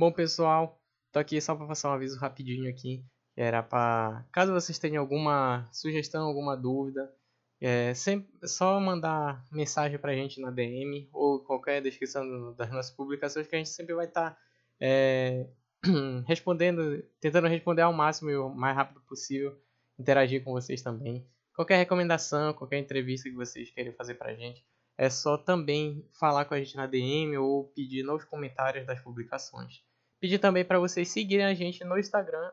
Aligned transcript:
Bom, 0.00 0.10
pessoal, 0.10 0.80
tô 1.12 1.18
aqui 1.18 1.38
só 1.42 1.54
para 1.54 1.66
passar 1.66 1.90
um 1.90 1.92
aviso 1.92 2.18
rapidinho 2.18 2.70
aqui. 2.70 3.04
Era 3.36 3.62
para 3.62 4.26
caso 4.32 4.50
vocês 4.50 4.78
tenham 4.78 5.02
alguma 5.02 5.68
sugestão, 5.70 6.26
alguma 6.26 6.56
dúvida, 6.56 7.14
é 7.60 7.92
sempre 7.92 8.30
só 8.48 8.80
mandar 8.80 9.44
mensagem 9.52 9.98
para 9.98 10.12
a 10.12 10.14
gente 10.14 10.40
na 10.40 10.50
DM 10.50 11.06
ou 11.12 11.40
qualquer 11.40 11.82
descrição 11.82 12.54
das 12.54 12.70
nossas 12.70 12.90
publicações 12.96 13.46
que 13.46 13.54
a 13.54 13.58
gente 13.58 13.68
sempre 13.68 13.92
vai 13.94 14.06
estar 14.06 14.30
tá, 14.30 14.38
é, 14.80 15.46
respondendo, 16.26 17.04
tentando 17.20 17.46
responder 17.46 17.82
ao 17.82 17.92
máximo 17.92 18.30
e 18.30 18.36
o 18.38 18.48
mais 18.48 18.74
rápido 18.74 19.02
possível, 19.02 19.54
interagir 19.98 20.42
com 20.42 20.52
vocês 20.52 20.80
também. 20.80 21.28
Qualquer 21.54 21.76
recomendação, 21.76 22.54
qualquer 22.54 22.78
entrevista 22.78 23.28
que 23.28 23.36
vocês 23.36 23.70
querem 23.70 23.92
fazer 23.92 24.14
para 24.14 24.30
a 24.30 24.34
gente, 24.34 24.64
é 24.96 25.10
só 25.10 25.36
também 25.36 26.08
falar 26.18 26.46
com 26.46 26.54
a 26.54 26.58
gente 26.58 26.74
na 26.74 26.86
DM 26.86 27.36
ou 27.36 27.64
pedir 27.64 28.02
nos 28.02 28.24
comentários 28.24 28.86
das 28.86 28.98
publicações. 29.02 29.82
Pedir 30.20 30.38
também 30.38 30.64
para 30.64 30.78
vocês 30.78 31.08
seguirem 31.08 31.46
a 31.46 31.54
gente 31.54 31.82
no 31.82 31.98
Instagram, 31.98 32.50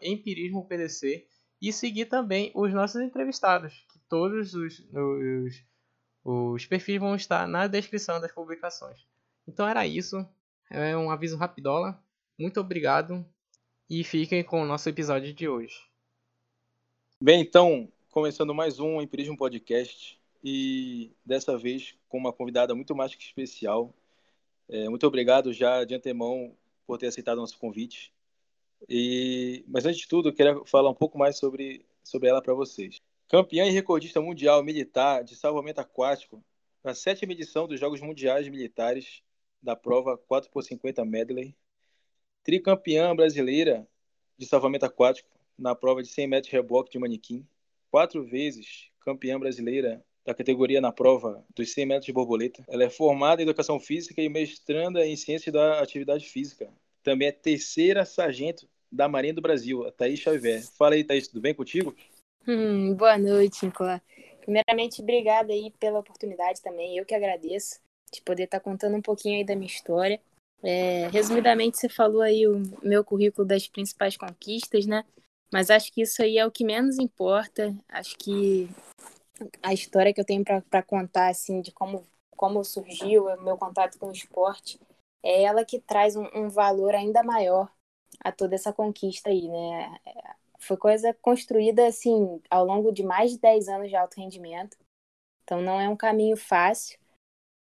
empirismopdc, 0.00 1.26
e 1.60 1.72
seguir 1.72 2.06
também 2.06 2.52
os 2.54 2.72
nossos 2.72 3.00
entrevistados, 3.00 3.84
que 3.92 3.98
todos 4.08 4.54
os, 4.54 4.78
os, 4.92 5.64
os 6.24 6.66
perfis 6.66 7.00
vão 7.00 7.16
estar 7.16 7.48
na 7.48 7.66
descrição 7.66 8.20
das 8.20 8.30
publicações. 8.30 9.04
Então 9.46 9.66
era 9.66 9.84
isso. 9.86 10.24
É 10.70 10.96
um 10.96 11.10
aviso 11.10 11.36
rapidola. 11.36 12.00
Muito 12.38 12.60
obrigado 12.60 13.26
e 13.90 14.04
fiquem 14.04 14.44
com 14.44 14.62
o 14.62 14.66
nosso 14.66 14.88
episódio 14.88 15.32
de 15.32 15.48
hoje. 15.48 15.74
Bem, 17.20 17.40
então, 17.40 17.90
começando 18.10 18.54
mais 18.54 18.78
um 18.78 19.02
Empirismo 19.02 19.36
Podcast 19.36 20.20
e 20.44 21.10
dessa 21.24 21.58
vez 21.58 21.96
com 22.08 22.18
uma 22.18 22.32
convidada 22.32 22.74
muito 22.74 22.94
mais 22.94 23.14
que 23.14 23.24
especial. 23.24 23.92
É, 24.68 24.88
muito 24.88 25.04
obrigado 25.06 25.52
já 25.52 25.84
de 25.84 25.94
antemão 25.94 26.54
por 26.88 26.96
ter 26.96 27.08
aceitado 27.08 27.36
o 27.36 27.42
nosso 27.42 27.58
convite. 27.58 28.10
E, 28.88 29.62
mas 29.68 29.84
antes 29.84 30.00
de 30.00 30.08
tudo, 30.08 30.30
eu 30.30 30.32
queria 30.32 30.64
falar 30.64 30.88
um 30.88 30.94
pouco 30.94 31.18
mais 31.18 31.36
sobre, 31.36 31.84
sobre 32.02 32.30
ela 32.30 32.40
para 32.40 32.54
vocês. 32.54 32.96
Campeã 33.28 33.66
e 33.66 33.70
recordista 33.70 34.22
mundial 34.22 34.64
militar 34.64 35.22
de 35.22 35.36
salvamento 35.36 35.82
aquático 35.82 36.42
na 36.82 36.94
sétima 36.94 37.32
edição 37.34 37.68
dos 37.68 37.78
Jogos 37.78 38.00
Mundiais 38.00 38.48
Militares 38.48 39.22
da 39.62 39.76
prova 39.76 40.16
4x50 40.16 41.04
medley. 41.04 41.54
Tricampeã 42.42 43.14
brasileira 43.14 43.86
de 44.38 44.46
salvamento 44.46 44.86
aquático 44.86 45.28
na 45.58 45.74
prova 45.74 46.02
de 46.02 46.08
100 46.08 46.26
metros 46.26 46.50
reboque 46.50 46.90
de 46.90 46.98
manequim. 46.98 47.46
Quatro 47.90 48.24
vezes 48.24 48.88
campeã 49.00 49.38
brasileira 49.38 50.02
da 50.24 50.34
categoria 50.34 50.78
na 50.78 50.92
prova 50.92 51.42
dos 51.54 51.72
100 51.72 51.86
metros 51.86 52.06
de 52.06 52.12
borboleta. 52.12 52.62
Ela 52.68 52.84
é 52.84 52.90
formada 52.90 53.40
em 53.40 53.44
Educação 53.44 53.80
Física 53.80 54.20
e 54.20 54.28
mestranda 54.28 55.06
em 55.06 55.16
Ciência 55.16 55.50
da 55.50 55.80
Atividade 55.80 56.26
Física. 56.26 56.70
Também 57.08 57.28
é 57.28 57.32
terceira 57.32 58.04
sargento 58.04 58.68
da 58.92 59.08
Marinha 59.08 59.32
do 59.32 59.40
Brasil, 59.40 59.82
a 59.86 59.90
Thaís 59.90 60.20
Xavier. 60.20 60.62
Fala 60.76 60.94
aí, 60.94 61.02
Thaís, 61.02 61.26
tudo 61.26 61.40
bem 61.40 61.54
contigo? 61.54 61.96
Hum, 62.46 62.94
boa 62.94 63.16
noite, 63.16 63.64
Nicolas. 63.64 64.02
Primeiramente, 64.42 65.00
obrigada 65.00 65.50
aí 65.50 65.72
pela 65.80 66.00
oportunidade 66.00 66.60
também. 66.60 66.98
Eu 66.98 67.06
que 67.06 67.14
agradeço 67.14 67.80
de 68.12 68.20
poder 68.20 68.42
estar 68.42 68.60
contando 68.60 68.94
um 68.94 69.00
pouquinho 69.00 69.38
aí 69.38 69.44
da 69.44 69.56
minha 69.56 69.66
história. 69.66 70.20
É, 70.62 71.08
resumidamente, 71.08 71.78
você 71.78 71.88
falou 71.88 72.20
aí 72.20 72.46
o 72.46 72.62
meu 72.82 73.02
currículo 73.02 73.48
das 73.48 73.66
principais 73.66 74.14
conquistas, 74.14 74.84
né? 74.84 75.02
Mas 75.50 75.70
acho 75.70 75.90
que 75.90 76.02
isso 76.02 76.22
aí 76.22 76.36
é 76.36 76.44
o 76.44 76.50
que 76.50 76.62
menos 76.62 76.98
importa. 76.98 77.74
Acho 77.88 78.18
que 78.18 78.68
a 79.62 79.72
história 79.72 80.12
que 80.12 80.20
eu 80.20 80.26
tenho 80.26 80.44
para 80.44 80.82
contar, 80.82 81.28
assim, 81.28 81.62
de 81.62 81.72
como, 81.72 82.06
como 82.36 82.62
surgiu 82.62 83.28
o 83.28 83.42
meu 83.42 83.56
contato 83.56 83.98
com 83.98 84.08
o 84.08 84.12
esporte, 84.12 84.78
é 85.22 85.42
ela 85.42 85.64
que 85.64 85.80
traz 85.80 86.16
um, 86.16 86.26
um 86.34 86.48
valor 86.48 86.94
ainda 86.94 87.22
maior 87.22 87.70
a 88.20 88.32
toda 88.32 88.54
essa 88.54 88.72
conquista 88.72 89.30
aí, 89.30 89.48
né? 89.48 89.98
Foi 90.58 90.76
coisa 90.76 91.14
construída, 91.22 91.86
assim, 91.86 92.40
ao 92.50 92.64
longo 92.64 92.92
de 92.92 93.02
mais 93.02 93.32
de 93.32 93.38
10 93.38 93.68
anos 93.68 93.88
de 93.88 93.96
alto 93.96 94.16
rendimento. 94.20 94.76
Então, 95.44 95.62
não 95.62 95.80
é 95.80 95.88
um 95.88 95.96
caminho 95.96 96.36
fácil. 96.36 96.98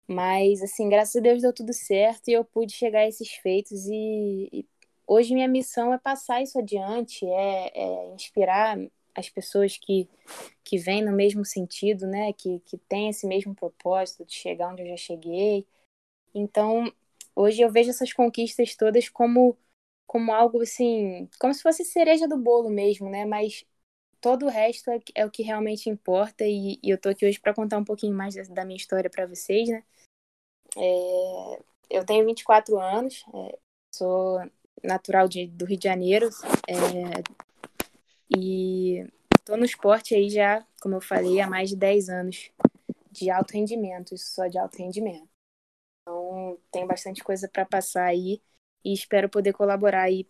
Mas, 0.08 0.62
assim, 0.62 0.90
graças 0.90 1.16
a 1.16 1.20
Deus 1.20 1.42
deu 1.42 1.54
tudo 1.54 1.74
certo 1.74 2.28
e 2.30 2.34
eu 2.34 2.46
pude 2.46 2.74
chegar 2.74 3.00
a 3.02 3.08
esses 3.08 3.32
feitos. 3.36 3.86
E, 3.88 4.50
e 4.52 4.66
hoje 5.08 5.34
minha 5.34 5.48
missão 5.48 5.94
é 5.94 5.98
passar 5.98 6.42
isso 6.42 6.60
adiante, 6.60 7.26
é, 7.26 7.72
é 7.76 8.14
inspirar 8.14 8.78
as 9.16 9.30
pessoas 9.30 9.78
que, 9.78 10.10
que 10.64 10.78
vêm 10.78 11.04
no 11.04 11.12
mesmo 11.12 11.44
sentido, 11.46 12.06
né? 12.08 12.34
Que, 12.34 12.60
que 12.62 12.78
têm 12.78 13.10
esse 13.10 13.26
mesmo 13.28 13.56
propósito 13.56 14.26
de 14.26 14.34
chegar 14.34 14.72
onde 14.72 14.84
eu 14.84 14.90
já 14.90 14.98
cheguei. 14.98 15.66
Então, 16.34 16.92
hoje 17.36 17.62
eu 17.62 17.72
vejo 17.72 17.90
essas 17.90 18.14
conquistas 18.14 18.76
todas 18.76 19.10
como, 19.10 19.58
como 20.08 20.32
algo 20.34 20.62
assim, 20.62 21.30
como 21.40 21.54
se 21.54 21.62
fosse 21.62 21.84
cereja 21.84 22.28
do 22.28 22.38
bolo 22.38 22.70
mesmo, 22.70 23.10
né? 23.10 23.26
Mas 23.26 23.66
todo 24.22 24.46
o 24.46 24.50
resto 24.50 24.90
é, 24.90 25.00
é 25.14 25.26
o 25.26 25.32
que 25.32 25.44
realmente 25.44 25.90
importa. 25.90 26.46
E, 26.46 26.80
e 26.82 26.90
eu 26.90 26.98
tô 26.98 27.10
aqui 27.10 27.26
hoje 27.26 27.40
para 27.40 27.54
contar 27.54 27.78
um 27.78 27.84
pouquinho 27.84 28.16
mais 28.16 28.36
da, 28.50 28.66
minha 28.66 28.78
história 28.78 29.10
para 29.10 29.28
vocês, 29.28 29.70
né? 29.70 29.84
É, 30.78 31.60
eu 31.90 32.06
tenho 32.06 32.26
24 32.26 32.80
anos, 32.80 33.24
é, 33.34 33.58
sou 33.94 34.40
natural 34.84 35.28
de, 35.28 35.48
do 35.48 35.66
Rio 35.66 35.78
de 35.78 35.88
Janeiro, 35.88 36.30
é, 36.68 37.24
e 38.36 39.08
estou 39.38 39.58
no 39.58 39.66
esporte 39.66 40.16
aí 40.16 40.30
já, 40.30 40.66
como 40.82 40.96
eu 40.96 41.02
falei, 41.02 41.40
há 41.40 41.48
mais 41.48 41.70
de 41.70 41.76
10 41.76 42.10
anos 42.10 42.52
de 43.12 43.30
alto 43.30 43.54
rendimento, 43.54 44.14
isso 44.14 44.34
só 44.34 44.48
de 44.48 44.58
alto 44.58 44.78
rendimento. 44.78 45.35
Então, 46.08 46.60
tem 46.72 46.86
bastante 46.86 47.24
coisa 47.24 47.50
para 47.50 47.66
passar 47.66 48.06
aí 48.06 48.40
e 48.84 48.94
espero 48.94 49.28
poder 49.28 49.54
colaborar 49.54 50.04
aí 50.04 50.28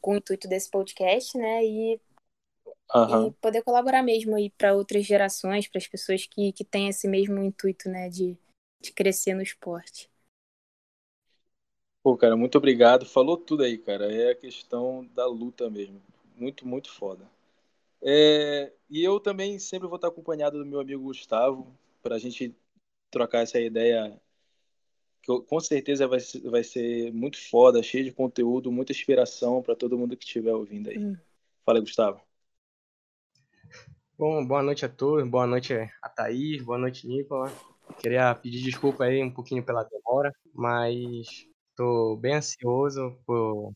com 0.00 0.12
o 0.12 0.16
intuito 0.16 0.46
desse 0.46 0.70
podcast, 0.70 1.38
né? 1.38 1.64
E, 1.64 2.00
uhum. 2.94 3.28
e 3.28 3.32
poder 3.32 3.62
colaborar 3.62 4.02
mesmo 4.02 4.36
aí 4.36 4.50
para 4.50 4.74
outras 4.74 5.06
gerações, 5.06 5.66
para 5.66 5.78
as 5.78 5.86
pessoas 5.86 6.26
que, 6.26 6.52
que 6.52 6.64
têm 6.64 6.88
esse 6.88 7.08
mesmo 7.08 7.38
intuito, 7.42 7.88
né? 7.88 8.10
De, 8.10 8.36
de 8.82 8.92
crescer 8.92 9.34
no 9.34 9.42
esporte. 9.42 10.10
Pô, 12.02 12.16
cara, 12.16 12.36
muito 12.36 12.58
obrigado. 12.58 13.06
Falou 13.06 13.36
tudo 13.36 13.62
aí, 13.62 13.78
cara. 13.78 14.12
É 14.12 14.32
a 14.32 14.36
questão 14.36 15.06
da 15.14 15.24
luta 15.24 15.70
mesmo 15.70 16.02
muito, 16.36 16.66
muito 16.66 16.90
foda. 16.90 17.30
É, 18.02 18.72
e 18.90 19.02
eu 19.02 19.20
também 19.20 19.58
sempre 19.58 19.86
vou 19.86 19.96
estar 19.96 20.08
acompanhado 20.08 20.58
do 20.58 20.66
meu 20.66 20.80
amigo 20.80 21.04
Gustavo, 21.04 21.72
para 22.02 22.16
a 22.16 22.18
gente 22.18 22.54
trocar 23.10 23.42
essa 23.42 23.60
ideia 23.60 24.20
que 25.22 25.40
com 25.42 25.60
certeza 25.60 26.06
vai 26.08 26.20
ser, 26.20 26.40
vai 26.50 26.64
ser 26.64 27.12
muito 27.12 27.38
foda, 27.48 27.82
cheio 27.82 28.04
de 28.04 28.12
conteúdo, 28.12 28.72
muita 28.72 28.92
inspiração 28.92 29.62
para 29.62 29.76
todo 29.76 29.96
mundo 29.96 30.16
que 30.16 30.24
estiver 30.24 30.52
ouvindo 30.52 30.90
aí. 30.90 30.98
Hum. 30.98 31.16
Fala, 31.64 31.80
Gustavo. 31.80 32.20
Bom, 34.18 34.44
boa 34.44 34.62
noite 34.62 34.84
a 34.84 34.88
todos, 34.88 35.28
boa 35.28 35.46
noite 35.46 35.74
a 36.02 36.08
Thaís, 36.08 36.62
boa 36.62 36.78
noite, 36.78 37.06
Nicola. 37.06 37.52
Queria 38.00 38.34
pedir 38.34 38.62
desculpa 38.62 39.04
aí 39.04 39.22
um 39.22 39.32
pouquinho 39.32 39.64
pela 39.64 39.84
demora, 39.84 40.32
mas 40.52 41.46
estou 41.70 42.16
bem 42.16 42.34
ansioso 42.34 43.16
por 43.24 43.72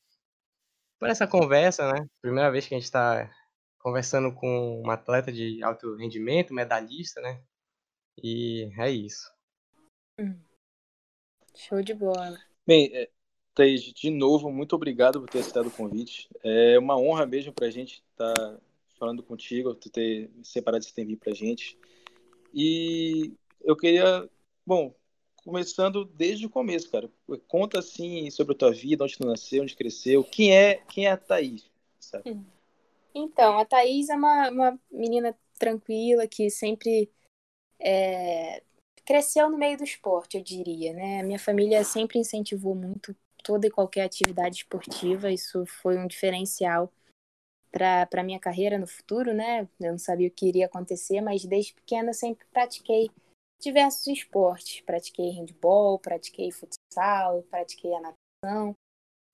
por 0.98 1.08
essa 1.08 1.26
conversa, 1.26 1.92
né? 1.92 2.06
Primeira 2.22 2.50
vez 2.50 2.66
que 2.66 2.74
a 2.74 2.78
gente 2.78 2.84
está 2.84 3.30
conversando 3.78 4.32
com 4.32 4.82
um 4.82 4.90
atleta 4.90 5.30
de 5.30 5.62
alto 5.62 5.94
rendimento, 5.96 6.54
medalhista, 6.54 7.20
né? 7.20 7.42
E 8.22 8.70
é 8.78 8.90
isso. 8.90 9.30
Hum. 10.18 10.45
Show 11.56 11.82
de 11.82 11.94
bola. 11.94 12.38
Bem, 12.66 12.90
é, 12.92 13.08
Thaís, 13.54 13.82
de 13.82 14.10
novo, 14.10 14.52
muito 14.52 14.76
obrigado 14.76 15.20
por 15.20 15.30
ter 15.30 15.38
aceitado 15.38 15.68
o 15.68 15.70
convite. 15.70 16.28
É 16.44 16.78
uma 16.78 16.98
honra 16.98 17.24
mesmo 17.24 17.52
para 17.52 17.66
a 17.66 17.70
gente 17.70 18.04
estar 18.12 18.34
tá 18.34 18.58
falando 18.98 19.22
contigo, 19.22 19.74
tu 19.74 19.88
ter 19.88 20.30
separado 20.42 20.84
esse 20.84 20.94
tempo 20.94 21.16
para 21.16 21.32
a 21.32 21.34
gente. 21.34 21.78
E 22.52 23.32
eu 23.64 23.74
queria, 23.74 24.28
bom, 24.66 24.94
começando 25.42 26.04
desde 26.04 26.44
o 26.44 26.50
começo, 26.50 26.90
cara. 26.90 27.10
Conta 27.48 27.78
assim 27.78 28.30
sobre 28.30 28.54
a 28.54 28.58
tua 28.58 28.72
vida, 28.72 29.04
onde 29.04 29.16
tu 29.16 29.26
nasceu, 29.26 29.62
onde 29.62 29.74
cresceu. 29.74 30.22
Quem 30.24 30.54
é, 30.54 30.82
quem 30.88 31.06
é 31.06 31.12
a 31.12 31.16
Thaís? 31.16 31.70
Sabe? 31.98 32.32
Hum. 32.32 32.44
Então, 33.14 33.58
a 33.58 33.64
Thaís 33.64 34.10
é 34.10 34.14
uma, 34.14 34.50
uma 34.50 34.80
menina 34.90 35.34
tranquila 35.58 36.26
que 36.26 36.50
sempre 36.50 37.10
é, 37.80 38.62
cresceu 39.06 39.48
no 39.48 39.56
meio 39.56 39.78
do 39.78 39.84
esporte, 39.84 40.36
eu 40.36 40.42
diria, 40.42 40.92
né? 40.92 41.22
Minha 41.22 41.38
família 41.38 41.84
sempre 41.84 42.18
incentivou 42.18 42.74
muito 42.74 43.16
toda 43.42 43.66
e 43.66 43.70
qualquer 43.70 44.04
atividade 44.04 44.56
esportiva, 44.56 45.30
isso 45.30 45.64
foi 45.64 45.96
um 45.96 46.08
diferencial 46.08 46.92
para 47.70 48.24
minha 48.24 48.40
carreira 48.40 48.78
no 48.78 48.86
futuro, 48.86 49.32
né? 49.32 49.68
Eu 49.78 49.92
não 49.92 49.98
sabia 49.98 50.28
o 50.28 50.30
que 50.30 50.48
iria 50.48 50.66
acontecer, 50.66 51.20
mas 51.20 51.44
desde 51.44 51.74
pequena 51.74 52.12
sempre 52.12 52.44
pratiquei 52.52 53.08
diversos 53.60 54.06
esportes. 54.08 54.80
Pratiquei 54.80 55.30
handball, 55.30 55.98
pratiquei 55.98 56.50
futsal, 56.50 57.42
pratiquei 57.44 57.92
a 57.94 58.00
natação, 58.00 58.74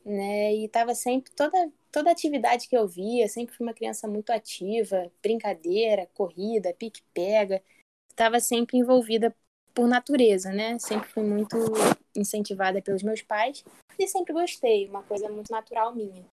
né? 0.04 0.54
E 0.54 0.66
estava 0.66 0.94
sempre 0.94 1.32
toda 1.32 1.72
toda 1.90 2.10
atividade 2.10 2.68
que 2.68 2.76
eu 2.76 2.88
via, 2.88 3.28
sempre 3.28 3.54
fui 3.54 3.66
uma 3.66 3.74
criança 3.74 4.08
muito 4.08 4.30
ativa, 4.30 5.12
brincadeira, 5.22 6.08
corrida, 6.14 6.74
pique-pega, 6.74 7.62
estava 8.10 8.40
sempre 8.40 8.78
envolvida 8.78 9.34
por 9.74 9.88
natureza, 9.88 10.52
né? 10.52 10.78
Sempre 10.78 11.08
fui 11.08 11.22
muito 11.22 11.56
incentivada 12.14 12.82
pelos 12.82 13.02
meus 13.02 13.22
pais 13.22 13.64
e 13.98 14.06
sempre 14.06 14.32
gostei, 14.32 14.88
uma 14.88 15.02
coisa 15.02 15.28
muito 15.28 15.50
natural 15.50 15.94
minha. 15.94 16.24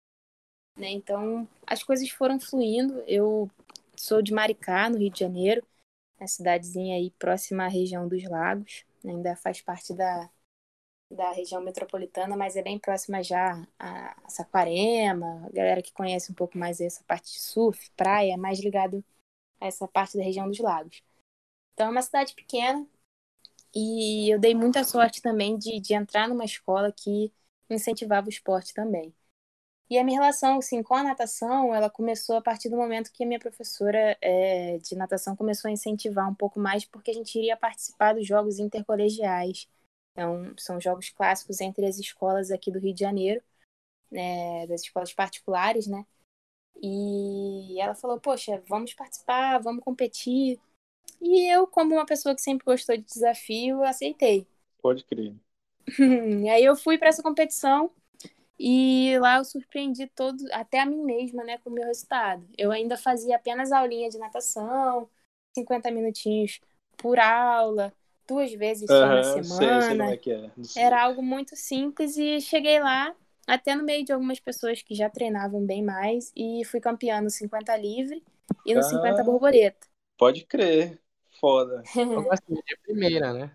Né? 0.78 0.90
Então, 0.90 1.48
as 1.68 1.84
coisas 1.84 2.10
foram 2.10 2.40
fluindo. 2.40 3.04
Eu 3.08 3.50
sou 3.96 4.22
de 4.22 4.34
Maricá, 4.34 4.90
no 4.90 4.98
Rio 4.98 5.12
de 5.12 5.20
Janeiro, 5.20 5.66
uma 6.20 6.28
cidadezinha 6.28 6.96
aí 6.96 7.12
próxima 7.12 7.66
à 7.66 7.68
região 7.68 8.08
dos 8.08 8.24
Lagos, 8.24 8.86
ainda 9.04 9.36
faz 9.36 9.62
parte 9.62 9.94
da, 9.94 10.30
da 11.12 11.32
região 11.32 11.62
metropolitana, 11.62 12.36
mas 12.36 12.56
é 12.56 12.62
bem 12.62 12.78
próxima 12.78 13.24
já 13.24 13.66
a 13.78 14.30
Saquarema, 14.30 15.46
a 15.46 15.50
galera 15.50 15.82
que 15.82 15.94
conhece 15.94 16.32
um 16.32 16.36
pouco 16.36 16.58
mais 16.58 16.80
essa 16.80 17.04
parte 17.04 17.32
de 17.32 17.40
surf, 17.40 17.90
praia, 17.92 18.34
é 18.34 18.38
mais 18.38 18.60
ligado 18.60 19.04
a 19.60 19.68
essa 19.68 19.88
parte 19.88 20.18
da 20.18 20.24
região 20.24 20.48
dos 20.48 20.60
lagos. 20.60 21.04
Então 21.74 21.88
é 21.88 21.92
uma 21.92 22.02
cidade 22.02 22.34
pequena 22.34 22.86
e 23.76 24.34
eu 24.34 24.40
dei 24.40 24.56
muita 24.56 24.84
sorte 24.84 25.22
também 25.22 25.58
de, 25.58 25.80
de 25.80 25.94
entrar 25.94 26.28
numa 26.28 26.46
escola 26.46 26.92
que 26.92 27.32
incentivava 27.70 28.28
o 28.28 28.30
esporte 28.30 28.74
também. 28.74 29.14
E 29.90 29.98
a 29.98 30.04
minha 30.04 30.20
relação 30.20 30.60
assim, 30.60 30.84
com 30.84 30.94
a 30.96 31.04
natação, 31.04 31.74
ela 31.74 31.90
começou 31.90 32.38
a 32.38 32.42
partir 32.42 32.70
do 32.70 32.78
momento 32.78 33.12
que 33.12 33.24
a 33.24 33.28
minha 33.28 33.40
professora 33.40 34.18
é, 34.22 34.78
de 34.78 34.96
natação 34.96 35.36
começou 35.36 35.70
a 35.70 35.72
incentivar 35.72 36.30
um 36.30 36.36
pouco 36.36 36.60
mais, 36.60 36.86
porque 36.86 37.10
a 37.12 37.14
gente 37.14 37.38
iria 37.38 37.58
participar 37.58 38.14
dos 38.14 38.28
jogos 38.28 38.60
intercolegiais. 38.60 39.68
Então, 40.12 40.54
são 40.58 40.80
jogos 40.80 41.10
clássicos 41.10 41.60
entre 41.62 41.86
as 41.88 41.98
escolas 41.98 42.52
aqui 42.52 42.72
do 42.72 42.80
Rio 42.80 42.94
de 42.94 43.00
Janeiro, 43.02 43.42
né, 44.12 44.68
das 44.68 44.82
escolas 44.84 45.14
particulares, 45.14 45.88
né? 45.88 46.06
E 46.82 47.80
ela 47.82 47.96
falou: 47.96 48.20
Poxa, 48.20 48.62
vamos 48.68 48.94
participar, 48.94 49.60
vamos 49.60 49.84
competir. 49.84 50.60
E 51.22 51.54
eu, 51.54 51.68
como 51.68 51.96
uma 51.96 52.06
pessoa 52.06 52.34
que 52.34 52.42
sempre 52.42 52.66
gostou 52.66 52.96
de 52.96 53.04
desafio, 53.04 53.84
aceitei. 53.84 54.48
Pode 54.82 55.04
crer. 55.04 55.36
Aí 56.52 56.64
eu 56.64 56.76
fui 56.76 56.98
para 56.98 57.10
essa 57.10 57.24
competição 57.24 57.92
e 58.60 59.18
lá 59.20 59.38
eu 59.38 59.46
surpreendi 59.46 60.08
todo, 60.08 60.38
até 60.52 60.80
a 60.80 60.86
mim 60.86 61.04
mesma, 61.04 61.44
né, 61.44 61.58
com 61.60 61.70
o 61.70 61.74
meu 61.74 61.86
resultado. 61.86 62.46
Eu 62.58 62.72
ainda 62.72 62.98
fazia 62.98 63.38
apenas 63.38 63.72
aulinha 63.72 64.10
de 64.10 64.18
natação, 64.18 65.10
50 65.56 65.90
minutinhos 65.92 66.60
por 66.98 67.18
aula, 67.20 67.94
duas 68.28 68.52
vezes 68.54 68.88
só 68.88 69.04
uhum, 69.04 69.08
na 69.08 69.24
semana. 69.24 69.82
Sei, 69.82 69.98
sei 69.98 70.14
é 70.14 70.18
que 70.18 70.32
é. 70.32 70.52
Era 70.76 71.04
algo 71.04 71.24
muito 71.24 71.56
simples 71.56 72.18
e 72.18 72.42
cheguei 72.42 72.80
lá 72.80 73.16
até 73.48 73.76
no 73.76 73.84
meio 73.84 74.06
de 74.06 74.12
algumas 74.12 74.40
pessoas 74.40 74.82
que 74.82 74.94
já 74.94 75.10
treinavam 75.10 75.66
bem 75.66 75.84
mais 75.84 76.32
e 76.36 76.64
fui 76.66 76.80
campeã 76.80 77.22
no 77.22 77.30
50 77.30 77.76
livre 77.78 78.24
e 78.66 78.74
no 78.74 78.82
ah, 78.82 78.84
50 78.84 79.24
borboleta. 79.24 79.88
Pode 80.18 80.46
crer. 80.46 81.00
Foda. 81.40 81.84
Eu 81.96 82.24
gosto 82.24 82.44
de 82.54 82.78
primeira, 82.84 83.34
né? 83.34 83.52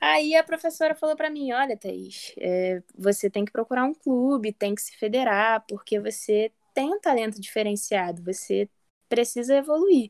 Aí 0.00 0.34
a 0.34 0.42
professora 0.42 0.94
falou 0.94 1.14
para 1.14 1.30
mim: 1.30 1.52
Olha, 1.52 1.76
Thaís, 1.76 2.34
é, 2.38 2.82
você 2.96 3.30
tem 3.30 3.44
que 3.44 3.52
procurar 3.52 3.84
um 3.84 3.94
clube, 3.94 4.52
tem 4.52 4.74
que 4.74 4.82
se 4.82 4.96
federar, 4.96 5.64
porque 5.68 6.00
você 6.00 6.50
tem 6.74 6.92
um 6.92 7.00
talento 7.00 7.40
diferenciado, 7.40 8.22
você 8.22 8.68
precisa 9.08 9.56
evoluir. 9.56 10.08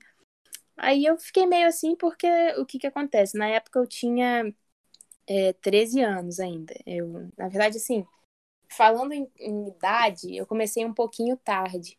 Aí 0.76 1.04
eu 1.04 1.18
fiquei 1.18 1.46
meio 1.46 1.68
assim, 1.68 1.94
porque 1.94 2.26
o 2.58 2.64
que 2.64 2.78
que 2.78 2.86
acontece? 2.86 3.36
Na 3.36 3.48
época 3.48 3.78
eu 3.78 3.86
tinha 3.86 4.52
é, 5.26 5.52
13 5.54 6.00
anos 6.00 6.40
ainda. 6.40 6.74
Eu, 6.86 7.28
na 7.36 7.48
verdade, 7.48 7.76
assim, 7.76 8.06
falando 8.68 9.12
em, 9.12 9.30
em 9.38 9.68
idade, 9.68 10.34
eu 10.36 10.46
comecei 10.46 10.84
um 10.84 10.94
pouquinho 10.94 11.36
tarde. 11.36 11.98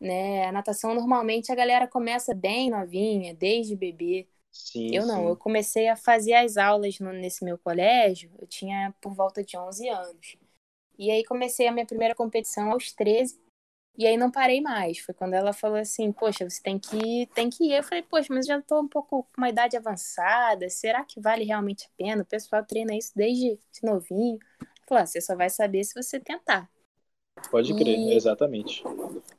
Né? 0.00 0.46
A 0.46 0.52
natação 0.52 0.94
normalmente 0.94 1.50
a 1.50 1.54
galera 1.54 1.88
começa 1.88 2.34
bem 2.34 2.70
novinha, 2.70 3.34
desde 3.34 3.74
bebê. 3.74 4.28
Sim, 4.52 4.94
eu 4.94 5.06
não, 5.06 5.22
sim. 5.22 5.28
eu 5.28 5.36
comecei 5.36 5.88
a 5.88 5.96
fazer 5.96 6.34
as 6.34 6.56
aulas 6.56 6.98
no, 7.00 7.12
nesse 7.12 7.44
meu 7.44 7.58
colégio, 7.58 8.30
eu 8.38 8.46
tinha 8.46 8.94
por 9.00 9.14
volta 9.14 9.42
de 9.42 9.56
11 9.56 9.88
anos. 9.88 10.36
E 10.98 11.10
aí 11.10 11.24
comecei 11.24 11.66
a 11.68 11.72
minha 11.72 11.86
primeira 11.86 12.14
competição 12.14 12.72
aos 12.72 12.92
13, 12.92 13.38
e 13.96 14.06
aí 14.06 14.16
não 14.16 14.30
parei 14.30 14.60
mais. 14.60 14.98
Foi 14.98 15.14
quando 15.14 15.34
ela 15.34 15.52
falou 15.52 15.76
assim: 15.76 16.12
"Poxa, 16.12 16.48
você 16.48 16.62
tem 16.62 16.78
que 16.78 17.26
tem 17.34 17.50
que 17.50 17.64
ir". 17.64 17.76
Eu 17.76 17.82
falei: 17.82 18.02
"Poxa, 18.02 18.32
mas 18.32 18.46
já 18.46 18.60
tô 18.62 18.80
um 18.80 18.88
pouco 18.88 19.24
com 19.24 19.38
uma 19.38 19.48
idade 19.48 19.76
avançada, 19.76 20.68
será 20.68 21.04
que 21.04 21.20
vale 21.20 21.44
realmente 21.44 21.86
a 21.86 21.90
pena? 21.96 22.22
O 22.22 22.26
pessoal 22.26 22.64
treina 22.64 22.96
isso 22.96 23.12
desde 23.14 23.58
novinho". 23.82 24.38
Falou: 24.88 25.02
ah, 25.02 25.06
"Você 25.06 25.20
só 25.20 25.36
vai 25.36 25.50
saber 25.50 25.84
se 25.84 25.94
você 26.00 26.20
tentar". 26.20 26.70
Pode 27.50 27.74
crer, 27.74 27.98
e... 27.98 28.14
exatamente. 28.14 28.82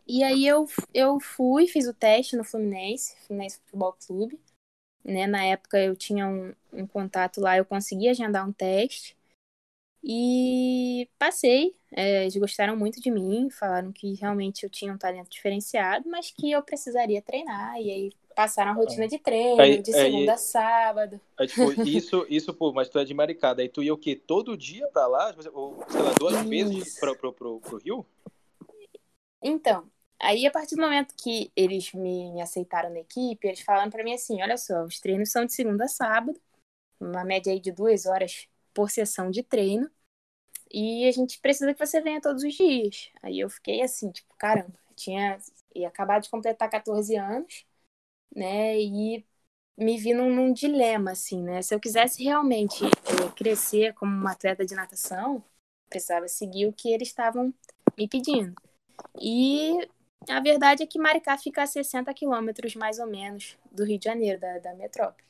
E 0.09 0.23
aí 0.23 0.45
eu, 0.45 0.65
eu 0.93 1.19
fui, 1.19 1.67
fiz 1.67 1.87
o 1.87 1.93
teste 1.93 2.35
no 2.35 2.43
Fluminense, 2.43 3.15
Fluminense 3.27 3.59
Futebol 3.59 3.95
Clube 4.05 4.39
né? 5.03 5.27
Na 5.27 5.43
época 5.43 5.79
eu 5.79 5.95
tinha 5.95 6.27
um, 6.27 6.53
um 6.73 6.87
contato 6.87 7.41
lá, 7.41 7.57
eu 7.57 7.65
consegui 7.65 8.07
agendar 8.07 8.47
um 8.47 8.51
teste 8.51 9.17
e 10.03 11.09
passei. 11.17 11.75
É, 11.91 12.21
eles 12.21 12.37
gostaram 12.37 12.77
muito 12.77 13.01
de 13.01 13.09
mim, 13.09 13.49
falaram 13.49 13.91
que 13.91 14.13
realmente 14.13 14.63
eu 14.63 14.69
tinha 14.69 14.93
um 14.93 14.97
talento 14.97 15.29
diferenciado, 15.29 16.07
mas 16.09 16.31
que 16.31 16.51
eu 16.51 16.61
precisaria 16.61 17.21
treinar. 17.21 17.81
E 17.81 17.91
aí 17.91 18.11
passaram 18.35 18.71
a 18.71 18.75
rotina 18.75 19.07
de 19.07 19.17
treino, 19.17 19.59
aí, 19.59 19.81
de 19.81 19.91
segunda 19.91 20.31
aí, 20.31 20.35
a 20.35 20.37
sábado. 20.37 21.19
Aí, 21.37 21.47
tipo, 21.47 21.71
isso, 21.81 22.25
isso, 22.29 22.53
pô, 22.53 22.71
mas 22.71 22.87
tu 22.87 22.99
é 22.99 23.03
de 23.03 23.13
Maricada. 23.13 23.61
Aí 23.61 23.67
tu 23.67 23.81
ia 23.81 23.93
o 23.93 23.97
quê? 23.97 24.15
Todo 24.15 24.55
dia 24.55 24.87
pra 24.89 25.07
lá? 25.07 25.35
Ou, 25.51 25.83
sei 25.89 26.01
lá, 26.01 26.11
duas 26.13 26.33
isso. 26.35 26.49
vezes 26.49 26.99
pro, 26.99 27.15
pro, 27.15 27.33
pro, 27.33 27.59
pro 27.59 27.77
Rio? 27.79 28.05
Então, 29.41 29.89
Aí, 30.21 30.45
a 30.45 30.51
partir 30.51 30.75
do 30.75 30.81
momento 30.81 31.15
que 31.15 31.51
eles 31.55 31.93
me 31.93 32.41
aceitaram 32.41 32.89
na 32.91 32.99
equipe, 32.99 33.47
eles 33.47 33.61
falaram 33.61 33.89
para 33.89 34.03
mim 34.03 34.13
assim: 34.13 34.41
olha 34.41 34.57
só, 34.57 34.83
os 34.83 34.99
treinos 34.99 35.31
são 35.31 35.45
de 35.45 35.53
segunda 35.53 35.85
a 35.85 35.87
sábado, 35.87 36.39
uma 36.99 37.23
média 37.23 37.51
aí 37.53 37.59
de 37.59 37.71
duas 37.71 38.05
horas 38.05 38.47
por 38.73 38.89
sessão 38.91 39.31
de 39.31 39.43
treino, 39.43 39.89
e 40.71 41.07
a 41.07 41.11
gente 41.11 41.39
precisa 41.39 41.73
que 41.73 41.85
você 41.85 42.01
venha 42.01 42.21
todos 42.21 42.43
os 42.43 42.53
dias. 42.53 43.09
Aí 43.23 43.39
eu 43.39 43.49
fiquei 43.49 43.81
assim, 43.81 44.11
tipo, 44.11 44.33
caramba, 44.37 44.73
eu 44.89 44.95
tinha 44.95 45.39
ia 45.75 45.87
acabar 45.87 46.19
de 46.19 46.29
completar 46.29 46.69
14 46.69 47.15
anos, 47.15 47.65
né, 48.35 48.79
e 48.79 49.25
me 49.77 49.97
vi 49.97 50.13
num, 50.13 50.33
num 50.33 50.53
dilema, 50.53 51.11
assim, 51.11 51.43
né, 51.43 51.61
se 51.61 51.73
eu 51.73 51.79
quisesse 51.79 52.23
realmente 52.23 52.83
é, 52.85 53.31
crescer 53.35 53.93
como 53.95 54.11
uma 54.11 54.31
atleta 54.33 54.65
de 54.65 54.75
natação, 54.75 55.43
precisava 55.89 56.27
seguir 56.27 56.67
o 56.67 56.73
que 56.73 56.91
eles 56.91 57.09
estavam 57.09 57.53
me 57.97 58.07
pedindo. 58.07 58.55
E 59.21 59.89
a 60.27 60.39
verdade 60.39 60.83
é 60.83 60.87
que 60.87 60.99
Maricá 60.99 61.37
fica 61.37 61.63
a 61.63 61.67
60 61.67 62.13
quilômetros, 62.13 62.75
mais 62.75 62.99
ou 62.99 63.07
menos, 63.07 63.57
do 63.71 63.83
Rio 63.83 63.97
de 63.97 64.05
Janeiro, 64.05 64.39
da, 64.39 64.59
da 64.59 64.73
metrópole. 64.73 65.27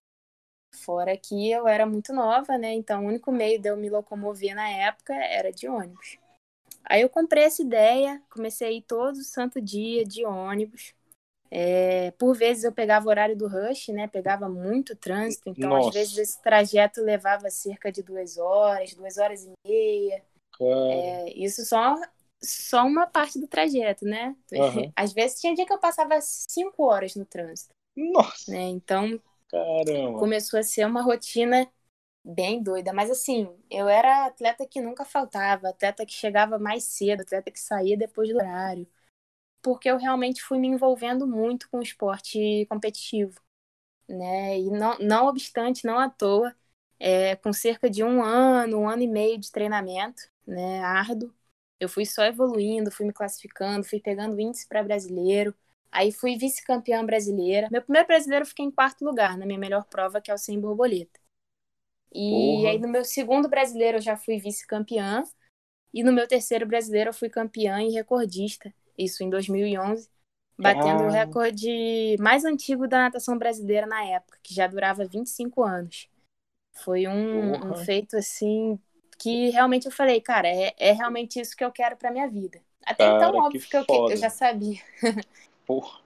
Fora 0.75 1.17
que 1.17 1.49
eu 1.51 1.67
era 1.67 1.85
muito 1.85 2.13
nova, 2.13 2.57
né? 2.57 2.73
Então 2.73 3.03
o 3.03 3.07
único 3.07 3.31
meio 3.31 3.59
de 3.59 3.69
eu 3.69 3.77
me 3.77 3.89
locomover 3.89 4.55
na 4.55 4.69
época 4.69 5.13
era 5.13 5.51
de 5.51 5.67
ônibus. 5.67 6.17
Aí 6.85 7.01
eu 7.01 7.09
comprei 7.09 7.43
essa 7.43 7.61
ideia, 7.61 8.21
comecei 8.29 8.67
a 8.67 8.71
ir 8.71 8.81
todo 8.83 9.23
santo 9.23 9.61
dia 9.61 10.05
de 10.05 10.25
ônibus. 10.25 10.93
É, 11.51 12.11
por 12.11 12.35
vezes 12.35 12.63
eu 12.63 12.71
pegava 12.71 13.07
o 13.07 13.09
horário 13.09 13.35
do 13.35 13.47
rush, 13.47 13.87
né? 13.89 14.07
Pegava 14.07 14.47
muito 14.47 14.95
trânsito, 14.95 15.49
então 15.49 15.69
Nossa. 15.69 15.89
às 15.89 15.93
vezes 15.95 16.17
esse 16.17 16.41
trajeto 16.41 17.01
levava 17.01 17.49
cerca 17.49 17.91
de 17.91 18.03
duas 18.03 18.37
horas, 18.37 18.93
duas 18.93 19.17
horas 19.17 19.43
e 19.45 19.51
meia. 19.67 20.23
É, 20.61 21.33
isso 21.35 21.65
só 21.65 21.95
só 22.41 22.85
uma 22.85 23.05
parte 23.05 23.39
do 23.39 23.47
trajeto, 23.47 24.05
né? 24.05 24.35
Uhum. 24.51 24.91
Às 24.95 25.13
vezes 25.13 25.39
tinha 25.39 25.53
dia 25.53 25.65
que 25.65 25.73
eu 25.73 25.79
passava 25.79 26.19
cinco 26.21 26.83
horas 26.83 27.15
no 27.15 27.25
trânsito. 27.25 27.73
Nossa! 27.95 28.51
Né? 28.51 28.63
Então, 28.63 29.21
Caramba. 29.49 30.19
começou 30.19 30.59
a 30.59 30.63
ser 30.63 30.85
uma 30.85 31.01
rotina 31.01 31.69
bem 32.23 32.61
doida. 32.61 32.93
Mas 32.93 33.09
assim, 33.09 33.49
eu 33.69 33.87
era 33.89 34.25
atleta 34.25 34.65
que 34.65 34.81
nunca 34.81 35.03
faltava, 35.03 35.69
atleta 35.69 36.05
que 36.05 36.13
chegava 36.13 36.57
mais 36.57 36.83
cedo, 36.83 37.21
atleta 37.21 37.51
que 37.51 37.59
saía 37.59 37.97
depois 37.97 38.29
do 38.29 38.35
horário. 38.35 38.87
Porque 39.61 39.89
eu 39.89 39.97
realmente 39.97 40.41
fui 40.41 40.57
me 40.57 40.67
envolvendo 40.67 41.27
muito 41.27 41.69
com 41.69 41.79
o 41.79 41.83
esporte 41.83 42.65
competitivo. 42.69 43.39
Né? 44.07 44.59
E 44.59 44.71
não, 44.71 44.97
não 44.99 45.27
obstante, 45.27 45.85
não 45.85 45.99
à 45.99 46.09
toa, 46.09 46.55
é, 46.99 47.35
com 47.35 47.53
cerca 47.53 47.89
de 47.89 48.03
um 48.03 48.23
ano, 48.23 48.79
um 48.79 48.89
ano 48.89 49.03
e 49.03 49.07
meio 49.07 49.37
de 49.37 49.51
treinamento 49.51 50.29
né, 50.49 50.81
árduo, 50.83 51.33
eu 51.79 51.87
fui 51.87 52.05
só 52.05 52.23
evoluindo, 52.25 52.91
fui 52.91 53.05
me 53.05 53.13
classificando, 53.13 53.85
fui 53.85 53.99
pegando 53.99 54.39
índice 54.39 54.67
para 54.67 54.83
brasileiro. 54.83 55.55
Aí 55.91 56.11
fui 56.11 56.37
vice-campeã 56.37 57.03
brasileira. 57.03 57.67
Meu 57.71 57.81
primeiro 57.81 58.07
brasileiro 58.07 58.43
eu 58.43 58.47
fiquei 58.47 58.65
em 58.65 58.71
quarto 58.71 59.03
lugar, 59.03 59.37
na 59.37 59.45
minha 59.45 59.57
melhor 59.57 59.85
prova, 59.85 60.21
que 60.21 60.29
é 60.29 60.33
o 60.33 60.37
100 60.37 60.59
borboleta. 60.59 61.19
E 62.13 62.57
Porra. 62.57 62.69
aí 62.69 62.79
no 62.79 62.87
meu 62.87 63.03
segundo 63.03 63.47
brasileiro 63.47 63.97
eu 63.97 64.01
já 64.01 64.15
fui 64.15 64.37
vice-campeã. 64.37 65.23
E 65.91 66.03
no 66.03 66.11
meu 66.11 66.27
terceiro 66.27 66.67
brasileiro 66.67 67.09
eu 67.09 67.13
fui 67.13 67.29
campeã 67.29 67.81
e 67.81 67.89
recordista. 67.89 68.71
Isso 68.97 69.23
em 69.23 69.29
2011. 69.29 70.09
Batendo 70.57 71.03
ah. 71.03 71.07
o 71.07 71.09
recorde 71.09 72.17
mais 72.19 72.43
antigo 72.43 72.87
da 72.87 72.99
natação 72.99 73.37
brasileira 73.37 73.87
na 73.87 74.03
época, 74.03 74.37
que 74.43 74.53
já 74.53 74.67
durava 74.67 75.07
25 75.07 75.63
anos. 75.63 76.09
Foi 76.83 77.07
um, 77.07 77.71
um 77.71 77.75
feito 77.77 78.17
assim 78.17 78.77
que 79.19 79.49
realmente 79.49 79.85
eu 79.85 79.91
falei, 79.91 80.21
cara, 80.21 80.47
é, 80.47 80.73
é 80.77 80.91
realmente 80.93 81.39
isso 81.39 81.55
que 81.55 81.63
eu 81.63 81.71
quero 81.71 81.97
pra 81.97 82.09
minha 82.09 82.27
vida. 82.27 82.61
Até 82.83 83.03
então, 83.03 83.19
cara, 83.19 83.29
então, 83.29 83.45
óbvio 83.45 83.61
que, 83.61 83.67
que 83.67 83.77
eu, 83.77 84.09
eu, 84.09 84.17
já 84.17 84.29
sabia. 84.29 84.79
Porra. 85.67 85.99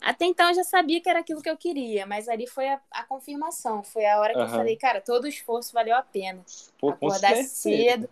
Até 0.00 0.26
então 0.26 0.48
eu 0.48 0.54
já 0.54 0.62
sabia 0.62 1.00
que 1.00 1.08
era 1.08 1.18
aquilo 1.18 1.42
que 1.42 1.50
eu 1.50 1.56
queria, 1.56 2.06
mas 2.06 2.28
ali 2.28 2.46
foi 2.46 2.68
a, 2.68 2.80
a 2.90 3.02
confirmação. 3.02 3.82
Foi 3.82 4.06
a 4.06 4.20
hora 4.20 4.32
que 4.32 4.38
uhum. 4.38 4.44
eu 4.44 4.50
falei, 4.50 4.76
cara, 4.76 5.00
todo 5.00 5.24
o 5.24 5.28
esforço 5.28 5.72
valeu 5.72 5.96
a 5.96 6.02
pena. 6.02 6.44
Pô, 6.78 6.90
Acordar 6.90 7.34
cedo. 7.42 8.08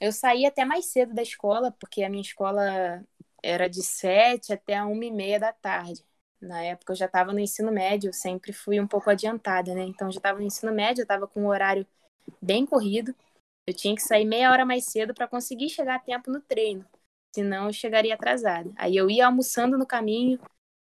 Eu 0.00 0.12
saí 0.12 0.46
até 0.46 0.64
mais 0.64 0.86
cedo 0.86 1.12
da 1.12 1.22
escola, 1.22 1.72
porque 1.72 2.04
a 2.04 2.08
minha 2.08 2.22
escola 2.22 3.02
era 3.42 3.68
de 3.68 3.82
sete 3.82 4.52
até 4.52 4.80
uma 4.82 5.04
e 5.04 5.10
meia 5.10 5.40
da 5.40 5.52
tarde. 5.52 6.04
Na 6.40 6.62
época 6.62 6.92
eu 6.92 6.96
já 6.96 7.06
estava 7.06 7.32
no 7.32 7.40
ensino 7.40 7.72
médio, 7.72 8.08
eu 8.08 8.12
sempre 8.12 8.52
fui 8.52 8.80
um 8.80 8.86
pouco 8.86 9.10
adiantada, 9.10 9.74
né? 9.74 9.82
Então 9.82 10.08
eu 10.08 10.12
já 10.12 10.18
estava 10.18 10.38
no 10.38 10.46
ensino 10.46 10.72
médio, 10.72 11.02
eu 11.02 11.04
estava 11.04 11.26
com 11.26 11.42
um 11.42 11.48
horário 11.48 11.86
bem 12.40 12.66
corrido. 12.66 13.14
Eu 13.66 13.74
tinha 13.74 13.94
que 13.94 14.02
sair 14.02 14.24
meia 14.24 14.50
hora 14.50 14.64
mais 14.64 14.84
cedo 14.84 15.14
para 15.14 15.28
conseguir 15.28 15.68
chegar 15.68 15.96
a 15.96 16.00
tempo 16.00 16.30
no 16.30 16.40
treino, 16.40 16.84
senão 17.34 17.66
eu 17.66 17.72
chegaria 17.72 18.14
atrasada. 18.14 18.70
Aí 18.76 18.96
eu 18.96 19.08
ia 19.08 19.26
almoçando 19.26 19.78
no 19.78 19.86
caminho, 19.86 20.40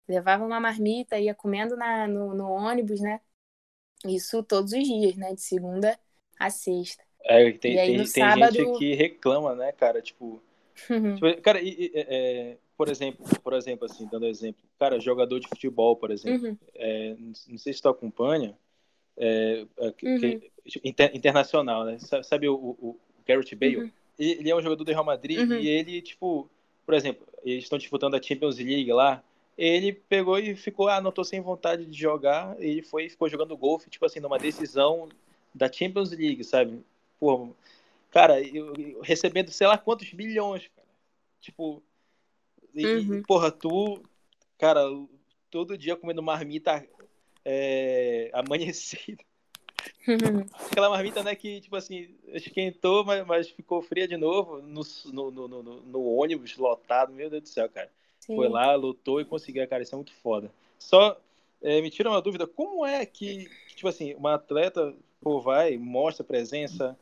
levava 0.08 0.44
uma 0.44 0.58
marmita, 0.58 1.18
ia 1.18 1.34
comendo 1.34 1.76
na, 1.76 2.08
no, 2.08 2.34
no 2.34 2.50
ônibus, 2.50 3.00
né? 3.00 3.20
Isso 4.06 4.42
todos 4.42 4.72
os 4.72 4.82
dias, 4.82 5.16
né? 5.16 5.34
De 5.34 5.42
segunda 5.42 5.98
a 6.38 6.48
sexta. 6.48 7.04
É, 7.22 7.52
tem, 7.52 7.78
aí, 7.78 7.88
tem, 7.88 7.96
tem 7.98 8.06
sábado... 8.06 8.54
gente 8.54 8.78
que 8.78 8.94
reclama, 8.94 9.54
né, 9.54 9.72
cara? 9.72 10.00
Tipo, 10.00 10.42
uhum. 10.88 11.14
tipo 11.14 11.42
cara, 11.42 11.60
e, 11.60 11.68
e, 11.68 11.92
é, 11.94 12.56
por 12.76 12.88
exemplo, 12.88 13.26
por 13.42 13.52
exemplo, 13.52 13.84
assim, 13.84 14.08
dando 14.10 14.26
exemplo, 14.26 14.62
cara, 14.78 14.98
jogador 14.98 15.38
de 15.38 15.48
futebol, 15.48 15.96
por 15.96 16.10
exemplo, 16.10 16.48
uhum. 16.48 16.58
é, 16.74 17.14
não 17.46 17.58
sei 17.58 17.74
se 17.74 17.82
tu 17.82 17.90
acompanha, 17.90 18.56
é, 19.18 19.66
é 19.78 19.86
uhum. 19.86 19.92
que, 19.92 20.49
inter, 20.84 21.10
internacional, 21.14 21.84
né? 21.84 21.98
Sabe 22.22 22.48
o, 22.48 22.54
o, 22.54 22.96
Garrett 23.26 23.54
Bale? 23.54 23.76
Uhum. 23.76 23.90
Ele, 24.18 24.50
é 24.50 24.56
um 24.56 24.60
jogador 24.60 24.84
do 24.84 24.90
Real 24.90 25.04
Madrid 25.04 25.38
uhum. 25.38 25.56
e 25.56 25.68
ele, 25.68 26.02
tipo, 26.02 26.48
por 26.84 26.94
exemplo, 26.94 27.26
eles 27.44 27.64
estão 27.64 27.78
disputando 27.78 28.14
a 28.14 28.22
Champions 28.22 28.58
League 28.58 28.92
lá, 28.92 29.22
ele 29.56 29.92
pegou 29.92 30.38
e 30.38 30.54
ficou, 30.54 30.88
ah, 30.88 31.00
não 31.00 31.12
tô 31.12 31.22
sem 31.24 31.40
vontade 31.40 31.84
de 31.86 31.98
jogar, 31.98 32.56
ele 32.58 32.82
foi 32.82 33.04
e 33.04 33.10
ficou 33.10 33.28
jogando 33.28 33.56
golfe, 33.56 33.90
tipo 33.90 34.04
assim, 34.04 34.20
numa 34.20 34.38
decisão 34.38 35.08
da 35.54 35.70
Champions 35.70 36.10
League, 36.10 36.42
sabe? 36.44 36.82
Pô, 37.18 37.54
cara, 38.10 38.40
eu, 38.40 38.74
eu, 38.76 39.00
recebendo 39.00 39.50
sei 39.50 39.66
lá 39.66 39.76
quantos 39.76 40.12
milhões, 40.12 40.68
cara. 40.74 40.88
Tipo, 41.40 41.82
e, 42.74 42.86
uhum. 42.86 43.22
porra, 43.22 43.50
tu, 43.50 44.02
cara, 44.58 44.82
todo 45.50 45.76
dia 45.76 45.96
comendo 45.96 46.22
marmita 46.22 46.86
é, 47.44 48.30
amanhecida. 48.34 49.22
Aquela 50.70 50.90
marmita, 50.90 51.22
né, 51.22 51.34
que, 51.34 51.60
tipo 51.60 51.76
assim, 51.76 52.14
esquentou, 52.28 53.04
mas, 53.04 53.26
mas 53.26 53.48
ficou 53.50 53.82
fria 53.82 54.06
de 54.06 54.16
novo 54.16 54.60
no, 54.62 54.82
no, 55.06 55.30
no, 55.30 55.48
no, 55.48 55.62
no 55.62 56.04
ônibus 56.14 56.56
lotado. 56.56 57.12
Meu 57.12 57.30
Deus 57.30 57.42
do 57.42 57.48
céu, 57.48 57.68
cara. 57.68 57.90
Sim. 58.18 58.36
Foi 58.36 58.48
lá, 58.48 58.74
lutou 58.74 59.20
e 59.20 59.24
conseguiu, 59.24 59.66
cara. 59.68 59.82
Isso 59.82 59.94
é 59.94 59.96
muito 59.96 60.12
foda. 60.14 60.50
Só 60.78 61.20
é, 61.62 61.80
me 61.80 61.90
tira 61.90 62.08
uma 62.08 62.22
dúvida, 62.22 62.46
como 62.46 62.84
é 62.84 63.04
que, 63.04 63.50
tipo 63.68 63.88
assim, 63.88 64.14
uma 64.14 64.34
atleta 64.34 64.94
pô, 65.20 65.40
vai, 65.40 65.76
mostra 65.76 66.24
presença, 66.24 66.98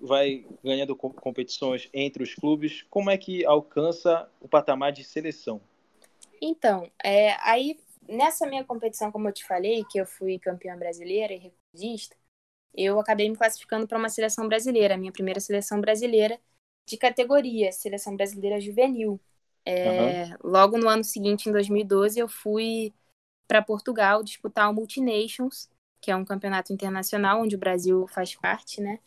vai 0.00 0.44
ganhando 0.62 0.94
competições 0.94 1.88
entre 1.92 2.22
os 2.22 2.34
clubes, 2.34 2.84
como 2.90 3.10
é 3.10 3.16
que 3.16 3.44
alcança 3.44 4.28
o 4.40 4.48
patamar 4.48 4.92
de 4.92 5.02
seleção? 5.02 5.60
Então, 6.40 6.90
é, 7.02 7.32
aí 7.40 7.78
nessa 8.08 8.46
minha 8.46 8.64
competição, 8.64 9.10
como 9.10 9.28
eu 9.28 9.32
te 9.32 9.44
falei, 9.46 9.84
que 9.90 9.98
eu 9.98 10.06
fui 10.06 10.38
campeã 10.38 10.76
brasileira 10.76 11.32
e 11.32 11.38
recordista, 11.38 12.16
eu 12.74 12.98
acabei 12.98 13.28
me 13.28 13.36
classificando 13.36 13.86
para 13.86 13.98
uma 13.98 14.08
seleção 14.08 14.48
brasileira, 14.48 14.94
a 14.94 14.98
minha 14.98 15.12
primeira 15.12 15.40
seleção 15.40 15.80
brasileira 15.80 16.38
de 16.86 16.96
categoria, 16.96 17.72
seleção 17.72 18.16
brasileira 18.16 18.60
juvenil. 18.60 19.20
É, 19.64 20.24
uhum. 20.24 20.36
Logo 20.42 20.76
no 20.76 20.88
ano 20.88 21.04
seguinte, 21.04 21.48
em 21.48 21.52
2012, 21.52 22.18
eu 22.18 22.28
fui 22.28 22.92
para 23.46 23.62
Portugal 23.62 24.22
disputar 24.22 24.70
o 24.70 24.74
Multinations, 24.74 25.68
que 26.00 26.10
é 26.10 26.16
um 26.16 26.24
campeonato 26.24 26.72
internacional 26.72 27.40
onde 27.40 27.56
o 27.56 27.58
Brasil 27.58 28.06
faz 28.08 28.34
parte, 28.34 28.80
né, 28.80 28.98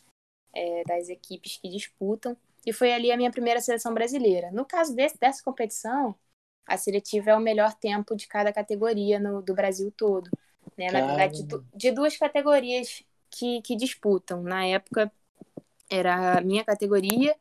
é, 0.54 0.84
das 0.86 1.10
equipes 1.10 1.58
que 1.58 1.70
disputam. 1.70 2.36
E 2.66 2.74
foi 2.74 2.92
ali 2.92 3.12
a 3.12 3.18
minha 3.18 3.32
primeira 3.32 3.62
seleção 3.62 3.94
brasileira. 3.94 4.52
No 4.52 4.66
caso 4.66 4.96
desse, 4.96 5.18
dessa 5.20 5.44
competição, 5.44 6.16
a 6.66 6.78
seletiva 6.78 7.32
é 7.32 7.36
o 7.36 7.40
melhor 7.40 7.74
tempo 7.74 8.16
de 8.16 8.28
cada 8.28 8.52
categoria 8.52 9.20
no, 9.20 9.42
do 9.42 9.54
Brasil 9.54 9.92
todo. 9.96 10.30
Né? 10.78 10.92
Na 10.92 11.06
verdade, 11.06 11.44
de, 11.44 11.56
de, 11.74 11.92
duas 11.92 12.18
categorias 12.18 13.04
que, 13.38 13.62
que 13.62 13.76
disputam. 13.76 14.42
Na 14.42 14.66
época, 14.66 15.12
era 15.90 16.38
a 16.38 16.42
minha 16.42 16.64
categoria 16.64 17.36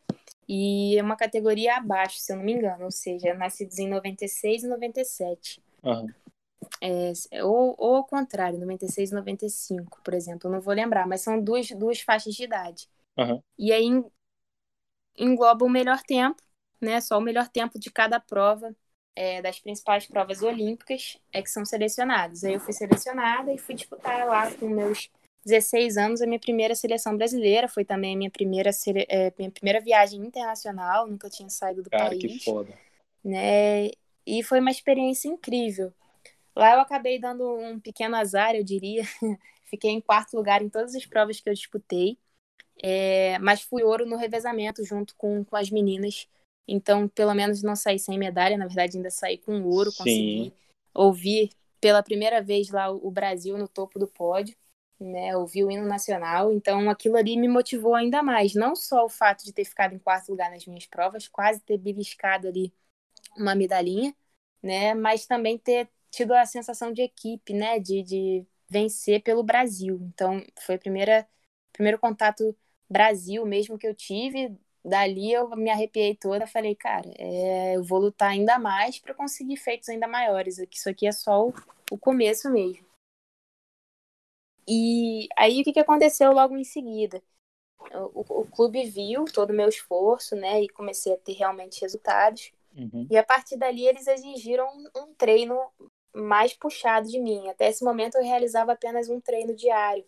e 0.49 1.01
uma 1.01 1.17
categoria 1.17 1.77
abaixo, 1.77 2.19
se 2.19 2.33
eu 2.33 2.37
não 2.37 2.45
me 2.45 2.53
engano. 2.53 2.85
Ou 2.85 2.91
seja, 2.91 3.35
nascidos 3.35 3.79
em 3.79 3.89
96 3.89 4.65
e 4.65 4.69
97. 4.69 5.63
Uhum. 5.83 6.07
É, 6.81 7.45
ou, 7.45 7.75
ou 7.79 7.97
ao 7.97 8.05
contrário, 8.05 8.59
96 8.59 9.11
e 9.11 9.15
95, 9.15 10.01
por 10.03 10.15
exemplo. 10.15 10.49
Eu 10.49 10.53
não 10.53 10.61
vou 10.61 10.75
lembrar, 10.75 11.07
mas 11.07 11.23
são 11.23 11.41
duas, 11.41 11.69
duas 11.71 12.01
faixas 12.01 12.35
de 12.35 12.45
idade. 12.45 12.89
Uhum. 13.17 13.41
E 13.59 13.73
aí 13.73 13.87
engloba 15.19 15.65
o 15.65 15.71
melhor 15.71 16.03
tempo, 16.03 16.43
né? 16.81 17.01
Só 17.01 17.19
o 17.19 17.23
melhor 17.23 17.49
tempo 17.49 17.79
de 17.79 17.91
cada 17.91 18.21
prova 18.21 18.75
é, 19.15 19.41
das 19.41 19.59
principais 19.59 20.07
provas 20.07 20.43
olímpicas 20.43 21.19
é 21.33 21.41
que 21.43 21.51
são 21.51 21.65
selecionados. 21.65 22.45
Aí 22.45 22.55
eu 22.55 22.61
fui 22.61 22.75
selecionada 22.75 23.53
e 23.53 23.59
fui 23.59 23.75
disputar 23.75 24.27
lá 24.27 24.53
com 24.53 24.69
meus 24.69 25.11
16 25.47 25.97
anos 25.97 26.21
a 26.21 26.27
minha 26.27 26.39
primeira 26.39 26.75
seleção 26.75 27.17
brasileira. 27.17 27.69
Foi 27.69 27.85
também 27.85 28.15
a 28.15 28.19
minha 28.19 28.31
primeira, 28.31 28.71
é, 29.09 29.33
minha 29.39 29.51
primeira 29.51 29.81
viagem 29.81 30.21
internacional, 30.21 31.07
nunca 31.07 31.31
tinha 31.31 31.49
saído 31.49 31.83
do 31.83 31.91
Cara, 31.91 32.09
país. 32.09 32.21
que 32.21 32.45
foda. 32.45 32.75
Né? 33.25 33.91
E 34.27 34.43
foi 34.43 34.61
uma 34.61 34.71
experiência 34.71 35.29
incrível. 35.29 35.93
Lá 36.55 36.75
eu 36.75 36.81
acabei 36.81 37.19
dando 37.19 37.57
um 37.57 37.79
pequeno 37.79 38.17
azar, 38.17 38.55
eu 38.55 38.65
diria. 38.65 39.05
Fiquei 39.65 39.91
em 39.91 40.01
quarto 40.01 40.37
lugar 40.37 40.63
em 40.63 40.69
todas 40.69 40.95
as 40.95 41.07
provas 41.07 41.41
que 41.41 41.49
eu 41.49 41.55
disputei. 41.55 42.19
É, 42.83 43.39
mas 43.39 43.63
fui 43.63 43.83
ouro 43.83 44.05
no 44.05 44.17
revezamento 44.17 44.85
junto 44.85 45.15
com, 45.17 45.43
com 45.45 45.57
as 45.57 45.71
meninas 45.71 46.29
então, 46.69 47.07
pelo 47.09 47.33
menos 47.35 47.63
não 47.63 47.77
saí 47.77 47.99
sem 47.99 48.19
medalha, 48.19 48.59
na 48.59 48.67
verdade, 48.67 48.97
ainda 48.97 49.11
saí 49.11 49.39
com 49.39 49.63
ouro, 49.63 49.91
Sim. 49.91 49.99
consegui 49.99 50.53
ouvir 50.93 51.51
pela 51.81 52.03
primeira 52.03 52.43
vez 52.43 52.71
lá 52.71 52.91
o 52.91 53.11
Brasil 53.11 53.57
no 53.57 53.69
topo 53.69 53.99
do 53.99 54.09
pódio, 54.09 54.57
né? 55.01 55.37
Ouvi 55.37 55.65
o 55.65 55.71
hino 55.71 55.87
nacional, 55.87 56.53
então 56.53 56.89
aquilo 56.91 57.17
ali 57.17 57.37
me 57.37 57.49
motivou 57.49 57.95
ainda 57.95 58.23
mais. 58.23 58.55
Não 58.55 58.75
só 58.77 59.05
o 59.05 59.09
fato 59.09 59.45
de 59.45 59.53
ter 59.53 59.65
ficado 59.65 59.95
em 59.95 59.99
quarto 59.99 60.31
lugar 60.31 60.51
nas 60.51 60.67
minhas 60.67 60.87
provas, 60.87 61.29
quase 61.29 61.61
ter 61.61 61.79
beliscado 61.79 62.49
ali 62.49 62.73
uma 63.37 63.55
medalhinha, 63.55 64.15
né? 64.63 64.95
Mas 64.95 65.27
também 65.27 65.59
ter 65.59 65.89
tido 66.11 66.33
a 66.35 66.47
sensação 66.47 66.93
de 66.93 67.03
equipe, 67.03 67.53
né? 67.55 67.79
De, 67.81 68.03
de 68.03 68.47
vencer 68.69 69.23
pelo 69.23 69.43
Brasil. 69.43 70.01
Então, 70.15 70.43
foi 70.65 70.77
o 70.77 70.81
primeiro 71.73 71.99
contato 72.01 72.57
Brasil 72.89 73.45
mesmo 73.47 73.79
que 73.79 73.87
eu 73.87 73.95
tive 73.95 74.57
dali 74.87 75.33
eu 75.33 75.49
me 75.57 75.69
arrepiei 75.71 76.15
toda, 76.15 76.47
falei, 76.47 76.75
cara, 76.77 77.11
é, 77.19 77.77
eu 77.77 77.83
vou 77.83 77.99
lutar 77.99 78.31
ainda 78.31 78.59
mais 78.59 78.99
para 78.99 79.15
conseguir 79.15 79.57
feitos 79.57 79.89
ainda 79.89 80.07
maiores. 80.07 80.59
Isso 80.59 80.89
aqui 80.89 81.07
é 81.07 81.13
só 81.13 81.49
o, 81.49 81.55
o 81.91 81.99
começo 81.99 82.51
mesmo. 82.51 82.86
E 84.69 85.29
aí 85.37 85.61
o 85.61 85.65
que, 85.65 85.73
que 85.73 85.81
aconteceu 85.81 86.33
logo 86.33 86.57
em 86.57 86.65
seguida? 86.65 87.23
O, 88.13 88.41
o, 88.41 88.47
clube 88.47 88.85
viu 88.85 89.25
todo 89.27 89.51
o 89.51 89.55
meu 89.55 89.69
esforço, 89.69 90.35
né? 90.35 90.63
E 90.63 90.69
comecei 90.69 91.13
a 91.13 91.17
ter 91.17 91.35
realmente 91.35 91.81
resultados. 91.81 92.53
Uhum. 92.77 93.07
E 93.11 93.17
a 93.17 93.23
partir 93.23 93.57
dali 93.57 93.87
eles 93.87 94.07
exigiram 94.07 94.67
um, 94.67 95.03
um 95.03 95.15
treino 95.15 95.59
mais 96.15 96.53
puxado 96.53 97.09
de 97.09 97.21
mim. 97.21 97.49
Até 97.49 97.69
esse 97.69 97.85
momento 97.85 98.17
eu 98.17 98.25
realizava 98.25 98.73
apenas 98.73 99.09
um 99.09 99.21
treino 99.21 99.55
diário 99.55 100.05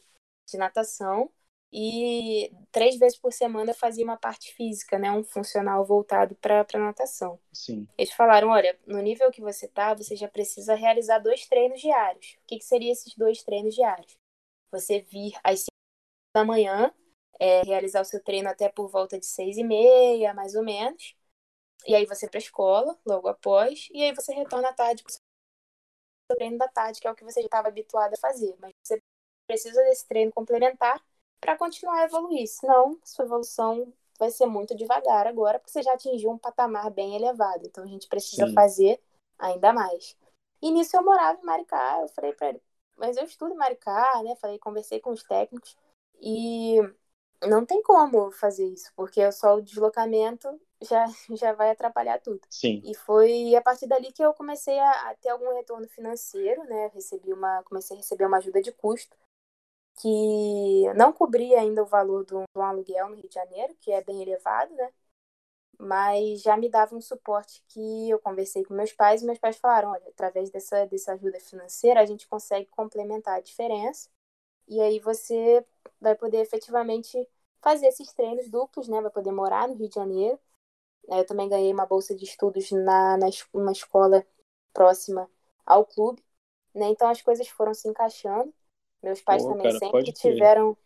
de 0.46 0.56
natação 0.56 1.30
e 1.72 2.50
três 2.72 2.98
vezes 2.98 3.18
por 3.18 3.32
semana 3.32 3.72
eu 3.72 3.74
fazia 3.74 4.04
uma 4.04 4.16
parte 4.16 4.54
física, 4.54 4.98
né, 4.98 5.10
um 5.12 5.22
funcional 5.22 5.84
voltado 5.84 6.34
para 6.36 6.64
natação. 6.74 7.38
Sim. 7.52 7.86
Eles 7.96 8.12
falaram, 8.12 8.48
olha, 8.48 8.78
no 8.86 9.00
nível 9.00 9.30
que 9.30 9.42
você 9.42 9.68
tá, 9.68 9.94
você 9.94 10.16
já 10.16 10.28
precisa 10.28 10.74
realizar 10.74 11.18
dois 11.18 11.46
treinos 11.46 11.80
diários. 11.80 12.38
O 12.42 12.46
que, 12.46 12.58
que 12.58 12.64
seriam 12.64 12.92
esses 12.92 13.14
dois 13.14 13.42
treinos 13.42 13.74
diários? 13.74 14.16
Você 14.70 15.00
vir 15.00 15.32
às 15.44 15.60
cinco 15.60 15.72
da 16.34 16.44
manhã, 16.44 16.92
é, 17.40 17.62
realizar 17.62 18.02
o 18.02 18.04
seu 18.04 18.22
treino 18.22 18.48
até 18.48 18.68
por 18.68 18.88
volta 18.88 19.18
de 19.18 19.26
seis 19.26 19.56
e 19.56 19.64
meia, 19.64 20.34
mais 20.34 20.54
ou 20.54 20.64
menos. 20.64 21.14
E 21.86 21.94
aí 21.94 22.06
você 22.06 22.28
para 22.28 22.38
a 22.38 22.42
escola, 22.42 22.98
logo 23.06 23.28
após, 23.28 23.88
e 23.92 24.02
aí 24.02 24.14
você 24.14 24.32
retorna 24.34 24.68
à 24.68 24.72
tarde 24.72 25.02
para 25.02 25.10
o 25.10 25.12
seu 25.12 26.36
treino 26.36 26.58
da 26.58 26.68
tarde, 26.68 27.00
que 27.00 27.06
é 27.06 27.10
o 27.10 27.14
que 27.14 27.24
você 27.24 27.40
já 27.40 27.46
estava 27.46 27.68
habituado 27.68 28.14
a 28.14 28.18
fazer. 28.18 28.54
Mas 28.60 28.72
você 28.82 29.02
precisa 29.46 29.82
desse 29.84 30.06
treino 30.06 30.32
complementar 30.32 31.02
para 31.40 31.56
continuar 31.56 32.00
a 32.00 32.04
evoluir. 32.04 32.46
Senão, 32.46 32.98
sua 33.04 33.24
evolução 33.24 33.92
vai 34.18 34.30
ser 34.30 34.46
muito 34.46 34.74
devagar 34.76 35.26
agora, 35.26 35.58
porque 35.58 35.70
você 35.70 35.82
já 35.82 35.94
atingiu 35.94 36.30
um 36.30 36.38
patamar 36.38 36.90
bem 36.90 37.14
elevado. 37.16 37.66
Então, 37.66 37.84
a 37.84 37.86
gente 37.86 38.08
precisa 38.08 38.46
Sim. 38.46 38.54
fazer 38.54 39.00
ainda 39.38 39.72
mais. 39.72 40.16
E 40.60 40.70
nisso 40.70 40.96
eu 40.96 41.04
morava 41.04 41.38
em 41.40 41.44
Maricá. 41.44 42.00
Eu 42.02 42.08
falei 42.08 42.32
para 42.32 42.50
ele, 42.50 42.62
mas 42.98 43.16
eu 43.16 43.24
estudo 43.24 43.54
Maricá, 43.54 44.22
né? 44.22 44.36
Falei, 44.36 44.58
conversei 44.58 45.00
com 45.00 45.10
os 45.10 45.22
técnicos 45.22 45.76
e 46.20 46.76
não 47.46 47.64
tem 47.64 47.82
como 47.82 48.30
fazer 48.32 48.66
isso, 48.66 48.92
porque 48.96 49.30
só 49.32 49.56
o 49.56 49.62
deslocamento 49.62 50.48
já, 50.82 51.06
já 51.36 51.52
vai 51.52 51.70
atrapalhar 51.70 52.20
tudo. 52.20 52.40
Sim. 52.50 52.82
E 52.84 52.94
foi 52.94 53.54
a 53.54 53.62
partir 53.62 53.86
dali 53.86 54.12
que 54.12 54.22
eu 54.22 54.34
comecei 54.34 54.78
a, 54.78 55.10
a 55.10 55.14
ter 55.14 55.30
algum 55.30 55.54
retorno 55.54 55.88
financeiro, 55.88 56.64
né? 56.64 56.90
recebi 56.94 57.32
uma, 57.32 57.62
comecei 57.64 57.96
a 57.96 58.00
receber 58.00 58.26
uma 58.26 58.38
ajuda 58.38 58.60
de 58.60 58.72
custo 58.72 59.16
que 60.00 60.84
não 60.94 61.12
cobria 61.12 61.60
ainda 61.60 61.82
o 61.82 61.86
valor 61.86 62.24
do, 62.24 62.44
do 62.54 62.60
aluguel 62.60 63.08
no 63.08 63.16
Rio 63.16 63.28
de 63.28 63.34
Janeiro, 63.34 63.74
que 63.80 63.90
é 63.90 64.02
bem 64.02 64.22
elevado, 64.22 64.72
né? 64.74 64.90
Mas 65.78 66.42
já 66.42 66.56
me 66.56 66.68
dava 66.68 66.96
um 66.96 67.00
suporte 67.00 67.62
que 67.68 68.10
eu 68.10 68.18
conversei 68.18 68.64
com 68.64 68.74
meus 68.74 68.92
pais 68.92 69.22
e 69.22 69.26
meus 69.26 69.38
pais 69.38 69.56
falaram, 69.58 69.90
olha, 69.90 70.08
através 70.08 70.50
dessa, 70.50 70.86
dessa 70.86 71.12
ajuda 71.12 71.38
financeira 71.40 72.00
a 72.00 72.06
gente 72.06 72.26
consegue 72.28 72.66
complementar 72.66 73.36
a 73.36 73.40
diferença 73.40 74.08
e 74.68 74.80
aí 74.80 75.00
você 75.00 75.64
vai 76.00 76.14
poder 76.14 76.38
efetivamente 76.40 77.26
fazer 77.62 77.86
esses 77.88 78.12
treinos 78.12 78.48
duplos, 78.50 78.88
né? 78.88 79.00
Vai 79.00 79.10
poder 79.10 79.32
morar 79.32 79.68
no 79.68 79.74
Rio 79.74 79.88
de 79.88 79.94
Janeiro. 79.94 80.38
Eu 81.08 81.26
também 81.26 81.48
ganhei 81.48 81.72
uma 81.72 81.86
bolsa 81.86 82.14
de 82.14 82.24
estudos 82.24 82.70
na, 82.70 83.16
na 83.16 83.28
uma 83.52 83.72
escola 83.72 84.24
próxima 84.72 85.28
ao 85.66 85.84
clube, 85.84 86.22
né? 86.74 86.88
Então 86.88 87.08
as 87.08 87.22
coisas 87.22 87.48
foram 87.48 87.74
se 87.74 87.88
encaixando. 87.88 88.54
Meus 89.02 89.20
pais 89.22 89.42
Pô, 89.42 89.48
também 89.48 89.70
cara, 89.70 89.78
sempre 89.78 90.12
tiveram 90.12 90.76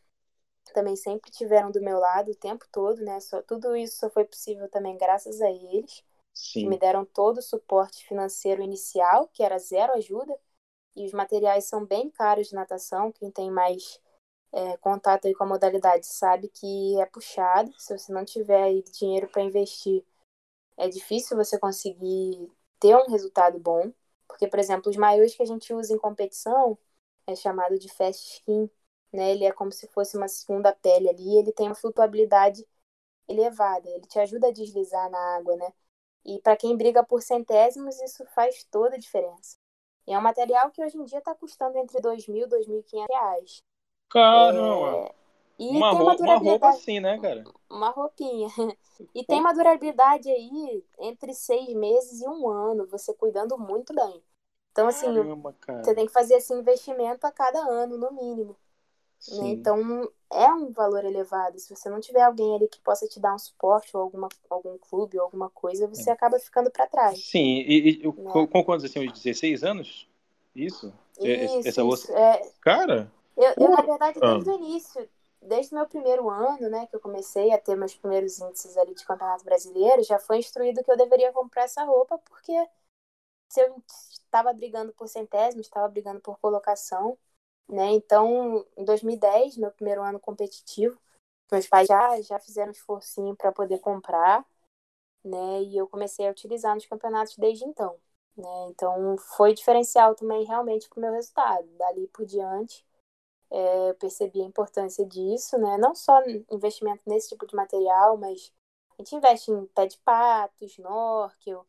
também 0.73 0.97
sempre 0.97 1.31
tiveram 1.31 1.71
do 1.71 1.81
meu 1.81 1.99
lado 1.99 2.31
o 2.31 2.37
tempo 2.37 2.65
todo, 2.71 3.03
né? 3.03 3.19
Só, 3.21 3.43
tudo 3.43 3.77
isso 3.77 3.99
só 3.99 4.11
foi 4.11 4.25
possível 4.25 4.69
também 4.69 4.97
graças 4.97 5.41
a 5.41 5.51
eles. 5.51 6.05
Sim. 6.35 6.61
Que 6.61 6.69
me 6.69 6.79
deram 6.79 7.05
todo 7.05 7.39
o 7.39 7.43
suporte 7.43 8.07
financeiro 8.07 8.63
inicial, 8.63 9.29
que 9.29 9.43
era 9.43 9.59
zero 9.59 9.93
ajuda. 9.95 10.39
E 10.95 11.05
os 11.05 11.13
materiais 11.13 11.65
são 11.65 11.85
bem 11.85 12.11
caros 12.11 12.49
de 12.49 12.55
natação. 12.55 13.13
Quem 13.13 13.31
tem 13.31 13.51
mais 13.51 14.01
é, 14.53 14.77
contato 14.79 15.27
aí 15.27 15.35
com 15.35 15.45
a 15.45 15.49
modalidade 15.49 16.07
sabe 16.07 16.49
que 16.49 17.01
é 17.01 17.07
puxado. 17.07 17.73
Se 17.79 17.97
você 17.97 18.13
não 18.13 18.25
tiver 18.25 18.83
dinheiro 18.83 19.29
para 19.29 19.43
investir, 19.43 20.05
é 20.77 20.89
difícil 20.89 21.37
você 21.37 21.59
conseguir 21.59 22.51
ter 22.79 22.97
um 22.97 23.11
resultado 23.11 23.59
bom. 23.59 23.93
Porque, 24.27 24.47
por 24.47 24.59
exemplo, 24.59 24.91
os 24.91 24.97
maiôs 24.97 25.35
que 25.35 25.43
a 25.43 25.47
gente 25.47 25.73
usa 25.75 25.93
em 25.93 25.99
competição 25.99 26.79
é 27.27 27.35
chamado 27.35 27.79
de 27.79 27.89
fast 27.89 28.35
skin, 28.35 28.71
né? 29.13 29.33
Ele 29.33 29.45
é 29.45 29.53
como 29.53 29.73
se 29.73 29.87
fosse 29.89 30.17
uma 30.17 30.29
segunda 30.29 30.73
pele 30.73 31.09
ali, 31.09 31.37
ele 31.39 31.53
tem 31.53 31.67
uma 31.67 31.75
flutuabilidade 31.75 32.67
elevada, 33.29 33.89
ele 33.89 34.07
te 34.07 34.19
ajuda 34.19 34.49
a 34.49 34.53
deslizar 34.53 35.11
na 35.11 35.37
água, 35.37 35.57
né? 35.57 35.73
E 36.25 36.41
para 36.41 36.57
quem 36.57 36.77
briga 36.77 37.05
por 37.05 37.23
centésimos, 37.23 38.01
isso 38.01 38.25
faz 38.27 38.65
toda 38.71 38.95
a 38.95 38.99
diferença. 38.99 39.57
E 40.07 40.13
é 40.13 40.19
um 40.19 40.23
material 40.23 40.71
que 40.71 40.83
hoje 40.83 40.97
em 40.97 41.05
dia 41.05 41.19
está 41.19 41.35
custando 41.35 41.79
entre 41.79 41.99
R$ 41.99 42.03
2.000 42.03 42.45
e 42.45 42.47
2.500 42.47 43.07
reais. 43.09 43.63
Caramba! 44.09 45.09
É... 45.09 45.23
E 45.59 45.69
uma, 45.69 45.91
tem 45.91 46.01
uma, 46.01 46.17
uma 46.17 46.37
roupa 46.39 46.69
assim, 46.71 46.99
né, 46.99 47.21
cara? 47.21 47.45
Uma 47.71 47.91
roupinha. 47.91 48.49
E 49.15 49.25
tem 49.25 49.41
uma 49.41 49.53
durabilidade 49.53 50.31
aí 50.31 50.85
entre 51.01 51.35
seis 51.35 51.75
meses 51.75 52.21
e 52.21 52.29
um 52.29 52.49
ano, 52.49 52.87
você 52.87 53.13
cuidando 53.13 53.59
muito 53.59 53.93
bem. 53.93 54.23
Então, 54.71 54.87
assim, 54.87 55.07
Caramba, 55.07 55.57
você 55.83 55.95
tem 55.95 56.07
que 56.07 56.13
fazer 56.13 56.35
esse 56.35 56.55
investimento 56.55 57.27
a 57.27 57.33
cada 57.33 57.59
ano, 57.59 57.99
no 57.99 58.13
mínimo. 58.13 58.57
Né? 59.31 59.51
Então, 59.51 60.11
é 60.33 60.53
um 60.53 60.73
valor 60.73 61.05
elevado. 61.05 61.59
Se 61.59 61.75
você 61.75 61.89
não 61.89 62.01
tiver 62.01 62.23
alguém 62.23 62.57
ali 62.57 62.69
que 62.69 62.81
possa 62.81 63.07
te 63.07 63.21
dar 63.21 63.35
um 63.35 63.39
suporte, 63.39 63.97
ou 63.97 64.03
alguma, 64.03 64.29
algum 64.51 64.77
clube, 64.79 65.19
ou 65.19 65.25
alguma 65.25 65.51
coisa, 65.51 65.87
você 65.87 66.11
é. 66.11 66.13
acaba 66.13 66.39
ficando 66.39 66.71
para 66.71 66.87
trás. 66.87 67.25
Sim, 67.25 67.61
e, 67.61 68.03
e 68.03 68.07
né? 68.07 68.33
com, 68.33 68.65
quantos, 68.65 68.85
assim, 68.85 69.07
uns 69.07 69.13
16 69.13 69.63
anos? 69.63 70.09
Isso? 70.55 70.93
Isso, 71.21 71.69
Essa 71.69 71.83
isso. 71.83 72.13
É... 72.13 72.51
Cara! 72.61 73.11
Eu, 73.37 73.53
eu, 73.57 73.71
na 73.71 73.83
verdade, 73.83 74.21
desde 74.21 74.51
ah. 74.51 74.53
o 74.53 74.57
início, 74.57 75.09
desde 75.41 75.73
o 75.73 75.79
meu 75.79 75.87
primeiro 75.87 76.29
ano, 76.29 76.69
né, 76.69 76.87
que 76.87 76.97
eu 76.97 77.01
comecei 77.01 77.53
a 77.53 77.59
ter 77.59 77.77
meus 77.77 77.95
primeiros 77.95 78.39
índices 78.39 78.77
ali 78.77 78.95
de 78.95 79.05
campeonato 79.05 79.45
brasileiro, 79.45 80.03
já 80.03 80.19
foi 80.19 80.39
instruído 80.39 80.83
que 80.85 80.91
eu 80.91 80.97
deveria 80.97 81.33
comprar 81.33 81.65
essa 81.65 81.85
roupa, 81.85 82.19
porque 82.19 82.53
se 83.49 83.61
eu 83.61 83.83
estava 83.89 84.53
brigando 84.53 84.93
por 84.93 85.09
centésimos, 85.09 85.67
estava 85.67 85.89
brigando 85.89 86.21
por 86.21 86.39
colocação, 86.39 87.19
né? 87.69 87.93
Então, 87.93 88.67
em 88.77 88.85
2010, 88.85 89.57
meu 89.57 89.71
primeiro 89.71 90.03
ano 90.03 90.21
competitivo, 90.21 90.99
meus 91.51 91.67
pais 91.69 91.87
já, 91.89 92.21
já 92.23 92.39
fizeram 92.39 92.69
um 92.69 92.73
esforcinho 92.73 93.37
para 93.37 93.53
poder 93.53 93.79
comprar, 93.81 94.45
né? 95.25 95.63
E 95.63 95.77
eu 95.77 95.89
comecei 95.89 96.27
a 96.29 96.31
utilizar 96.31 96.75
nos 96.75 96.87
campeonatos 96.87 97.37
desde 97.37 97.65
então, 97.65 97.97
né? 98.37 98.69
Então, 98.71 99.17
foi 99.19 99.55
diferencial 99.55 100.15
também 100.15 100.45
realmente 100.45 100.89
para 100.89 100.99
o 100.99 101.03
meu 101.03 101.13
resultado. 101.13 101.67
Dali 101.79 102.09
por 102.09 102.27
diante, 102.27 102.85
é, 103.51 103.91
eu 103.91 103.95
percebi 103.97 104.41
a 104.43 104.47
importância 104.47 105.05
disso, 105.07 105.59
né? 105.59 105.79
Não 105.79 105.95
só 105.95 106.23
investimento 106.51 107.03
nesse 107.07 107.31
tipo 107.31 107.47
de 107.47 107.55
material, 107.55 108.17
mas 108.17 108.53
a 108.99 109.03
gente 109.03 109.17
investe 109.17 109.51
em 109.51 109.67
pé 109.67 109.87
de 109.87 109.99
pato, 109.99 110.65
snorkel, 110.65 111.67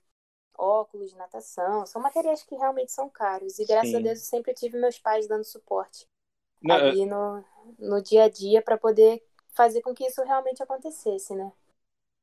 óculos 0.64 1.12
de 1.12 1.18
natação. 1.18 1.86
São 1.86 2.02
materiais 2.02 2.44
que 2.44 2.56
realmente 2.56 2.92
são 2.92 3.10
caros. 3.10 3.60
E 3.60 3.66
graças 3.66 3.92
Sim. 3.92 3.98
a 3.98 4.00
Deus 4.00 4.20
eu 4.20 4.26
sempre 4.26 4.54
tive 4.54 4.80
meus 4.80 4.98
pais 4.98 5.28
dando 5.28 5.44
suporte 5.44 6.08
Não, 6.62 6.76
ali 6.76 7.02
eu... 7.02 7.08
no, 7.08 7.46
no 7.80 8.02
dia 8.02 8.24
a 8.24 8.30
dia 8.30 8.62
para 8.62 8.78
poder 8.78 9.24
fazer 9.50 9.82
com 9.82 9.94
que 9.94 10.06
isso 10.06 10.24
realmente 10.24 10.62
acontecesse, 10.64 11.36
né? 11.36 11.52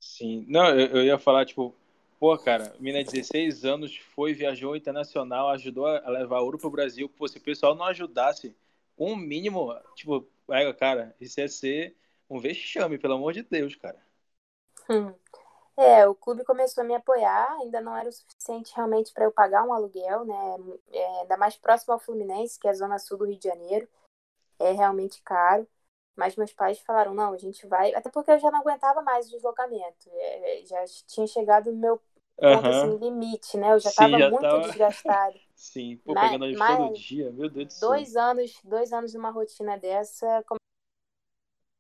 Sim. 0.01 0.45
Não, 0.49 0.69
eu, 0.71 0.87
eu 0.97 1.05
ia 1.05 1.19
falar, 1.19 1.45
tipo, 1.45 1.75
pô, 2.19 2.37
cara, 2.39 2.75
mina 2.81 3.05
16 3.05 3.65
anos 3.65 3.97
foi, 4.15 4.33
viajou 4.33 4.75
internacional, 4.75 5.51
ajudou 5.51 5.87
a 5.87 6.09
levar 6.09 6.41
ouro 6.41 6.59
pro 6.59 6.71
Brasil. 6.71 7.09
Pô, 7.09 7.29
se 7.29 7.39
o 7.39 7.43
pessoal 7.43 7.75
não 7.75 7.85
ajudasse 7.85 8.57
com 8.97 9.13
o 9.13 9.17
mínimo, 9.17 9.75
tipo, 9.95 10.27
cara, 10.79 11.15
isso 11.21 11.41
ia 11.41 11.49
ser 11.49 11.97
um 12.29 12.39
vexame, 12.39 12.99
pelo 12.99 13.15
amor 13.15 13.33
de 13.33 13.43
Deus, 13.43 13.75
cara. 13.75 13.99
Hum. 14.89 15.13
É, 15.77 16.07
o 16.07 16.15
clube 16.15 16.45
começou 16.45 16.83
a 16.83 16.87
me 16.87 16.95
apoiar, 16.95 17.51
ainda 17.61 17.81
não 17.81 17.97
era 17.97 18.09
o 18.09 18.13
suficiente 18.13 18.73
realmente 18.75 19.13
para 19.13 19.25
eu 19.25 19.33
pagar 19.33 19.65
um 19.65 19.73
aluguel, 19.73 20.25
né? 20.25 20.57
É, 20.93 21.21
ainda 21.21 21.37
mais 21.37 21.57
próximo 21.57 21.95
ao 21.95 21.99
Fluminense, 21.99 22.59
que 22.59 22.67
é 22.69 22.71
a 22.71 22.75
zona 22.75 22.99
sul 22.99 23.17
do 23.17 23.25
Rio 23.25 23.39
de 23.39 23.49
Janeiro. 23.49 23.89
É 24.59 24.73
realmente 24.73 25.23
caro. 25.23 25.67
Mas 26.17 26.37
meus 26.37 26.53
pais 26.53 26.79
falaram, 26.81 27.15
não, 27.15 27.33
a 27.33 27.39
gente 27.39 27.67
vai. 27.67 27.95
Até 27.95 28.11
porque 28.11 28.31
eu 28.31 28.39
já 28.39 28.51
não 28.51 28.61
aguentava 28.61 29.01
mais 29.01 29.29
o 29.29 29.31
deslocamento. 29.31 30.11
É, 30.13 30.63
já 30.67 30.85
tinha 31.07 31.27
chegado 31.27 31.73
no 31.73 31.79
meu 31.79 31.97
ponto 32.37 32.67
uhum. 32.67 32.71
assim, 32.71 32.97
limite, 32.99 33.57
né? 33.57 33.73
Eu 33.73 33.81
já 33.81 33.91
estava 33.91 34.19
muito 34.19 34.41
tava... 34.41 34.61
desgastada. 34.63 35.39
Sim, 35.55 35.97
pô, 35.99 36.15
mas, 36.15 36.31
pegando 36.31 36.59
mas, 36.59 36.77
todo 36.77 36.95
dia, 36.95 37.31
meu 37.31 37.49
Deus 37.49 37.67
do 37.67 37.73
céu. 37.73 37.89
Dois 37.89 38.17
anos, 38.17 38.61
dois 38.65 38.93
anos 38.93 39.15
numa 39.15 39.31
rotina 39.31 39.79
dessa 39.79 40.43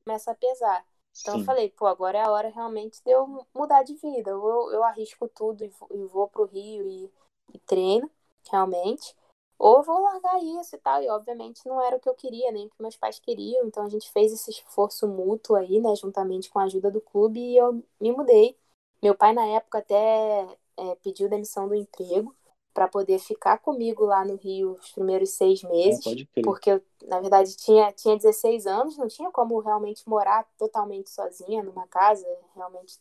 começa 0.05 0.31
a 0.31 0.35
pesar. 0.35 0.85
Então 1.21 1.35
Sim. 1.35 1.41
eu 1.41 1.45
falei, 1.47 1.69
pô, 1.71 1.87
agora 1.87 2.19
é 2.19 2.23
a 2.23 2.31
hora 2.31 2.49
realmente 2.49 3.03
de 3.05 3.11
eu 3.11 3.47
mudar 3.55 3.83
de 3.83 3.95
vida. 3.95 4.31
Eu, 4.31 4.71
eu 4.73 4.85
arrisco 4.85 5.29
tudo 5.29 5.65
e 5.65 5.69
vou, 5.69 6.09
vou 6.09 6.29
pro 6.29 6.47
Rio 6.47 6.89
e, 6.89 7.11
e 7.55 7.59
treino, 7.61 8.11
realmente. 8.51 9.15
Ou 9.59 9.83
vou 9.83 10.01
largar 10.01 10.43
isso 10.43 10.75
e 10.75 10.79
tal. 10.79 11.03
E 11.03 11.09
obviamente 11.11 11.61
não 11.67 11.83
era 11.83 11.97
o 11.97 12.01
que 12.01 12.09
eu 12.09 12.15
queria, 12.15 12.51
nem 12.51 12.67
o 12.67 12.71
que 12.71 12.83
meus 12.83 12.97
pais 12.97 13.19
queriam. 13.19 13.67
Então 13.67 13.85
a 13.85 13.89
gente 13.89 14.11
fez 14.11 14.33
esse 14.33 14.51
esforço 14.51 15.07
mútuo 15.07 15.57
aí, 15.57 15.81
né? 15.81 15.95
Juntamente 15.95 16.49
com 16.49 16.59
a 16.59 16.65
ajuda 16.65 16.91
do 16.91 17.01
clube 17.01 17.39
e 17.41 17.57
eu 17.57 17.83
me 18.01 18.13
mudei. 18.13 18.57
Meu 19.03 19.15
pai, 19.15 19.33
na 19.33 19.47
época, 19.47 19.79
até 19.79 20.47
é, 20.77 20.95
pediu 21.03 21.29
demissão 21.29 21.69
do 21.69 21.75
emprego 21.75 22.35
para 22.73 22.89
poder 22.89 23.19
ficar 23.19 23.59
comigo 23.59 24.05
lá 24.05 24.25
no 24.25 24.37
Rio 24.37 24.73
os 24.73 24.93
primeiros 24.93 25.31
seis 25.31 25.63
meses, 25.63 26.07
é, 26.07 26.43
porque 26.43 26.71
eu, 26.71 26.83
na 27.07 27.21
verdade, 27.21 27.57
tinha, 27.57 27.93
tinha 27.93 28.17
16 28.17 28.67
anos, 28.67 28.97
não 28.97 29.09
tinha 29.09 29.31
como 29.31 29.59
realmente 29.61 30.09
morar 30.09 30.45
totalmente 30.57 31.11
sozinha 31.11 31.63
numa 31.63 31.87
casa, 31.89 32.27
realmente 32.55 32.99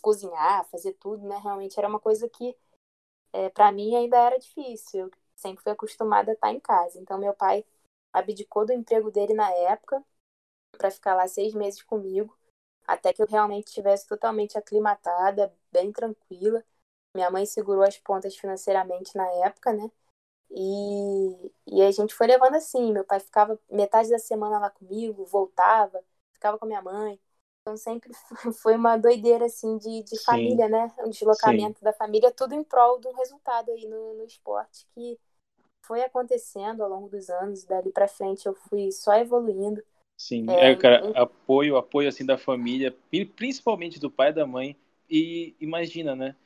cozinhar, 0.00 0.66
fazer 0.68 0.94
tudo, 0.94 1.26
né? 1.26 1.38
Realmente 1.38 1.78
era 1.78 1.88
uma 1.88 2.00
coisa 2.00 2.28
que, 2.28 2.56
é, 3.32 3.48
para 3.50 3.70
mim, 3.72 3.94
ainda 3.94 4.16
era 4.18 4.38
difícil. 4.38 5.02
Eu 5.06 5.10
sempre 5.36 5.62
fui 5.62 5.72
acostumada 5.72 6.32
a 6.32 6.34
estar 6.34 6.52
em 6.52 6.60
casa. 6.60 6.98
Então, 7.00 7.18
meu 7.18 7.34
pai 7.34 7.64
abdicou 8.12 8.66
do 8.66 8.72
emprego 8.72 9.10
dele 9.10 9.34
na 9.34 9.50
época 9.50 10.04
para 10.76 10.90
ficar 10.90 11.14
lá 11.14 11.28
seis 11.28 11.54
meses 11.54 11.82
comigo, 11.82 12.36
até 12.86 13.12
que 13.12 13.22
eu 13.22 13.26
realmente 13.26 13.68
estivesse 13.68 14.06
totalmente 14.06 14.58
aclimatada, 14.58 15.54
bem 15.70 15.92
tranquila. 15.92 16.64
Minha 17.14 17.30
mãe 17.30 17.44
segurou 17.44 17.82
as 17.82 17.98
pontas 17.98 18.36
financeiramente 18.36 19.16
na 19.16 19.28
época, 19.44 19.72
né? 19.72 19.90
E, 20.50 21.52
e 21.66 21.82
a 21.82 21.90
gente 21.90 22.14
foi 22.14 22.26
levando 22.26 22.54
assim. 22.54 22.92
Meu 22.92 23.04
pai 23.04 23.20
ficava 23.20 23.58
metade 23.70 24.10
da 24.10 24.18
semana 24.18 24.58
lá 24.58 24.70
comigo, 24.70 25.24
voltava, 25.24 26.02
ficava 26.32 26.58
com 26.58 26.64
a 26.64 26.68
minha 26.68 26.82
mãe. 26.82 27.18
Então 27.60 27.76
sempre 27.76 28.10
foi 28.60 28.74
uma 28.76 28.96
doideira 28.96 29.46
assim 29.46 29.78
de, 29.78 30.02
de 30.02 30.22
família, 30.24 30.68
né? 30.68 30.92
Um 30.98 31.10
deslocamento 31.10 31.78
Sim. 31.78 31.84
da 31.84 31.92
família, 31.92 32.30
tudo 32.30 32.54
em 32.54 32.64
prol 32.64 32.98
de 32.98 33.08
um 33.08 33.14
resultado 33.14 33.70
aí 33.70 33.86
no, 33.86 34.14
no 34.14 34.24
esporte 34.24 34.86
que 34.94 35.18
foi 35.84 36.02
acontecendo 36.02 36.82
ao 36.82 36.88
longo 36.88 37.08
dos 37.08 37.28
anos. 37.28 37.64
Dali 37.64 37.90
para 37.90 38.08
frente 38.08 38.46
eu 38.46 38.54
fui 38.54 38.90
só 38.90 39.14
evoluindo. 39.14 39.82
Sim, 40.18 40.48
é, 40.50 40.70
é 40.70 40.76
cara, 40.76 41.10
apoio, 41.14 41.76
apoio 41.76 42.08
assim 42.08 42.24
da 42.24 42.38
família, 42.38 42.96
principalmente 43.34 43.98
do 43.98 44.10
pai 44.10 44.30
e 44.30 44.34
da 44.34 44.46
mãe. 44.46 44.76
E 45.10 45.54
imagina, 45.60 46.14
né? 46.14 46.36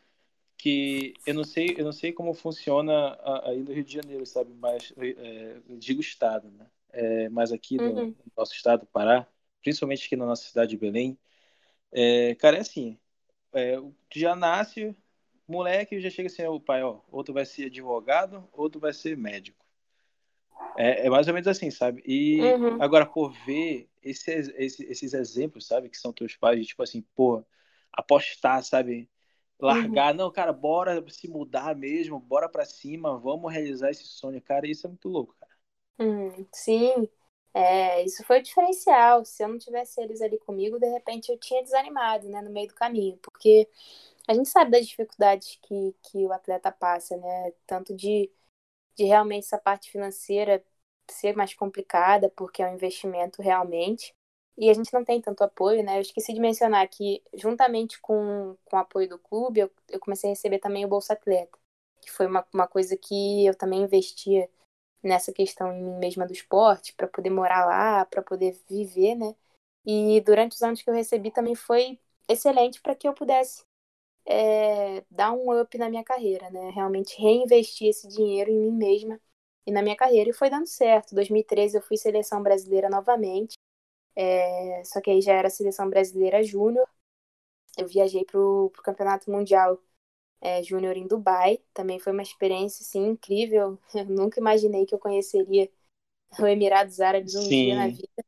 Que 0.57 1.15
eu 1.27 1.35
não 1.35 1.45
sei, 1.45 1.75
eu 1.77 1.85
não 1.85 1.93
sei 1.93 2.13
como 2.13 2.33
funciona 2.33 3.19
aí 3.45 3.63
no 3.63 3.73
Rio 3.73 3.85
de 3.85 3.93
Janeiro, 3.93 4.25
sabe? 4.25 4.53
Mas 4.55 4.93
é, 4.99 5.61
digo 5.79 6.01
estado, 6.01 6.51
né? 6.51 6.67
É, 6.93 7.29
mas 7.29 7.53
aqui 7.53 7.79
no, 7.79 7.91
uhum. 7.91 8.07
no, 8.07 8.33
nosso 8.37 8.55
estado, 8.55 8.87
Pará, 8.87 9.27
principalmente 9.61 10.07
aqui 10.07 10.17
na 10.17 10.27
nossa 10.27 10.45
cidade 10.45 10.71
de 10.71 10.77
Belém, 10.79 11.19
é, 11.93 12.35
cara, 12.37 12.57
é 12.57 12.61
assim, 12.61 12.99
é, 13.53 13.77
tu 13.77 14.19
já 14.19 14.35
nasce, 14.35 14.97
moleque, 15.47 16.01
já 16.01 16.11
chega 16.11 16.29
assim, 16.29 16.45
o 16.47 16.61
pai, 16.61 16.83
ó, 16.83 17.01
outro 17.11 17.35
vai 17.35 17.45
ser 17.45 17.67
advogado, 17.67 18.49
outro 18.53 18.81
vai 18.81 18.93
ser 18.93 19.17
médico. 19.17 19.65
É, 20.79 21.07
é 21.07 21.11
mais 21.11 21.27
ou 21.27 21.35
menos 21.35 21.49
assim, 21.49 21.71
sabe? 21.71 22.03
E 22.07 22.41
Uhum. 22.41 22.83
agora, 22.83 23.07
por 23.07 23.33
ver 23.45 23.89
esses, 24.03 25.15
exemplos, 25.15 25.67
sabe, 25.67 25.89
que 25.89 25.97
são 25.97 26.13
teus 26.13 26.37
pais, 26.37 26.61
de, 26.61 26.67
tipo 26.67 26.83
assim, 26.83 27.03
pô, 27.15 27.45
apostar, 27.93 28.63
sabe? 28.63 29.09
Largar, 29.61 30.15
não, 30.15 30.31
cara, 30.33 30.53
bora 30.53 31.05
se 31.11 31.29
mudar 31.29 31.75
mesmo, 31.77 32.19
bora 32.21 32.49
pra 32.49 32.65
cima, 32.65 33.19
vamos 33.19 33.53
realizar 33.53 33.91
esse 33.91 34.05
sonho, 34.07 34.41
cara, 34.43 34.67
isso 34.69 34.87
é 34.87 34.91
muito 34.91 35.09
louco, 35.09 35.35
cara. 35.41 35.53
Hum, 35.99 36.47
sim, 36.53 37.09
é, 37.55 38.05
isso 38.05 38.23
foi 38.25 38.41
o 38.41 38.43
diferencial. 38.43 39.25
Se 39.25 39.43
eu 39.43 39.49
não 39.49 39.59
tivesse 39.59 40.01
eles 40.03 40.21
ali 40.21 40.39
comigo, 40.39 40.79
de 40.79 40.87
repente 40.87 41.31
eu 41.33 41.39
tinha 41.39 41.63
desanimado, 41.63 42.29
né, 42.29 42.43
no 42.43 42.51
meio 42.51 42.69
do 42.69 42.75
caminho, 42.75 43.17
porque 43.19 43.69
a 44.29 44.35
gente 44.35 44.49
sabe 44.49 44.71
das 44.73 44.87
dificuldades 44.89 45.59
que, 45.63 45.95
que 46.03 46.27
o 46.27 46.33
atleta 46.33 46.73
passa, 46.73 47.17
né, 47.19 47.53
tanto 47.67 47.95
de, 47.97 48.31
de 48.97 49.05
realmente 49.07 49.45
essa 49.47 49.59
parte 49.59 49.91
financeira 49.93 50.65
ser 51.11 51.37
mais 51.37 51.55
complicada, 51.55 52.31
porque 52.31 52.63
é 52.63 52.69
um 52.69 52.75
investimento 52.75 53.43
realmente, 53.43 54.16
e 54.57 54.71
a 54.71 54.75
gente 54.75 54.93
não 54.93 55.05
tem 55.05 55.21
tanto 55.21 55.43
apoio, 55.45 55.83
né? 55.85 55.99
Eu 55.99 56.03
esqueci 56.03 56.33
de 56.33 56.41
mencionar 56.41 56.89
que, 56.89 57.23
juntamente 57.35 58.01
com, 58.01 58.57
com 58.65 58.77
o 58.77 58.79
apoio 58.79 59.09
do 59.09 59.19
clube, 59.19 59.61
eu, 59.61 59.71
eu 59.89 60.01
comecei 60.01 60.31
a 60.31 60.33
receber 60.33 60.59
também 60.59 60.85
o 60.85 60.89
Bolsa 60.89 61.13
Atleta, 61.13 61.59
que 62.01 62.11
foi 62.11 62.27
uma, 62.27 62.47
uma 62.53 62.67
coisa 62.67 62.97
que 62.97 63.47
eu 63.47 63.55
também 63.55 63.83
investia 63.83 64.49
nessa 65.03 65.33
questão 65.33 65.73
em 65.73 65.83
mim 65.83 65.99
mesma 65.99 66.27
do 66.27 66.33
esporte, 66.33 66.95
para 66.95 67.07
poder 67.07 67.31
morar 67.31 67.67
lá, 67.67 68.05
para 68.07 68.23
poder 68.23 68.59
viver, 68.69 69.15
né? 69.15 69.35
E 69.85 70.21
durante 70.23 70.57
os 70.57 70.63
anos 70.63 70.83
que 70.83 70.91
eu 70.91 70.95
recebi 70.95 71.31
também 71.31 71.55
foi 71.55 71.99
excelente 72.29 72.81
para 72.81 72.95
que 72.95 73.07
eu 73.07 73.15
pudesse 73.15 73.63
é, 74.27 75.05
dar 75.11 75.33
um 75.33 75.59
up 75.61 75.79
na 75.79 75.89
minha 75.89 76.05
carreira, 76.05 76.51
né? 76.51 76.71
Realmente 76.71 77.21
reinvestir 77.21 77.89
esse 77.89 78.09
dinheiro 78.09 78.51
em 78.51 78.59
mim 78.59 78.73
mesma 78.73 79.21
e 79.67 79.73
na 79.73 79.83
minha 79.83 79.97
carreira. 79.97 80.31
E 80.31 80.33
foi 80.33 80.51
dando 80.51 80.67
certo. 80.67 81.13
Em 81.13 81.15
2013 81.17 81.77
eu 81.77 81.83
fui 81.83 81.97
seleção 81.97 82.43
brasileira 82.43 82.89
novamente. 82.89 83.57
É, 84.17 84.83
só 84.85 85.01
que 85.01 85.11
aí 85.11 85.21
já 85.21 85.35
era 85.35 85.51
seleção 85.51 85.89
brasileira 85.91 86.43
júnior. 86.43 86.89
Eu 87.77 87.87
viajei 87.87 88.25
para 88.25 88.41
o 88.41 88.71
Campeonato 88.83 89.31
Mundial 89.31 89.79
é, 90.41 90.63
Júnior 90.63 90.97
em 90.97 91.07
Dubai. 91.07 91.61
Também 91.75 91.99
foi 91.99 92.13
uma 92.13 92.23
experiência 92.23 92.83
assim, 92.83 93.07
incrível. 93.07 93.79
Eu 93.95 94.07
nunca 94.07 94.41
imaginei 94.41 94.87
que 94.87 94.95
eu 94.95 94.99
conheceria 94.99 95.71
o 96.39 96.47
Emirados 96.47 97.01
Árabes 97.01 97.35
um 97.35 97.43
Sim. 97.43 97.67
dia 97.67 97.77
na 97.77 97.89
vida. 97.89 98.25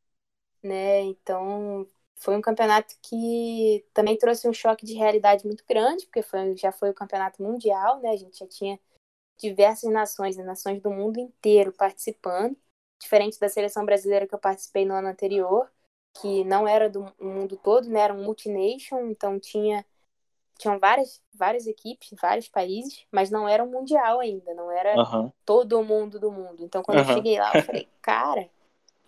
Né? 0.63 1.03
Então 1.03 1.87
foi 2.17 2.37
um 2.37 2.41
campeonato 2.41 2.95
que 3.03 3.85
também 3.95 4.17
trouxe 4.19 4.49
um 4.49 4.53
choque 4.53 4.85
de 4.85 4.95
realidade 4.95 5.47
muito 5.47 5.65
grande, 5.69 6.05
porque 6.07 6.23
foi, 6.23 6.57
já 6.57 6.73
foi 6.73 6.91
o 6.91 6.95
campeonato 6.95 7.43
mundial, 7.43 8.01
né? 8.01 8.11
A 8.11 8.17
gente 8.17 8.39
já 8.39 8.47
tinha 8.47 8.79
diversas 9.39 9.91
nações, 9.93 10.37
né? 10.37 10.45
nações 10.45 10.83
do 10.83 10.91
mundo 10.91 11.19
inteiro 11.21 11.73
participando, 11.73 12.57
diferente 13.01 13.39
da 13.39 13.49
seleção 13.49 13.85
brasileira 13.85 14.27
que 14.27 14.35
eu 14.35 14.39
participei 14.39 14.85
no 14.85 14.95
ano 14.95 15.09
anterior, 15.09 15.71
que 16.21 16.45
não 16.45 16.67
era 16.69 16.89
do 16.91 17.13
mundo 17.21 17.57
todo, 17.57 17.89
né? 17.89 18.01
Era 18.01 18.15
um 18.15 18.25
multination, 18.25 19.09
então 19.11 19.39
tinha 19.39 19.85
tinham 20.59 20.79
várias 20.79 21.23
várias 21.35 21.67
equipes, 21.67 22.11
vários 22.21 22.49
países, 22.49 23.07
mas 23.13 23.31
não 23.31 23.49
era 23.49 23.63
um 23.65 23.71
mundial 23.71 24.21
ainda, 24.21 24.55
não 24.55 24.71
era 24.71 25.01
Aham. 25.01 25.33
todo 25.45 25.83
mundo 25.85 26.19
do 26.21 26.31
mundo. 26.33 26.65
Então 26.65 26.83
quando 26.83 26.99
eu 27.01 27.05
Aham. 27.05 27.15
cheguei 27.15 27.39
lá, 27.39 27.55
eu 27.55 27.59
falei, 27.59 27.89
cara, 28.03 28.51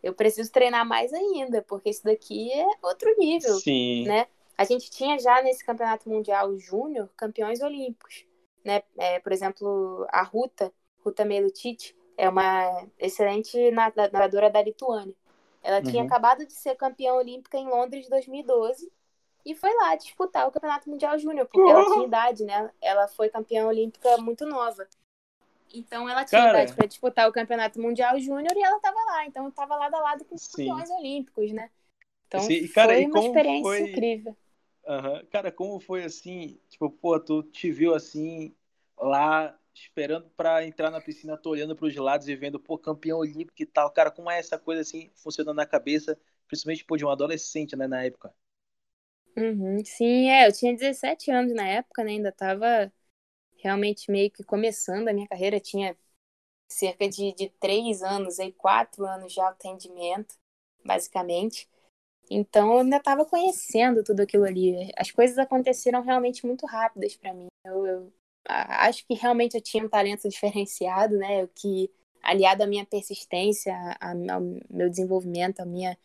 eu 0.03 0.15
preciso 0.15 0.51
treinar 0.51 0.87
mais 0.87 1.13
ainda, 1.13 1.63
porque 1.63 1.91
isso 1.91 2.05
daqui 2.05 2.53
é 2.53 2.67
outro 2.83 3.15
nível, 3.19 3.63
Sim. 3.63 4.05
né? 4.05 4.27
A 4.57 4.65
gente 4.65 4.91
tinha 4.91 5.19
já 5.19 5.43
nesse 5.43 5.65
campeonato 5.65 6.09
mundial 6.09 6.57
júnior 6.59 7.11
campeões 7.17 7.61
olímpicos, 7.61 8.27
né? 8.65 8.83
É, 8.99 9.21
por 9.21 9.33
exemplo, 9.33 10.07
a 10.11 10.23
Ruta, 10.23 10.73
Ruta 11.05 11.25
Melutic, 11.25 11.95
é 12.17 12.29
uma 12.29 12.87
excelente 12.99 13.71
nada- 13.71 14.11
nadadora 14.13 14.51
da 14.51 14.63
Lituânia. 14.63 15.15
Ela 15.63 15.83
tinha 15.83 16.03
Uhum. 16.03 16.05
acabado 16.05 16.47
de 16.47 16.53
ser 16.53 16.75
campeã 16.77 17.15
olímpica 17.15 17.59
em 17.59 17.69
Londres 17.69 18.07
em 18.07 18.11
2012 18.11 18.93
e 19.45 19.55
foi 19.55 19.75
lá 19.77 19.95
disputar 19.97 20.47
o 20.49 20.53
campeonato 20.53 20.89
mundial 20.91 21.19
júnior, 21.19 21.47
porque 21.49 21.71
ela 21.71 21.85
tinha 21.85 22.05
idade, 22.07 22.45
né? 22.45 22.71
Ela 22.81 23.09
foi 23.09 23.29
campeã 23.31 23.67
olímpica 23.67 24.19
muito 24.19 24.47
nova. 24.47 24.89
Então 25.73 26.09
ela 26.09 26.25
tinha 26.25 26.43
Cara. 26.43 26.49
idade 26.49 26.75
para 26.75 26.87
disputar 26.87 27.29
o 27.29 27.33
campeonato 27.33 27.81
mundial 27.81 28.19
júnior 28.21 28.57
e 28.57 28.63
ela 28.63 28.77
estava 28.77 28.99
lá. 29.05 29.27
Então 29.27 29.49
estava 29.49 29.77
lado 29.77 29.95
a 29.97 30.01
lado 30.01 30.25
com 30.25 30.35
os 30.35 30.43
Sim. 30.43 30.67
campeões 30.69 30.91
olímpicos, 30.91 31.53
né? 31.53 31.71
Então 32.29 32.43
Sim, 32.43 32.69
cara, 32.69 32.95
foi 32.95 33.07
uma 33.07 33.19
experiência 33.21 33.83
foi- 33.83 33.85
incrível. 33.85 34.37
Aham. 34.89 35.25
Cara, 35.31 35.53
como 35.53 35.81
foi 35.81 36.05
assim? 36.05 36.61
Tipo, 36.71 36.91
pô, 36.91 37.21
tu 37.21 37.43
te 37.45 37.71
viu 37.73 37.95
assim, 37.95 38.55
lá, 38.99 39.59
esperando 39.75 40.29
pra 40.31 40.65
entrar 40.67 40.91
na 40.91 41.01
piscina, 41.01 41.37
tô 41.37 41.51
olhando 41.51 41.77
pros 41.77 41.95
lados 41.97 42.29
e 42.29 42.37
vendo, 42.37 42.61
pô, 42.61 42.79
campeão 42.79 43.19
olímpico 43.19 43.63
e 43.63 43.67
tal. 43.67 43.91
Cara, 43.93 44.11
como 44.11 44.31
é 44.31 44.39
essa 44.39 44.59
coisa 44.59 44.83
assim, 44.83 45.11
funcionando 45.17 45.57
na 45.57 45.67
cabeça, 45.67 46.19
principalmente, 46.49 46.85
pô, 46.85 46.97
de 46.97 47.05
um 47.05 47.11
adolescente, 47.11 47.77
né, 47.77 47.87
na 47.87 48.05
época? 48.05 48.35
Uhum, 49.37 49.83
sim, 49.85 50.29
é, 50.29 50.47
eu 50.49 50.53
tinha 50.53 50.75
17 50.75 51.31
anos 51.31 51.55
na 51.55 51.67
época, 51.67 52.05
né? 52.05 52.13
Ainda 52.13 52.29
estava 52.31 52.93
realmente 53.59 54.11
meio 54.11 54.31
que 54.31 54.45
começando 54.45 55.09
a 55.09 55.13
minha 55.15 55.29
carreira, 55.29 55.61
tinha 55.61 55.97
cerca 56.69 57.09
de, 57.09 57.33
de 57.35 57.51
três 57.61 58.03
anos, 58.03 58.41
aí 58.41 58.53
quatro 58.53 59.07
anos 59.07 59.33
de 59.33 59.41
alto 59.41 59.65
rendimento, 59.69 60.37
basicamente. 60.85 61.69
Então 62.31 62.73
eu 62.75 62.81
ainda 62.81 62.99
estava 62.99 63.25
conhecendo 63.27 64.05
tudo 64.05 64.23
aquilo 64.23 64.45
ali. 64.45 64.91
As 64.99 65.11
coisas 65.13 65.39
aconteceram 65.39 66.03
realmente 66.03 66.47
muito 66.47 66.67
rápidas 66.67 67.17
para 67.17 67.35
mim. 67.35 67.49
Eu, 67.65 67.87
eu 67.87 68.15
acho 68.49 69.07
que 69.07 69.15
realmente 69.15 69.55
eu 69.57 69.61
tinha 69.63 69.85
um 69.85 69.89
talento 69.89 70.29
diferenciado, 70.29 71.17
né? 71.17 71.47
Que 71.55 71.91
aliado 72.23 72.63
à 72.63 72.67
minha 72.67 72.85
persistência, 72.85 73.75
ao 74.01 74.41
meu 74.71 74.89
desenvolvimento, 74.89 75.61
à 75.61 75.67
minha 75.67 75.97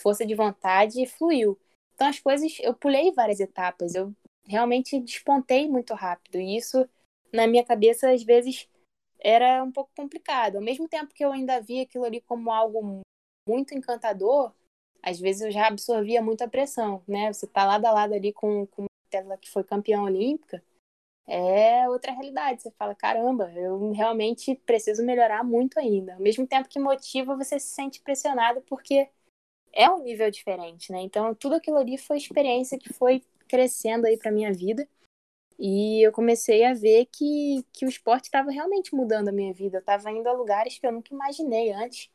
força 0.00 0.24
de 0.26 0.34
vontade, 0.34 1.06
fluiu. 1.06 1.58
Então 1.94 2.06
as 2.08 2.18
coisas, 2.18 2.58
eu 2.60 2.74
pulei 2.74 3.12
várias 3.12 3.40
etapas, 3.40 3.94
eu 3.94 4.12
realmente 4.46 5.00
despontei 5.00 5.68
muito 5.68 5.94
rápido. 5.94 6.38
E 6.38 6.56
isso, 6.56 6.88
na 7.32 7.46
minha 7.46 7.64
cabeça, 7.64 8.10
às 8.10 8.22
vezes 8.22 8.68
era 9.20 9.62
um 9.62 9.72
pouco 9.72 9.90
complicado. 9.96 10.56
Ao 10.56 10.62
mesmo 10.62 10.88
tempo 10.88 11.14
que 11.14 11.24
eu 11.24 11.32
ainda 11.32 11.60
via 11.60 11.82
aquilo 11.82 12.04
ali 12.04 12.20
como 12.20 12.50
algo 12.50 13.00
muito 13.48 13.74
encantador, 13.74 14.52
às 15.02 15.18
vezes 15.20 15.42
eu 15.42 15.50
já 15.50 15.66
absorvia 15.66 16.22
muita 16.22 16.48
pressão, 16.48 17.02
né? 17.06 17.32
Você 17.32 17.46
tá 17.46 17.64
lado 17.64 17.86
a 17.86 17.92
lado 17.92 18.14
ali 18.14 18.32
com, 18.32 18.66
com 18.66 18.82
uma 18.82 18.88
atleta 19.06 19.38
que 19.38 19.50
foi 19.50 19.64
campeã 19.64 20.02
olímpica, 20.02 20.62
é 21.26 21.88
outra 21.88 22.12
realidade. 22.12 22.62
Você 22.62 22.70
fala, 22.72 22.94
caramba, 22.94 23.50
eu 23.54 23.92
realmente 23.92 24.54
preciso 24.66 25.04
melhorar 25.04 25.42
muito 25.44 25.78
ainda. 25.78 26.14
Ao 26.14 26.20
mesmo 26.20 26.46
tempo 26.46 26.68
que 26.68 26.78
motiva, 26.78 27.36
você 27.36 27.58
se 27.58 27.68
sente 27.68 28.00
pressionado 28.00 28.60
porque 28.62 29.08
é 29.72 29.88
um 29.90 30.02
nível 30.02 30.30
diferente, 30.30 30.92
né? 30.92 31.00
Então, 31.00 31.34
tudo 31.34 31.56
aquilo 31.56 31.78
ali 31.78 31.98
foi 31.98 32.16
experiência 32.16 32.78
que 32.78 32.92
foi 32.92 33.22
crescendo 33.48 34.06
aí 34.06 34.16
para 34.16 34.32
minha 34.32 34.52
vida. 34.52 34.88
E 35.58 36.02
eu 36.04 36.12
comecei 36.12 36.64
a 36.64 36.74
ver 36.74 37.06
que, 37.06 37.64
que 37.72 37.86
o 37.86 37.88
esporte 37.88 38.24
estava 38.24 38.50
realmente 38.50 38.94
mudando 38.94 39.28
a 39.28 39.32
minha 39.32 39.52
vida. 39.52 39.78
Eu 39.78 39.80
estava 39.80 40.10
indo 40.10 40.28
a 40.28 40.32
lugares 40.32 40.78
que 40.78 40.86
eu 40.86 40.92
nunca 40.92 41.14
imaginei 41.14 41.72
antes, 41.72 42.10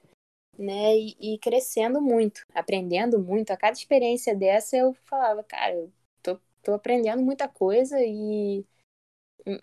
né? 0.58 0.98
E, 0.98 1.36
e 1.36 1.38
crescendo 1.40 2.02
muito, 2.02 2.46
aprendendo 2.54 3.20
muito. 3.20 3.52
A 3.52 3.58
cada 3.58 3.74
experiência 3.74 4.36
dessa 4.36 4.78
eu 4.78 4.94
falava, 5.06 5.44
cara, 5.44 5.74
eu 5.76 5.92
tô, 6.22 6.40
tô 6.64 6.74
aprendendo 6.74 7.24
muita 7.24 7.48
coisa 7.48 7.98
e 8.02 8.66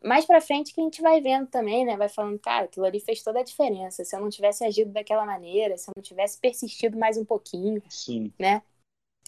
mais 0.05 0.25
pra 0.25 0.41
frente 0.41 0.73
que 0.73 0.81
a 0.81 0.85
gente 0.85 1.03
vai 1.03 1.21
vendo 1.21 1.47
também, 1.49 1.85
né? 1.85 1.97
Vai 1.97 2.09
falando, 2.09 2.39
cara, 2.39 2.65
aquilo 2.65 2.87
ali 2.87 3.01
fez 3.01 3.23
toda 3.23 3.41
a 3.41 3.45
diferença. 3.45 4.05
Se 4.05 4.17
eu 4.17 4.21
não 4.21 4.29
tivesse 4.29 4.65
agido 4.65 4.93
daquela 4.93 5.25
maneira, 5.25 5.77
se 5.77 5.89
eu 5.89 5.93
não 5.97 6.03
tivesse 6.03 6.39
persistido 6.39 6.99
mais 6.99 7.17
um 7.17 7.25
pouquinho, 7.25 7.83
Sim. 7.89 8.33
né? 8.39 8.63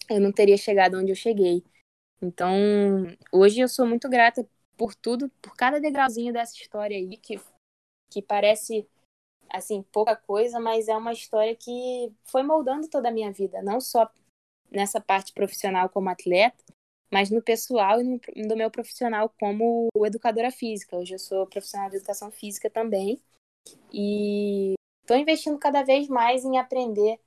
Eu 0.08 0.20
não 0.20 0.32
teria 0.32 0.56
chegado 0.56 0.98
onde 0.98 1.12
eu 1.12 1.16
cheguei. 1.16 1.62
Então, 2.20 2.56
hoje 3.32 3.60
eu 3.60 3.68
sou 3.68 3.86
muito 3.86 4.08
grata 4.08 4.48
por 4.76 4.94
tudo, 4.94 5.28
por 5.42 5.54
cada 5.56 5.80
degrauzinho 5.80 6.32
dessa 6.32 6.54
história 6.54 6.96
aí, 6.96 7.16
que, 7.16 7.40
que 8.10 8.22
parece, 8.22 8.88
assim, 9.50 9.82
pouca 9.92 10.16
coisa, 10.16 10.58
mas 10.58 10.88
é 10.88 10.96
uma 10.96 11.12
história 11.12 11.54
que 11.54 12.12
foi 12.24 12.42
moldando 12.42 12.88
toda 12.88 13.08
a 13.08 13.12
minha 13.12 13.32
vida, 13.32 13.62
não 13.62 13.80
só 13.80 14.10
nessa 14.70 15.00
parte 15.00 15.32
profissional 15.32 15.88
como 15.88 16.08
atleta, 16.08 16.64
mas 17.10 17.30
no 17.30 17.42
pessoal 17.42 18.00
e 18.00 18.04
no, 18.04 18.20
no 18.36 18.56
meu 18.56 18.70
profissional 18.70 19.32
como 19.40 19.88
educadora 20.04 20.50
física. 20.50 20.96
Hoje 20.96 21.14
eu 21.14 21.18
sou 21.18 21.46
profissional 21.46 21.90
de 21.90 21.96
educação 21.96 22.30
física 22.30 22.70
também 22.70 23.20
e 23.92 24.74
estou 25.02 25.16
investindo 25.16 25.58
cada 25.58 25.82
vez 25.82 26.08
mais 26.08 26.44
em 26.44 26.58
aprender 26.58 27.18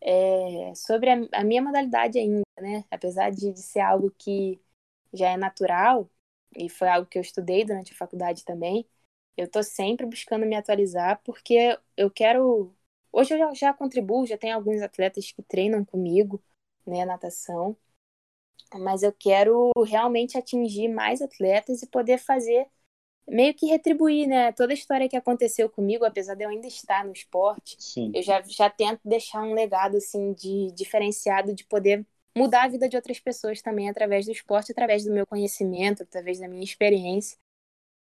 é, 0.00 0.72
sobre 0.74 1.10
a, 1.10 1.16
a, 1.32 1.44
minha 1.44 1.62
modalidade 1.62 2.18
ainda, 2.18 2.42
né? 2.60 2.84
Apesar 2.90 3.30
de, 3.30 3.52
de, 3.52 3.60
ser 3.60 3.80
algo 3.80 4.10
que 4.18 4.60
já 5.12 5.30
é 5.30 5.36
natural 5.36 6.10
e 6.56 6.68
foi 6.68 6.88
algo 6.88 7.08
que 7.08 7.18
eu 7.18 7.22
estudei 7.22 7.64
durante 7.64 7.92
a 7.92 7.96
faculdade 7.96 8.44
também, 8.44 8.86
eu 9.36 9.46
estou 9.46 9.62
sempre 9.62 10.06
buscando 10.06 10.46
me 10.46 10.56
atualizar 10.56 11.20
porque 11.24 11.78
eu 11.96 12.10
quero. 12.10 12.74
Hoje 13.12 13.34
eu 13.34 13.38
já, 13.38 13.54
já 13.54 13.74
contribuo, 13.74 14.26
já 14.26 14.38
tem 14.38 14.52
alguns 14.52 14.82
atletas 14.82 15.32
que 15.32 15.42
treinam 15.42 15.84
comigo, 15.84 16.42
né, 16.86 17.04
natação. 17.04 17.76
Mas 18.74 19.02
eu 19.02 19.12
quero 19.12 19.70
realmente 19.86 20.36
atingir 20.36 20.88
mais 20.88 21.22
atletas 21.22 21.82
e 21.82 21.86
poder 21.86 22.18
fazer 22.18 22.66
meio 23.28 23.52
que 23.54 23.66
retribuir, 23.66 24.26
né? 24.26 24.52
Toda 24.52 24.72
a 24.72 24.74
história 24.74 25.08
que 25.08 25.16
aconteceu 25.16 25.68
comigo, 25.68 26.04
apesar 26.04 26.34
de 26.34 26.44
eu 26.44 26.48
ainda 26.48 26.66
estar 26.66 27.04
no 27.04 27.12
esporte, 27.12 27.76
Sim. 27.78 28.12
eu 28.14 28.22
já, 28.22 28.40
já 28.42 28.70
tento 28.70 29.00
deixar 29.04 29.42
um 29.42 29.52
legado 29.52 29.96
assim 29.96 30.32
de 30.32 30.70
diferenciado 30.72 31.54
de 31.54 31.64
poder 31.64 32.06
mudar 32.36 32.64
a 32.64 32.68
vida 32.68 32.88
de 32.88 32.96
outras 32.96 33.18
pessoas 33.18 33.62
também 33.62 33.88
através 33.88 34.26
do 34.26 34.32
esporte, 34.32 34.72
através 34.72 35.04
do 35.04 35.12
meu 35.12 35.26
conhecimento, 35.26 36.02
através 36.02 36.38
da 36.38 36.46
minha 36.46 36.62
experiência, 36.62 37.36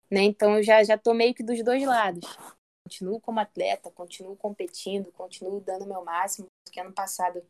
né? 0.10 0.24
Então 0.24 0.58
eu 0.58 0.64
já 0.64 0.84
já 0.84 0.98
tô 0.98 1.14
meio 1.14 1.34
que 1.34 1.44
dos 1.44 1.64
dois 1.64 1.84
lados. 1.84 2.26
Continuo 2.84 3.22
como 3.22 3.40
atleta, 3.40 3.92
continuo 3.92 4.36
competindo, 4.36 5.12
continuo 5.12 5.62
dando 5.62 5.86
o 5.86 5.88
meu 5.88 6.04
máximo, 6.04 6.48
porque 6.66 6.80
ano 6.80 6.92
passado 6.92 7.44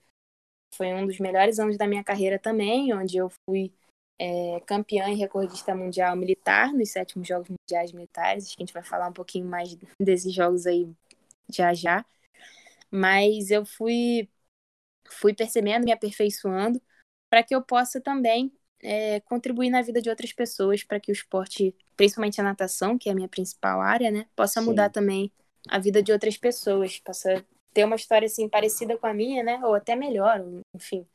foi 0.76 0.94
um 0.94 1.06
dos 1.06 1.20
melhores 1.20 1.60
anos 1.60 1.78
da 1.78 1.88
minha 1.88 2.04
carreira 2.04 2.40
também, 2.40 2.94
onde 2.94 3.18
eu 3.18 3.30
fui 3.46 3.74
é, 4.20 4.60
campeã 4.68 5.10
e 5.10 5.16
recordista 5.16 5.76
mundial 5.76 6.16
militar 6.16 6.72
nos 6.74 6.92
sétimos 6.92 7.28
Jogos 7.28 7.50
Mundiais 7.50 7.92
Militares. 7.92 8.46
Acho 8.46 8.56
que 8.56 8.64
a 8.64 8.66
gente 8.66 8.74
vai 8.74 8.84
falar 8.84 9.08
um 9.08 9.14
pouquinho 9.14 9.46
mais 9.46 9.76
desses 10.00 10.34
jogos 10.34 10.66
aí 10.66 10.88
já 11.50 11.74
já. 11.74 12.06
Mas 12.90 13.50
eu 13.50 13.66
fui, 13.66 14.30
fui 15.08 15.34
percebendo, 15.34 15.86
me 15.86 15.92
aperfeiçoando, 15.92 16.82
para 17.30 17.42
que 17.42 17.56
eu 17.56 17.62
possa 17.62 18.02
também 18.02 18.52
é, 18.84 19.20
contribuir 19.22 19.70
na 19.70 19.82
vida 19.82 20.02
de 20.02 20.10
outras 20.10 20.34
pessoas, 20.34 20.84
para 20.84 21.00
que 21.00 21.12
o 21.12 21.14
esporte, 21.14 21.76
principalmente 21.96 22.40
a 22.42 22.44
natação, 22.44 22.98
que 22.98 23.10
é 23.10 23.12
a 23.12 23.16
minha 23.16 23.30
principal 23.30 23.82
área, 23.82 24.12
né, 24.12 24.28
possa 24.36 24.60
Sim. 24.60 24.68
mudar 24.68 24.90
também 24.90 25.32
a 25.70 25.80
vida 25.80 26.02
de 26.04 26.12
outras 26.12 26.38
pessoas, 26.38 27.00
possa 27.00 27.46
ter 27.74 27.86
uma 27.86 27.96
história 27.96 28.26
assim 28.26 28.50
parecida 28.50 28.98
com 28.98 29.08
a 29.08 29.14
minha, 29.14 29.44
né, 29.44 29.60
ou 29.66 29.74
até 29.76 29.96
melhor, 29.96 30.42
enfim. 30.76 31.08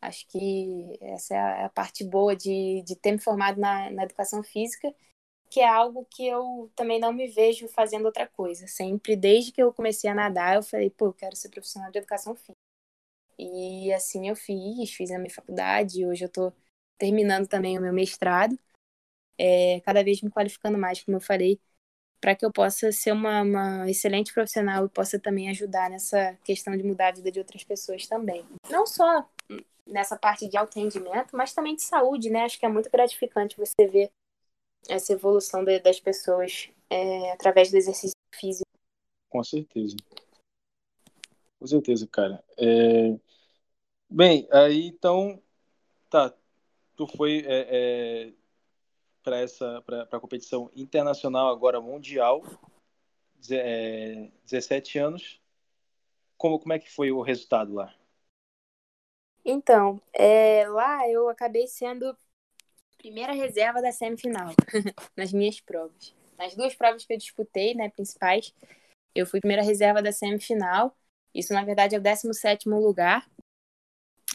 Acho 0.00 0.26
que 0.28 0.98
essa 1.00 1.34
é 1.34 1.64
a 1.64 1.68
parte 1.70 2.04
boa 2.04 2.36
de, 2.36 2.82
de 2.82 2.96
ter 2.96 3.12
me 3.12 3.18
formado 3.18 3.60
na, 3.60 3.90
na 3.90 4.04
educação 4.04 4.42
física, 4.42 4.94
que 5.50 5.60
é 5.60 5.68
algo 5.68 6.06
que 6.10 6.26
eu 6.26 6.70
também 6.76 7.00
não 7.00 7.12
me 7.12 7.28
vejo 7.28 7.68
fazendo 7.68 8.06
outra 8.06 8.26
coisa. 8.26 8.66
Sempre, 8.66 9.16
desde 9.16 9.52
que 9.52 9.62
eu 9.62 9.72
comecei 9.72 10.10
a 10.10 10.14
nadar, 10.14 10.56
eu 10.56 10.62
falei, 10.62 10.90
pô, 10.90 11.06
eu 11.06 11.14
quero 11.14 11.36
ser 11.36 11.50
profissional 11.50 11.90
de 11.90 11.98
educação 11.98 12.34
física. 12.36 12.56
E 13.38 13.92
assim 13.92 14.28
eu 14.28 14.36
fiz, 14.36 14.92
fiz 14.94 15.10
a 15.10 15.18
minha 15.18 15.30
faculdade, 15.34 16.06
hoje 16.06 16.24
eu 16.24 16.28
tô 16.28 16.52
terminando 16.98 17.48
também 17.48 17.78
o 17.78 17.82
meu 17.82 17.92
mestrado, 17.92 18.58
é, 19.38 19.80
cada 19.80 20.04
vez 20.04 20.22
me 20.22 20.30
qualificando 20.30 20.78
mais, 20.78 21.02
como 21.02 21.16
eu 21.16 21.20
falei, 21.20 21.60
para 22.24 22.34
que 22.34 22.42
eu 22.42 22.50
possa 22.50 22.90
ser 22.90 23.12
uma, 23.12 23.42
uma 23.42 23.90
excelente 23.90 24.32
profissional 24.32 24.86
e 24.86 24.88
possa 24.88 25.18
também 25.18 25.50
ajudar 25.50 25.90
nessa 25.90 26.32
questão 26.42 26.74
de 26.74 26.82
mudar 26.82 27.08
a 27.08 27.12
vida 27.12 27.30
de 27.30 27.38
outras 27.38 27.62
pessoas 27.62 28.06
também. 28.06 28.42
Não 28.70 28.86
só 28.86 29.28
nessa 29.86 30.16
parte 30.16 30.48
de 30.48 30.56
alto 30.56 30.80
rendimento, 30.80 31.36
mas 31.36 31.52
também 31.52 31.76
de 31.76 31.82
saúde, 31.82 32.30
né? 32.30 32.44
Acho 32.44 32.58
que 32.58 32.64
é 32.64 32.68
muito 32.70 32.90
gratificante 32.90 33.58
você 33.58 33.86
ver 33.86 34.10
essa 34.88 35.12
evolução 35.12 35.62
de, 35.62 35.78
das 35.80 36.00
pessoas 36.00 36.70
é, 36.88 37.30
através 37.32 37.70
do 37.70 37.76
exercício 37.76 38.16
físico. 38.34 38.64
Com 39.28 39.44
certeza. 39.44 39.96
Com 41.60 41.66
certeza, 41.66 42.06
cara. 42.06 42.42
É... 42.56 43.18
Bem, 44.08 44.48
aí 44.50 44.86
então, 44.86 45.42
tá. 46.08 46.32
Tu 46.96 47.06
foi 47.06 47.44
é, 47.46 47.66
é, 47.68 48.32
para 49.24 49.38
essa 49.38 49.82
para 49.82 50.02
a 50.02 50.20
competição 50.20 50.70
internacional 50.76 51.48
agora 51.48 51.80
mundial, 51.80 52.44
é, 53.50 54.30
17 54.44 54.98
anos. 54.98 55.40
Como 56.36 56.60
como 56.60 56.74
é 56.74 56.78
que 56.78 56.90
foi 56.90 57.10
o 57.10 57.22
resultado 57.22 57.74
lá? 57.74 57.92
Então, 59.44 60.00
é, 60.12 60.66
lá 60.68 61.08
eu 61.08 61.28
acabei 61.28 61.66
sendo 61.66 62.16
primeira 62.96 63.32
reserva 63.32 63.82
da 63.82 63.92
semifinal 63.92 64.54
nas 65.16 65.32
minhas 65.32 65.60
provas. 65.60 66.14
Nas 66.38 66.54
duas 66.54 66.74
provas 66.74 67.04
que 67.04 67.12
eu 67.12 67.18
disputei, 67.18 67.74
né, 67.74 67.90
principais, 67.90 68.54
eu 69.14 69.26
fui 69.26 69.40
primeira 69.40 69.62
reserva 69.62 70.02
da 70.02 70.12
semifinal. 70.12 70.96
Isso, 71.34 71.52
na 71.52 71.64
verdade, 71.64 71.94
é 71.94 71.98
o 71.98 72.02
17 72.02 72.68
lugar. 72.68 73.28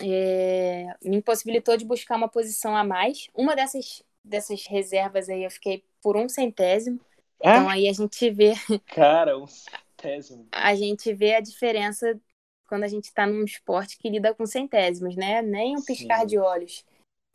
É, 0.01 0.95
me 1.03 1.17
impossibilitou 1.17 1.75
de 1.75 1.85
buscar 1.85 2.15
uma 2.15 2.29
posição 2.29 2.75
a 2.75 2.83
mais. 2.83 3.27
Uma 3.33 3.55
dessas, 3.55 4.03
dessas 4.23 4.65
reservas 4.65 5.29
aí 5.29 5.43
eu 5.43 5.51
fiquei 5.51 5.83
por 6.01 6.17
um 6.17 6.29
centésimo. 6.29 6.99
É? 7.41 7.49
Então 7.49 7.69
aí 7.69 7.87
a 7.87 7.93
gente 7.93 8.29
vê. 8.29 8.53
Cara, 8.87 9.37
um 9.37 9.47
centésimo. 9.47 10.47
A 10.51 10.75
gente 10.75 11.13
vê 11.13 11.35
a 11.35 11.39
diferença 11.39 12.19
quando 12.67 12.83
a 12.83 12.87
gente 12.87 13.05
está 13.05 13.25
num 13.25 13.43
esporte 13.43 13.97
que 13.97 14.09
lida 14.09 14.33
com 14.33 14.45
centésimos, 14.45 15.15
né? 15.15 15.41
Nem 15.41 15.75
um 15.75 15.83
piscar 15.83 16.21
Sim. 16.21 16.27
de 16.27 16.37
olhos. 16.37 16.85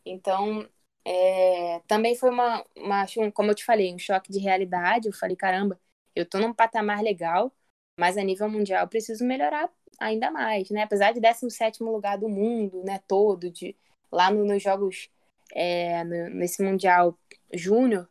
Então, 0.05 0.67
é, 1.03 1.81
também 1.87 2.15
foi 2.15 2.29
uma, 2.29 2.65
uma, 2.75 3.05
um, 3.17 3.29
como 3.29 3.51
eu 3.51 3.55
te 3.55 3.65
falei, 3.65 3.93
um 3.93 3.99
choque 3.99 4.31
de 4.31 4.39
realidade. 4.39 5.07
Eu 5.07 5.13
falei, 5.13 5.35
caramba, 5.35 5.79
eu 6.15 6.25
tô 6.25 6.39
num 6.39 6.53
patamar 6.53 7.03
legal, 7.03 7.51
mas 7.99 8.17
a 8.17 8.23
nível 8.23 8.49
mundial 8.49 8.83
eu 8.83 8.87
preciso 8.87 9.25
melhorar 9.25 9.69
ainda 9.99 10.31
mais, 10.31 10.69
né? 10.69 10.83
Apesar 10.83 11.11
de 11.11 11.19
17 11.19 11.83
lugar 11.83 12.17
do 12.17 12.29
mundo, 12.29 12.83
né, 12.83 13.01
todo, 13.07 13.49
de, 13.49 13.75
lá 14.11 14.31
no, 14.31 14.45
nos 14.45 14.61
jogos, 14.61 15.09
é, 15.55 16.03
nesse 16.03 16.61
Mundial 16.61 17.17
Júnior, 17.53 18.09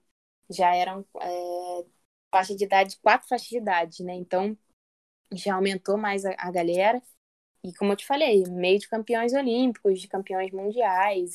já 0.51 0.75
eram 0.75 1.05
é, 1.21 1.87
faixa 2.33 2.57
de 2.57 2.65
idade, 2.65 2.99
quatro 3.03 3.29
faixas 3.29 3.49
de 3.49 3.59
idade, 3.59 4.03
né? 4.03 4.15
Então, 4.15 4.57
já 5.33 5.55
aumentou 5.55 5.99
mais 5.99 6.25
a, 6.25 6.35
a 6.39 6.51
galera. 6.51 7.03
E 7.63 7.73
como 7.75 7.93
eu 7.93 7.97
te 7.97 8.07
falei, 8.07 8.45
meio 8.49 8.79
de 8.79 8.89
campeões 8.89 9.33
olímpicos, 9.35 10.01
de 10.01 10.09
campeões 10.09 10.51
mundiais. 10.53 11.35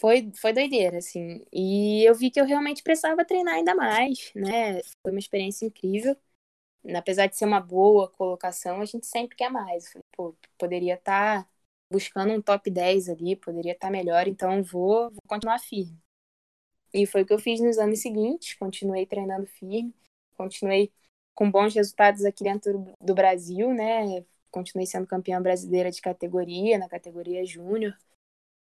Foi, 0.00 0.30
foi 0.34 0.52
doideira, 0.52 0.98
assim. 0.98 1.44
E 1.52 2.04
eu 2.04 2.14
vi 2.14 2.30
que 2.30 2.40
eu 2.40 2.44
realmente 2.44 2.82
precisava 2.82 3.24
treinar 3.24 3.54
ainda 3.54 3.74
mais, 3.74 4.32
né? 4.34 4.82
Foi 5.02 5.12
uma 5.12 5.18
experiência 5.18 5.66
incrível. 5.66 6.16
Apesar 6.94 7.26
de 7.26 7.36
ser 7.36 7.46
uma 7.46 7.60
boa 7.60 8.08
colocação, 8.10 8.80
a 8.80 8.84
gente 8.84 9.06
sempre 9.06 9.36
quer 9.36 9.50
mais. 9.50 9.92
Pô, 10.16 10.36
poderia 10.58 10.94
estar 10.94 11.44
tá 11.44 11.50
buscando 11.90 12.32
um 12.32 12.42
top 12.42 12.70
10 12.70 13.08
ali, 13.08 13.36
poderia 13.36 13.72
estar 13.72 13.90
melhor, 13.90 14.26
então 14.28 14.62
vou, 14.62 15.10
vou 15.10 15.22
continuar 15.28 15.58
firme. 15.58 15.98
E 16.92 17.06
foi 17.06 17.22
o 17.22 17.26
que 17.26 17.32
eu 17.32 17.38
fiz 17.38 17.60
nos 17.60 17.78
anos 17.78 18.00
seguintes, 18.00 18.54
continuei 18.54 19.06
treinando 19.06 19.46
firme, 19.46 19.94
continuei 20.36 20.92
com 21.34 21.50
bons 21.50 21.74
resultados 21.74 22.24
aqui 22.24 22.42
dentro 22.44 22.92
do 23.00 23.14
Brasil, 23.14 23.72
né? 23.74 24.24
Continuei 24.50 24.86
sendo 24.86 25.06
campeã 25.06 25.40
brasileira 25.40 25.90
de 25.90 26.00
categoria, 26.00 26.78
na 26.78 26.88
categoria 26.88 27.44
júnior, 27.44 27.96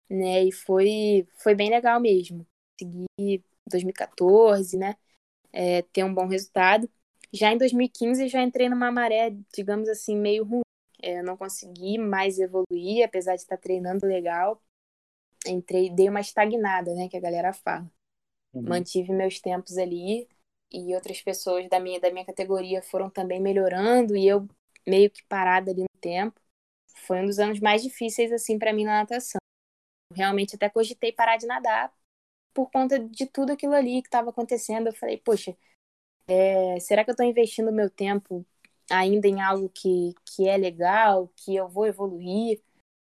né? 0.09 0.45
E 0.45 0.53
foi, 0.53 1.27
foi 1.39 1.55
bem 1.55 1.71
legal 1.71 2.01
mesmo. 2.01 2.47
Consegui 2.79 3.45
2014, 3.67 4.77
né? 4.77 4.97
É, 5.53 5.83
ter 5.83 6.05
um 6.05 6.15
bom 6.15 6.27
resultado. 6.27 6.89
Já 7.33 7.53
em 7.53 7.59
2015 7.59 8.29
já 8.29 8.43
entrei 8.43 8.69
numa 8.69 8.91
maré, 8.91 9.35
digamos 9.55 9.89
assim, 9.89 10.17
meio 10.17 10.45
ruim. 10.45 10.63
É, 11.03 11.19
eu 11.21 11.25
não 11.25 11.37
consegui 11.37 11.99
mais 11.99 12.39
evoluir, 12.39 13.05
apesar 13.05 13.35
de 13.35 13.43
estar 13.43 13.57
treinando 13.57 14.07
legal. 14.07 14.63
Entrei, 15.47 15.91
dei 15.91 16.09
uma 16.09 16.21
estagnada, 16.21 16.95
né? 16.95 17.09
Que 17.09 17.17
a 17.17 17.21
galera 17.21 17.53
fala. 17.53 17.91
Uhum. 18.53 18.63
Mantive 18.63 19.13
meus 19.13 19.41
tempos 19.41 19.79
ali, 19.79 20.29
e 20.73 20.95
outras 20.95 21.21
pessoas 21.21 21.69
da 21.69 21.81
minha, 21.81 22.01
da 22.01 22.11
minha 22.11 22.25
categoria 22.25 22.83
foram 22.83 23.11
também 23.11 23.41
melhorando 23.41 24.17
e 24.17 24.27
eu 24.27 24.47
meio 24.87 25.11
que 25.11 25.23
parada 25.25 25.71
ali 25.71 25.83
no 25.83 26.01
tempo. 26.01 26.41
Foi 27.07 27.21
um 27.21 27.27
dos 27.27 27.39
anos 27.39 27.61
mais 27.61 27.83
difíceis 27.83 28.33
assim 28.33 28.59
para 28.59 28.73
mim 28.73 28.85
na 28.85 29.01
natação. 29.01 29.41
Realmente 30.15 30.57
até 30.57 30.69
cogitei 30.69 31.13
parar 31.13 31.37
de 31.37 31.47
nadar 31.47 31.93
por 32.55 32.71
conta 32.71 32.99
de 32.99 33.27
tudo 33.27 33.53
aquilo 33.53 33.75
ali 33.75 34.03
que 34.03 34.09
estava 34.09 34.31
acontecendo. 34.31 34.89
Eu 34.89 34.95
falei, 34.95 35.19
poxa, 35.19 35.57
é, 36.29 36.79
será 36.81 37.05
que 37.05 37.11
eu 37.11 37.15
estou 37.15 37.27
investindo 37.27 37.73
meu 37.73 37.91
tempo 37.91 38.47
ainda 38.91 39.29
em 39.29 39.41
algo 39.41 39.69
que, 39.69 40.15
que 40.25 40.49
é 40.49 40.57
legal, 40.57 41.31
que 41.37 41.55
eu 41.55 41.69
vou 41.69 41.87
evoluir, 41.87 42.61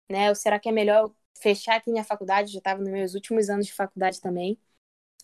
né? 0.09 0.29
Ou 0.29 0.35
será 0.35 0.59
que 0.59 0.69
é 0.69 0.71
melhor 0.71 1.11
fechar 1.41 1.77
aqui 1.77 1.91
minha 1.91 2.03
faculdade? 2.03 2.51
Já 2.51 2.59
estava 2.59 2.81
nos 2.81 2.91
meus 2.91 3.15
últimos 3.15 3.49
anos 3.49 3.65
de 3.65 3.73
faculdade 3.73 4.21
também 4.21 4.57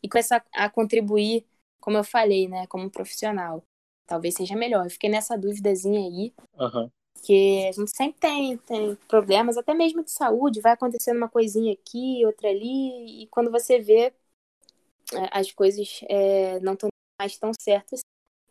e 0.02 0.10
começar 0.10 0.45
a 0.54 0.69
contribuir 0.69 1.45
como 1.80 1.97
eu 1.97 2.04
falei, 2.04 2.47
né, 2.47 2.65
como 2.67 2.89
profissional. 2.89 3.62
Talvez 4.06 4.36
seja 4.36 4.56
melhor. 4.56 4.86
Eu 4.86 4.89
fiquei 4.89 5.10
nessa 5.10 5.38
dúvidazinha 5.38 5.99
aí. 5.99 6.34
Uhum. 6.58 6.89
Que 7.26 7.67
a 7.67 7.71
gente 7.71 7.91
sempre 7.95 8.19
tem, 8.19 8.58
tem 8.58 8.95
problemas, 9.08 9.58
até 9.58 9.73
mesmo 9.73 10.04
de 10.04 10.12
saúde, 10.12 10.62
vai 10.62 10.73
acontecendo 10.73 11.17
uma 11.17 11.30
coisinha 11.30 11.73
aqui, 11.73 12.26
outra 12.26 12.49
ali, 12.49 13.23
e 13.23 13.28
quando 13.28 13.52
você 13.52 13.80
vê, 13.80 14.13
as 15.32 15.52
coisas 15.52 16.02
é, 16.10 16.60
não 16.60 16.73
estão 16.73 16.89
mais 17.19 17.38
tão 17.38 17.52
certas. 17.60 18.02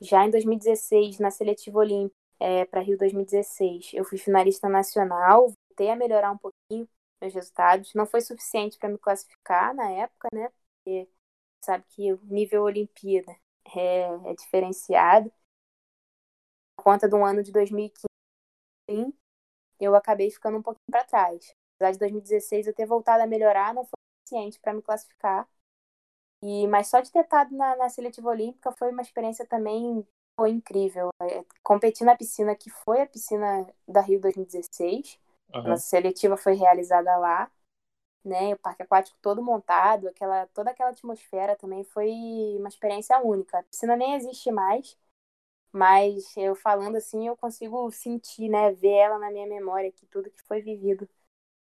Já 0.03 0.27
em 0.27 0.31
2016, 0.31 1.19
na 1.21 1.31
seletiva 1.31 1.79
olímpica, 1.79 2.17
é, 2.41 2.65
para 2.65 2.81
Rio 2.81 2.99
2016, 2.99 3.93
eu 3.95 4.05
fui 4.05 4.19
finalista 4.19 4.69
nacional, 4.69 5.53
voltei 5.69 5.91
a 5.91 5.97
melhorar 5.97 6.33
um 6.33 6.39
pouquinho 6.39 6.89
meus 7.21 7.33
resultados. 7.35 7.95
Não 7.95 8.05
foi 8.05 8.21
suficiente 8.21 8.77
para 8.79 8.89
me 8.89 8.99
classificar 8.99 9.73
na 9.75 9.89
época, 9.93 10.29
né? 10.35 10.51
Porque 10.85 11.09
sabe 11.65 11.85
que 11.91 12.13
o 12.13 12.21
nível 12.25 12.65
Olimpíada 12.65 13.33
é, 13.77 14.31
é 14.31 14.35
diferenciado. 14.35 15.33
Por 16.77 16.85
conta 16.85 17.09
do 17.09 17.17
ano 17.25 17.43
de 17.43 17.53
2015, 17.53 19.15
eu 19.81 19.95
acabei 19.95 20.31
ficando 20.31 20.59
um 20.59 20.63
pouquinho 20.63 20.91
para 20.91 21.05
trás. 21.05 21.55
Apesar 21.77 21.93
de 21.93 21.99
2016 21.99 22.67
eu 22.67 22.75
ter 22.75 22.87
voltado 22.87 23.23
a 23.23 23.27
melhorar, 23.27 23.75
não 23.75 23.85
foi 23.85 23.99
suficiente 24.21 24.61
para 24.61 24.75
me 24.75 24.83
classificar. 24.83 25.49
E, 26.43 26.67
mas 26.67 26.89
só 26.89 27.01
de 27.01 27.11
ter 27.11 27.21
estado 27.21 27.55
na, 27.57 27.77
na 27.77 27.89
seletiva 27.89 28.29
olímpica 28.31 28.73
foi 28.73 28.91
uma 28.91 29.03
experiência 29.03 29.47
também 29.47 30.05
foi 30.37 30.51
incrível. 30.51 31.11
É, 31.21 31.45
competir 31.63 32.05
na 32.05 32.17
piscina 32.17 32.55
que 32.55 32.71
foi 32.71 33.03
a 33.03 33.07
piscina 33.07 33.67
da 33.87 34.01
Rio 34.01 34.21
2016. 34.21 35.19
Uhum. 35.55 35.63
Nossa 35.63 35.87
seletiva 35.87 36.37
foi 36.37 36.55
realizada 36.55 37.17
lá, 37.17 37.51
né? 38.25 38.55
O 38.55 38.59
parque 38.59 38.83
aquático 38.83 39.19
todo 39.23 39.43
montado, 39.43 40.09
aquela 40.09 40.47
toda 40.49 40.71
aquela 40.71 40.91
atmosfera 40.91 41.57
também 41.57 41.85
foi 41.85 42.11
uma 42.59 42.69
experiência 42.69 43.19
única. 43.21 43.59
A 43.59 43.63
piscina 43.65 43.97
nem 43.97 44.15
existe 44.15 44.51
mais, 44.51 44.97
mas 45.73 46.37
eu 46.37 46.55
falando 46.55 46.97
assim, 46.97 47.27
eu 47.29 47.37
consigo 47.37 47.91
sentir, 47.91 48.49
né, 48.49 48.73
ver 48.73 48.91
ela 48.93 49.19
na 49.19 49.31
minha 49.31 49.47
memória 49.47 49.93
que 49.93 50.07
tudo 50.07 50.31
que 50.31 50.43
foi 50.43 50.61
vivido 50.61 51.09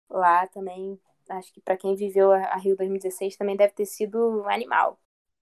lá 0.09 0.47
também, 0.49 1.01
acho 1.29 1.53
que 1.53 1.61
para 1.61 1.77
quem 1.77 1.95
viveu 1.95 2.33
a 2.33 2.57
Rio 2.57 2.77
2016 2.77 3.37
também 3.37 3.57
deve 3.57 3.73
ter 3.75 3.87
sido 3.87 4.45
animal. 4.49 4.99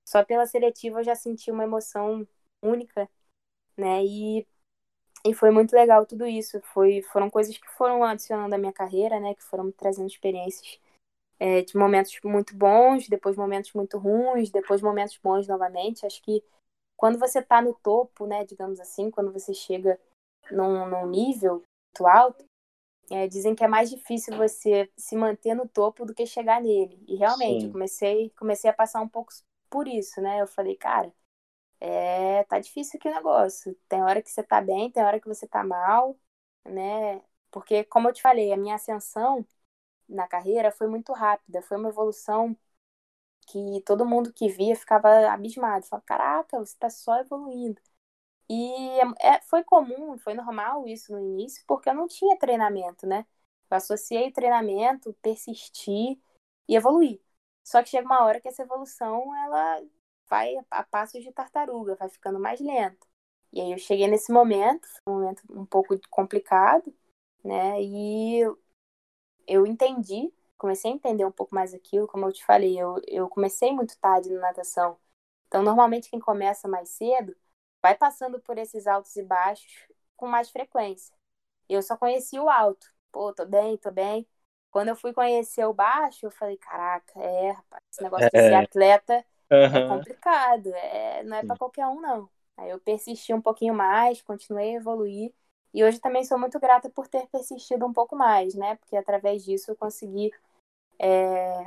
Só 0.09 0.25
pela 0.25 0.47
seletiva 0.47 1.01
eu 1.01 1.05
já 1.05 1.15
senti 1.15 1.51
uma 1.51 1.65
emoção 1.65 2.27
única, 2.63 3.09
né? 3.77 4.05
E, 4.05 4.47
e 5.25 5.35
foi 5.35 5.51
muito 5.51 5.75
legal 5.75 6.07
tudo 6.07 6.27
isso. 6.27 6.61
Foi, 6.63 7.03
foram 7.03 7.29
coisas 7.29 7.57
que 7.57 7.69
foram 7.71 8.05
adicionando 8.05 8.55
à 8.55 8.59
minha 8.59 8.73
carreira, 8.73 9.19
né? 9.21 9.35
Que 9.35 9.43
foram 9.43 9.71
trazendo 9.73 10.09
experiências 10.09 10.79
é, 11.39 11.63
de 11.63 11.77
momentos 11.77 12.19
muito 12.25 12.57
bons, 12.57 13.09
depois 13.09 13.37
momentos 13.37 13.73
muito 13.73 13.99
ruins, 13.99 14.51
depois 14.51 14.81
momentos 14.81 15.19
bons 15.23 15.49
novamente. 15.49 16.07
Acho 16.07 16.23
que 16.23 16.43
quando 16.97 17.19
você 17.19 17.41
está 17.41 17.61
no 17.61 17.75
topo, 17.75 18.27
né? 18.27 18.45
Digamos 18.45 18.81
assim, 18.81 19.11
quando 19.11 19.33
você 19.33 19.53
chega 19.53 19.99
num, 20.51 20.87
num 20.89 21.07
nível 21.07 21.63
muito 21.99 22.07
alto, 22.07 22.45
é, 23.11 23.27
dizem 23.29 23.55
que 23.55 23.65
é 23.65 23.69
mais 23.69 23.91
difícil 23.91 24.35
você 24.37 24.91
se 24.97 25.17
manter 25.17 25.55
no 25.55 25.69
topo 25.69 26.05
do 26.07 26.15
que 26.15 26.27
chegar 26.27 26.61
nele. 26.61 27.03
E 27.09 27.17
realmente, 27.17 27.67
eu 27.67 27.71
comecei, 27.71 28.31
comecei 28.31 28.71
a 28.71 28.73
passar 28.73 29.01
um 29.03 29.09
pouco 29.09 29.33
por 29.71 29.89
isso, 29.89 30.21
né? 30.21 30.41
Eu 30.41 30.47
falei, 30.47 30.77
cara, 30.77 31.13
é, 31.81 32.45
tá 32.45 32.59
difícil 32.61 32.99
aqui 32.99 33.09
o 33.09 33.15
negócio. 33.15 33.75
Tem 33.89 34.03
hora 34.03 34.23
que 34.23 34.31
você 34.31 34.43
tá 34.43 34.61
bem, 34.61 34.91
tem 34.91 35.05
hora 35.05 35.21
que 35.21 35.29
você 35.29 35.47
tá 35.47 35.65
mal, 35.65 36.19
né? 36.65 37.23
Porque, 37.51 37.85
como 37.85 38.09
eu 38.09 38.13
te 38.13 38.23
falei, 38.23 38.53
a 38.53 38.57
minha 38.57 38.75
ascensão 38.77 39.47
na 40.09 40.27
carreira 40.29 40.73
foi 40.73 40.89
muito 40.89 41.13
rápida, 41.13 41.63
foi 41.63 41.77
uma 41.79 41.89
evolução 41.91 42.57
que 43.49 43.81
todo 43.87 44.07
mundo 44.07 44.33
que 44.33 44.49
via 44.49 44.77
ficava 44.77 45.29
abismado, 45.31 45.87
falava, 45.87 46.05
caraca, 46.07 46.59
você 46.59 46.77
tá 46.79 46.91
só 46.91 47.19
evoluindo. 47.21 47.81
E 48.49 49.01
é, 49.21 49.41
foi 49.43 49.65
comum, 49.65 50.17
foi 50.19 50.35
normal 50.35 50.87
isso 50.87 51.13
no 51.13 51.21
início, 51.21 51.65
porque 51.67 51.89
eu 51.89 51.95
não 51.95 52.07
tinha 52.07 52.39
treinamento, 52.39 53.07
né? 53.07 53.27
Eu 53.71 53.77
associei 53.77 54.31
treinamento, 54.31 55.13
persistir 55.23 56.19
e 56.69 56.77
evoluir. 56.77 57.21
Só 57.65 57.83
que 57.83 57.89
chega 57.91 58.07
uma 58.07 58.25
hora 58.25 58.41
que 58.41 58.49
essa 58.49 58.63
evolução, 58.63 59.35
ela 59.45 59.83
vai 60.29 60.55
a 60.71 60.83
passos 60.85 61.23
de 61.23 61.33
tartaruga, 61.33 61.97
vai 61.97 62.09
ficando 62.09 62.39
mais 62.39 62.61
lento. 62.61 63.07
E 63.53 63.61
aí 63.61 63.73
eu 63.73 63.79
cheguei 63.79 64.07
nesse 64.09 64.33
momento, 64.33 64.87
um 65.07 65.15
momento 65.15 65.43
um 65.51 65.67
pouco 65.67 65.99
complicado, 66.11 66.95
né? 67.45 67.81
E 67.83 68.43
eu 69.47 69.67
entendi, 69.67 70.33
comecei 70.59 70.91
a 70.91 70.95
entender 70.95 71.25
um 71.25 71.33
pouco 71.33 71.55
mais 71.55 71.75
aquilo, 71.75 72.07
como 72.09 72.27
eu 72.27 72.33
te 72.33 72.45
falei, 72.45 72.79
eu, 72.79 73.01
eu 73.07 73.29
comecei 73.29 73.73
muito 73.73 73.99
tarde 73.99 74.31
na 74.31 74.41
natação. 74.41 74.99
Então, 75.47 75.63
normalmente 75.63 76.11
quem 76.11 76.21
começa 76.21 76.69
mais 76.69 76.91
cedo 76.91 77.37
vai 77.87 77.95
passando 77.95 78.41
por 78.41 78.59
esses 78.59 78.87
altos 78.87 79.15
e 79.17 79.23
baixos 79.23 79.89
com 80.17 80.27
mais 80.27 80.51
frequência. 80.51 81.15
Eu 81.69 81.83
só 81.83 81.97
conheci 81.97 82.39
o 82.39 82.49
alto. 82.49 82.93
Pô, 83.13 83.33
tô 83.33 83.47
bem, 83.47 83.77
tô 83.77 83.91
bem. 83.91 84.27
Quando 84.71 84.89
eu 84.89 84.97
fui 84.97 85.13
conhecer 85.13 85.65
o 85.65 85.73
baixo, 85.73 86.27
eu 86.27 86.31
falei, 86.31 86.57
caraca, 86.57 87.19
é, 87.19 87.53
rapaz, 87.53 87.83
esse 87.91 88.03
negócio 88.03 88.29
de 88.31 88.39
ser 88.39 88.53
é. 88.53 88.57
atleta 88.57 89.25
Uhum. 89.51 89.77
É 89.77 89.89
complicado, 89.89 90.75
é, 90.75 91.23
não 91.23 91.37
é 91.37 91.45
para 91.45 91.57
qualquer 91.57 91.87
um, 91.87 92.01
não. 92.01 92.29
Aí 92.57 92.71
eu 92.71 92.81
persisti 92.81 93.33
um 93.33 93.41
pouquinho 93.41 93.75
mais, 93.75 94.21
continuei 94.23 94.75
a 94.75 94.79
evoluir. 94.79 95.33
E 95.73 95.85
hoje 95.85 96.01
também 96.01 96.25
sou 96.25 96.39
muito 96.39 96.59
grata 96.59 96.91
por 96.91 97.07
ter 97.07 97.27
persistido 97.29 97.87
um 97.87 97.93
pouco 97.93 98.17
mais, 98.17 98.55
né? 98.55 98.77
Porque 98.77 98.97
através 98.97 99.45
disso 99.45 99.71
eu 99.71 99.77
consegui 99.77 100.33
é, 100.99 101.67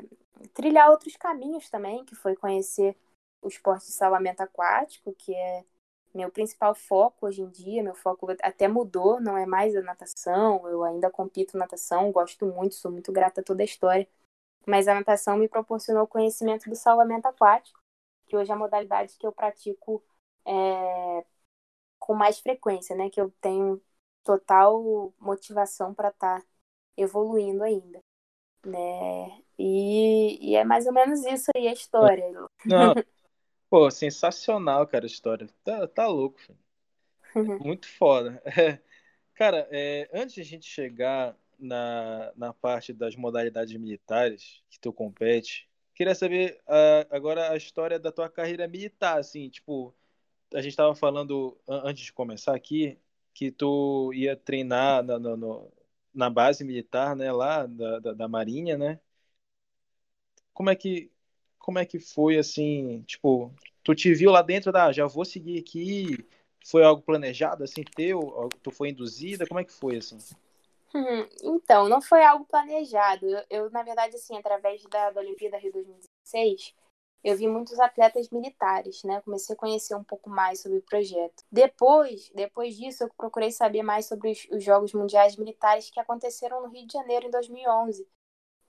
trilhar 0.54 0.90
outros 0.90 1.16
caminhos 1.16 1.70
também, 1.70 2.04
que 2.04 2.16
foi 2.16 2.36
conhecer 2.36 2.98
o 3.42 3.48
esporte 3.48 3.86
de 3.86 3.94
salvamento 3.94 4.44
aquático, 4.44 5.14
que 5.14 5.34
é 5.34 5.64
meu 6.14 6.32
principal 6.32 6.76
foco 6.76 7.28
hoje 7.28 7.42
em 7.42 7.50
dia. 7.50 7.84
Meu 7.84 7.96
foco 7.96 8.28
até 8.42 8.68
mudou, 8.68 9.20
não 9.22 9.38
é 9.38 9.46
mais 9.46 9.76
a 9.76 9.82
natação, 9.82 10.68
eu 10.70 10.84
ainda 10.84 11.10
compito 11.10 11.58
natação, 11.58 12.12
gosto 12.12 12.46
muito, 12.46 12.76
sou 12.76 12.92
muito 12.92 13.12
grata 13.12 13.42
a 13.42 13.44
toda 13.44 13.64
a 13.64 13.66
história 13.66 14.08
mas 14.70 14.88
a 14.88 14.94
natação 14.94 15.38
me 15.38 15.50
proporcionou 15.50 16.08
conhecimento 16.08 16.70
do 16.70 16.76
salvamento 16.76 17.28
aquático, 17.28 17.80
que 18.28 18.38
hoje 18.38 18.52
é 18.52 18.54
a 18.54 18.58
modalidade 18.58 19.18
que 19.18 19.26
eu 19.26 19.32
pratico 19.32 20.04
é, 20.46 21.26
com 21.98 22.14
mais 22.14 22.40
frequência, 22.40 22.96
né? 22.96 23.10
Que 23.10 23.20
eu 23.20 23.34
tenho 23.42 23.82
total 24.24 25.14
motivação 25.20 25.94
para 25.94 26.10
estar 26.10 26.40
tá 26.40 26.48
evoluindo 26.96 27.64
ainda, 27.64 28.00
né? 28.64 29.42
E, 29.58 30.52
e, 30.52 30.56
é 30.56 30.64
mais 30.64 30.86
ou 30.86 30.94
menos 30.94 31.26
isso 31.26 31.50
aí 31.56 31.68
a 31.68 31.74
história. 31.74 32.30
Não, 32.66 32.94
pô, 33.70 33.90
sensacional, 33.92 34.86
cara, 34.88 35.06
a 35.06 35.08
história. 35.08 35.48
Tá, 35.64 35.88
tá 35.88 36.08
louco, 36.08 36.40
filho. 36.40 36.60
Muito 37.64 37.88
foda. 37.88 38.42
É, 38.46 38.80
cara, 39.34 39.68
é, 39.72 40.10
antes 40.14 40.36
de 40.36 40.42
a 40.42 40.46
gente 40.46 40.68
chegar 40.68 41.36
na, 41.60 42.32
na 42.36 42.54
parte 42.54 42.94
das 42.94 43.16
modalidades 43.16 43.76
militares 43.76 44.64
que 44.70 44.80
tu 44.80 44.94
compete. 44.94 45.70
Queria 45.94 46.16
saber 46.16 46.62
agora 47.10 47.52
a 47.52 47.58
história 47.58 48.00
da 48.00 48.12
tua 48.12 48.30
carreira 48.30 48.68
militar, 48.68 49.20
assim, 49.20 49.50
tipo, 49.50 49.94
a 50.54 50.62
gente 50.62 50.72
estava 50.72 50.96
falando 50.96 51.60
antes 51.68 52.06
de 52.06 52.14
começar 52.14 52.56
aqui 52.56 52.98
que 53.34 53.52
tu 53.52 54.12
ia 54.14 54.36
treinar 54.36 55.04
na, 55.04 55.20
na, 55.20 55.36
na 56.14 56.30
base 56.30 56.64
militar, 56.64 57.16
né, 57.16 57.32
lá 57.32 57.66
da, 57.66 58.00
da, 58.00 58.14
da, 58.14 58.28
Marinha, 58.28 58.78
né? 58.78 59.00
Como 60.54 60.70
é 60.70 60.76
que 60.76 61.12
como 61.60 61.78
é 61.78 61.86
que 61.86 62.00
foi 62.00 62.38
assim, 62.38 63.04
tipo, 63.04 63.54
tu 63.84 63.94
te 63.94 64.14
viu 64.14 64.32
lá 64.32 64.42
dentro 64.42 64.72
da, 64.72 64.86
ah, 64.86 64.92
já 64.92 65.06
vou 65.06 65.26
seguir 65.26 65.60
aqui, 65.60 66.26
foi 66.66 66.84
algo 66.84 67.02
planejado 67.02 67.64
assim 67.64 67.84
teu, 67.84 68.50
tu 68.64 68.72
foi 68.72 68.90
induzida, 68.90 69.46
como 69.46 69.60
é 69.60 69.64
que 69.64 69.74
foi 69.74 69.98
assim? 69.98 70.18
Hum, 70.94 71.28
então, 71.44 71.88
não 71.88 72.02
foi 72.02 72.24
algo 72.24 72.46
planejado. 72.46 73.28
Eu, 73.28 73.44
eu, 73.50 73.72
na 73.72 73.84
verdade, 73.84 74.16
assim, 74.16 74.36
através 74.38 74.82
da, 74.84 75.12
da 75.12 75.22
Olimpíada 75.22 75.58
Rio 75.58 75.72
2016, 75.72 76.74
eu 77.24 77.36
vi 77.36 77.48
muitos 77.48 77.80
atletas 77.80 78.30
militares, 78.30 79.04
né? 79.04 79.22
Comecei 79.22 79.54
a 79.54 79.58
conhecer 79.58 79.94
um 79.96 80.04
pouco 80.04 80.30
mais 80.30 80.62
sobre 80.62 80.80
o 80.80 80.82
projeto. 80.82 81.44
Depois, 81.52 82.32
depois 82.34 82.76
disso, 82.76 83.04
eu 83.04 83.10
procurei 83.16 83.52
saber 83.52 83.84
mais 83.84 84.08
sobre 84.08 84.32
os, 84.32 84.48
os 84.52 84.64
Jogos 84.64 84.94
Mundiais 84.94 85.36
Militares 85.36 85.90
que 85.92 86.00
aconteceram 86.00 86.62
no 86.62 86.70
Rio 86.70 86.88
de 86.88 86.94
Janeiro 86.94 87.28
em 87.28 87.32
2011. 87.32 88.08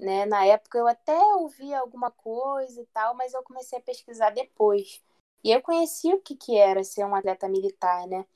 Né? 0.01 0.27
Na 0.27 0.45
época 0.47 0.79
eu 0.79 0.89
até 0.89 1.17
ouvi 1.37 1.75
alguma 1.75 2.11
coisa 2.11 2.81
e 2.81 2.87
tal, 2.87 3.15
mas 3.15 3.35
eu 3.35 3.43
comecei 3.43 3.79
a 3.79 3.83
pesquisar 3.83 4.31
depois. 4.31 5.03
E 5.45 5.51
eu 5.53 5.63
conheci 5.63 6.13
o 6.13 6.21
que, 6.21 6.35
que 6.37 6.57
era 6.57 6.83
ser 6.83 7.05
um 7.05 7.15
atleta 7.15 7.49
militar, 7.49 8.07
né? 8.07 8.27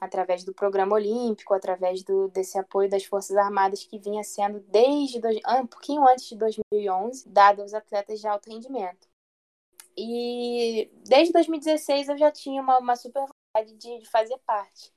através 0.00 0.44
do 0.44 0.54
programa 0.54 0.94
olímpico, 0.94 1.52
através 1.52 2.02
do, 2.02 2.28
desse 2.28 2.58
apoio 2.58 2.88
das 2.88 3.04
Forças 3.04 3.36
Armadas 3.36 3.84
que 3.84 3.98
vinha 3.98 4.24
sendo 4.24 4.60
desde 4.60 5.20
um 5.46 5.66
pouquinho 5.66 6.08
antes 6.08 6.26
de 6.26 6.36
2011 6.36 7.28
dado 7.28 7.60
aos 7.60 7.74
atletas 7.74 8.18
de 8.18 8.26
alto 8.26 8.48
rendimento. 8.48 9.06
E 9.96 10.90
desde 11.06 11.32
2016 11.34 12.08
eu 12.08 12.16
já 12.16 12.32
tinha 12.32 12.62
uma, 12.62 12.78
uma 12.78 12.96
super 12.96 13.26
vontade 13.26 13.74
de, 13.76 13.98
de 13.98 14.08
fazer 14.08 14.38
parte 14.38 14.90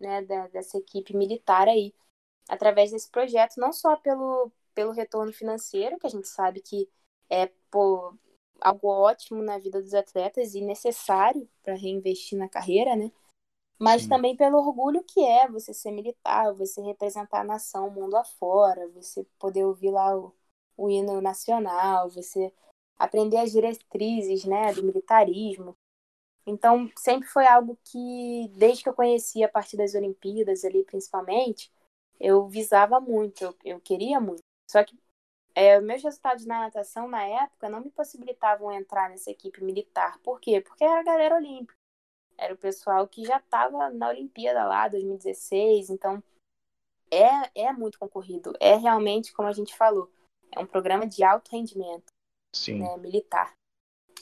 né, 0.00 0.22
da, 0.22 0.48
dessa 0.48 0.78
equipe 0.78 1.14
militar 1.14 1.68
aí, 1.68 1.94
através 2.48 2.90
desse 2.90 3.10
projeto, 3.10 3.58
não 3.58 3.72
só 3.72 3.96
pelo, 3.96 4.50
pelo 4.76 4.92
retorno 4.92 5.32
financeiro, 5.32 5.98
que 5.98 6.06
a 6.06 6.10
gente 6.10 6.28
sabe 6.28 6.60
que 6.60 6.88
é 7.30 7.46
pô, 7.70 8.14
algo 8.60 8.88
ótimo 8.88 9.42
na 9.42 9.58
vida 9.58 9.80
dos 9.82 9.94
atletas 9.94 10.54
e 10.54 10.60
necessário 10.60 11.48
para 11.62 11.74
reinvestir 11.74 12.38
na 12.38 12.48
carreira, 12.48 12.94
né? 12.94 13.10
mas 13.78 14.02
Sim. 14.02 14.08
também 14.08 14.36
pelo 14.36 14.58
orgulho 14.58 15.02
que 15.02 15.24
é 15.24 15.48
você 15.48 15.72
ser 15.74 15.90
militar, 15.90 16.52
você 16.54 16.80
representar 16.82 17.40
a 17.40 17.44
nação, 17.44 17.88
o 17.88 17.90
mundo 17.90 18.16
afora, 18.16 18.88
você 18.88 19.24
poder 19.38 19.64
ouvir 19.64 19.90
lá 19.90 20.16
o, 20.16 20.34
o 20.76 20.90
hino 20.90 21.20
nacional, 21.20 22.08
você 22.08 22.52
aprender 22.98 23.38
as 23.38 23.52
diretrizes 23.52 24.44
né, 24.44 24.72
do 24.72 24.82
militarismo. 24.82 25.76
Então, 26.46 26.90
sempre 26.96 27.28
foi 27.28 27.46
algo 27.46 27.78
que, 27.84 28.48
desde 28.54 28.82
que 28.82 28.88
eu 28.88 28.94
conheci 28.94 29.42
a 29.42 29.48
partir 29.48 29.76
das 29.76 29.94
Olimpíadas 29.94 30.64
ali, 30.64 30.84
principalmente, 30.84 31.70
eu 32.20 32.48
visava 32.48 33.00
muito, 33.00 33.42
eu, 33.44 33.54
eu 33.64 33.80
queria 33.80 34.20
muito. 34.20 34.45
Só 34.66 34.82
que 34.84 34.98
é, 35.54 35.80
meus 35.80 36.02
resultados 36.02 36.44
na 36.44 36.60
natação, 36.60 37.08
na 37.08 37.22
época, 37.22 37.68
não 37.68 37.80
me 37.80 37.90
possibilitavam 37.90 38.72
entrar 38.72 39.08
nessa 39.08 39.30
equipe 39.30 39.62
militar. 39.64 40.18
Por 40.20 40.40
quê? 40.40 40.60
Porque 40.60 40.84
era 40.84 41.00
a 41.00 41.04
galera 41.04 41.36
olímpica 41.36 41.74
era 42.38 42.54
o 42.54 42.58
pessoal 42.58 43.06
que 43.08 43.24
já 43.24 43.38
estava 43.38 43.90
na 43.90 44.08
Olimpíada 44.08 44.64
lá, 44.64 44.88
2016, 44.88 45.90
então 45.90 46.22
é, 47.10 47.62
é 47.62 47.72
muito 47.72 47.98
concorrido. 47.98 48.52
É 48.60 48.76
realmente, 48.76 49.32
como 49.32 49.48
a 49.48 49.52
gente 49.52 49.74
falou, 49.74 50.10
é 50.52 50.60
um 50.60 50.66
programa 50.66 51.06
de 51.06 51.24
alto 51.24 51.50
rendimento 51.50 52.12
né, 52.78 52.96
militar. 52.98 53.54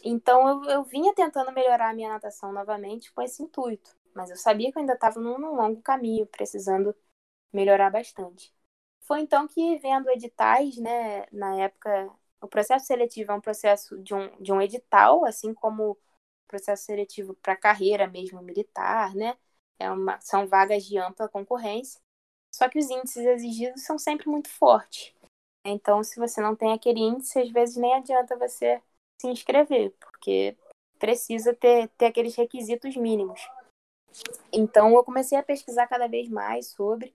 Então 0.05 0.49
eu, 0.49 0.71
eu 0.71 0.85
vinha 0.85 1.15
tentando 1.15 1.53
melhorar 1.53 1.91
a 1.91 1.95
minha 1.95 2.11
natação 2.11 2.53
novamente 2.53 3.13
com 3.13 3.23
esse 3.23 3.43
intuito. 3.43 3.97
Mas 4.15 4.31
eu 4.31 4.37
sabia 4.37 4.71
que 4.71 4.79
eu 4.79 4.81
ainda 4.81 4.95
estava 4.95 5.19
num, 5.19 5.39
num 5.39 5.57
longo 5.57 5.83
caminho, 5.83 6.27
precisando 6.27 6.95
melhorar 7.53 7.91
bastante. 7.91 8.54
Foi 9.07 9.21
então 9.21 9.47
que, 9.47 9.77
vendo 9.79 10.11
editais, 10.11 10.77
né, 10.79 11.27
na 11.31 11.57
época, 11.57 12.11
o 12.41 12.49
processo 12.49 12.87
seletivo 12.87 13.33
é 13.33 13.35
um 13.35 13.41
processo 13.41 13.99
de 14.03 14.15
um, 14.15 14.43
de 14.43 14.53
um 14.53 14.61
edital, 14.61 15.25
assim 15.25 15.53
como 15.53 15.93
o 15.93 15.99
processo 16.49 16.85
seletivo 16.85 17.35
para 17.35 17.57
carreira 17.57 18.07
mesmo 18.07 18.41
militar, 18.43 19.15
né? 19.15 19.37
É 19.79 19.91
uma, 19.91 20.21
são 20.21 20.47
vagas 20.47 20.85
de 20.85 20.97
ampla 20.99 21.29
concorrência, 21.29 22.01
só 22.55 22.69
que 22.69 22.79
os 22.79 22.89
índices 22.89 23.27
exigidos 23.27 23.83
são 23.83 23.99
sempre 23.99 24.29
muito 24.29 24.49
fortes. 24.49 25.13
Então, 25.67 26.03
se 26.03 26.19
você 26.19 26.41
não 26.41 26.55
tem 26.55 26.73
aquele 26.73 27.01
índice, 27.01 27.39
às 27.39 27.51
vezes 27.51 27.77
nem 27.77 27.95
adianta 27.95 28.37
você 28.37 28.81
se 29.21 29.29
inscrever, 29.29 29.91
porque 29.99 30.57
precisa 30.99 31.55
ter, 31.55 31.89
ter 31.97 32.07
aqueles 32.07 32.37
requisitos 32.37 32.97
mínimos. 32.97 33.41
Então, 34.53 34.95
eu 34.95 35.03
comecei 35.03 35.37
a 35.37 35.43
pesquisar 35.43 35.87
cada 35.87 36.07
vez 36.07 36.29
mais 36.29 36.69
sobre, 36.69 37.15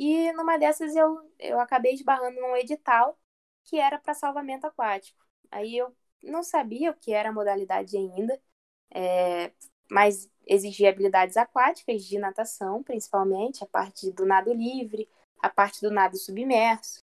e 0.00 0.32
numa 0.32 0.56
dessas 0.56 0.96
eu, 0.96 1.20
eu 1.38 1.60
acabei 1.60 1.92
esbarrando 1.92 2.40
num 2.40 2.56
edital 2.56 3.18
que 3.64 3.78
era 3.78 3.98
para 3.98 4.14
salvamento 4.14 4.66
aquático. 4.66 5.22
Aí 5.50 5.76
eu 5.76 5.94
não 6.22 6.42
sabia 6.42 6.90
o 6.90 6.94
que 6.94 7.12
era 7.12 7.28
a 7.28 7.32
modalidade 7.32 7.98
ainda, 7.98 8.40
é, 8.90 9.52
mas 9.90 10.26
exigia 10.46 10.88
habilidades 10.88 11.36
aquáticas 11.36 12.02
de 12.02 12.18
natação, 12.18 12.82
principalmente, 12.82 13.62
a 13.62 13.66
parte 13.66 14.10
do 14.10 14.24
nado 14.24 14.54
livre, 14.54 15.06
a 15.38 15.50
parte 15.50 15.82
do 15.82 15.90
nado 15.90 16.16
submerso, 16.16 17.00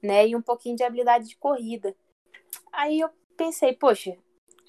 né, 0.00 0.28
e 0.28 0.36
um 0.36 0.42
pouquinho 0.42 0.76
de 0.76 0.84
habilidade 0.84 1.28
de 1.28 1.36
corrida. 1.36 1.96
Aí 2.72 3.00
eu 3.00 3.10
pensei, 3.36 3.74
poxa, 3.74 4.16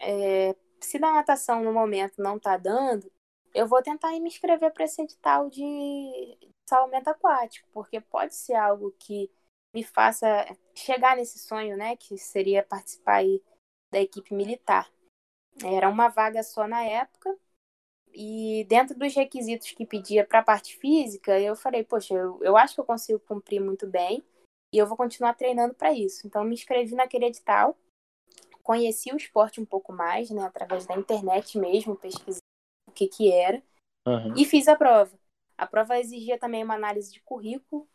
é, 0.02 0.56
se 0.82 0.98
na 0.98 1.14
natação 1.14 1.64
no 1.64 1.72
momento 1.72 2.24
não 2.24 2.38
está 2.38 2.58
dando, 2.58 3.12
eu 3.54 3.68
vou 3.68 3.84
tentar 3.84 4.10
me 4.14 4.30
inscrever 4.30 4.74
para 4.74 4.86
esse 4.86 5.00
edital 5.00 5.48
de 5.48 6.38
salvamento 6.70 7.10
aquático, 7.10 7.68
porque 7.72 8.00
pode 8.00 8.36
ser 8.36 8.56
algo 8.56 8.94
que 9.00 9.32
me 9.74 9.84
faça 9.84 10.28
chegar 10.76 11.16
nesse 11.16 11.40
sonho, 11.40 11.78
né, 11.78 11.96
que 11.96 12.18
seria 12.18 12.64
participar 12.64 13.18
aí 13.18 13.42
da 13.92 14.00
equipe 14.00 14.34
militar. 14.34 14.92
Era 15.64 15.90
uma 15.90 16.08
vaga 16.08 16.44
só 16.44 16.68
na 16.68 16.84
época, 16.84 17.38
e 18.14 18.66
dentro 18.68 18.98
dos 18.98 19.14
requisitos 19.14 19.72
que 19.72 19.86
pedia 19.86 20.26
para 20.26 20.40
a 20.40 20.44
parte 20.44 20.76
física, 20.78 21.40
eu 21.40 21.56
falei, 21.56 21.84
poxa, 21.84 22.14
eu, 22.14 22.42
eu 22.44 22.58
acho 22.58 22.76
que 22.76 22.82
eu 22.82 22.86
consigo 22.86 23.20
cumprir 23.20 23.60
muito 23.60 23.86
bem, 23.88 24.24
e 24.74 24.78
eu 24.78 24.88
vou 24.88 24.98
continuar 24.98 25.34
treinando 25.34 25.74
para 25.74 25.94
isso. 25.94 26.28
Então, 26.28 26.44
me 26.44 26.54
inscrevi 26.54 26.96
naquele 26.96 27.26
edital, 27.26 27.78
conheci 28.64 29.12
o 29.14 29.18
esporte 29.18 29.62
um 29.62 29.66
pouco 29.66 29.94
mais, 29.94 30.30
né, 30.30 30.44
através 30.44 30.86
da 30.86 30.96
internet 30.96 31.58
mesmo, 31.58 31.96
pesquisando 31.96 32.42
o 32.88 32.92
que 32.92 33.08
que 33.08 33.32
era, 33.32 33.64
uhum. 34.08 34.34
e 34.36 34.46
fiz 34.46 34.68
a 34.68 34.76
prova. 34.76 35.18
A 35.58 35.66
prova 35.66 36.00
exigia 36.00 36.38
também 36.38 36.64
uma 36.64 36.76
análise 36.76 37.12
de 37.12 37.20
currículo, 37.22 37.88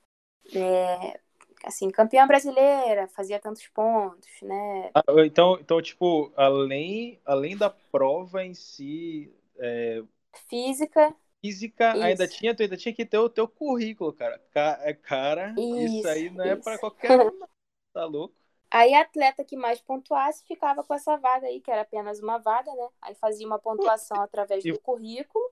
é, 0.55 1.21
assim, 1.65 1.91
campeã 1.91 2.27
brasileira, 2.27 3.07
fazia 3.09 3.39
tantos 3.39 3.67
pontos, 3.69 4.29
né? 4.43 4.91
Ah, 4.95 5.03
então, 5.25 5.57
então, 5.61 5.81
tipo, 5.81 6.33
além, 6.37 7.21
além 7.25 7.57
da 7.57 7.71
prova 7.71 8.45
em 8.45 8.53
si, 8.53 9.33
é... 9.59 10.03
física, 10.49 11.15
física 11.41 11.93
isso. 11.95 12.03
ainda 12.03 12.29
tinha, 12.29 12.55
tu 12.55 12.63
ainda 12.63 12.77
tinha 12.77 12.95
que 12.95 13.07
ter 13.07 13.19
o 13.19 13.29
teu 13.29 13.47
currículo, 13.47 14.13
cara. 14.13 14.43
É, 14.81 14.93
cara, 14.93 15.55
isso, 15.57 15.99
isso 15.99 16.09
aí 16.09 16.31
não 16.31 16.45
é 16.45 16.57
para 16.57 16.79
qualquer 16.79 17.21
um, 17.21 17.31
tá 17.95 18.05
louco? 18.05 18.35
Aí 18.71 18.95
a 18.95 19.03
atleta 19.03 19.45
que 19.45 19.55
mais 19.55 19.81
pontuasse 19.83 20.45
ficava 20.47 20.83
com 20.83 20.95
essa 20.95 21.17
vaga 21.19 21.47
aí, 21.47 21.61
que 21.61 21.71
era 21.71 21.83
apenas 21.83 22.21
uma 22.21 22.39
vaga, 22.39 22.75
né? 22.75 22.89
Aí 23.03 23.15
fazia 23.15 23.47
uma 23.47 23.59
pontuação 23.59 24.21
através 24.21 24.65
do 24.65 24.81
currículo. 24.81 25.45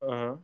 Uhum 0.00 0.40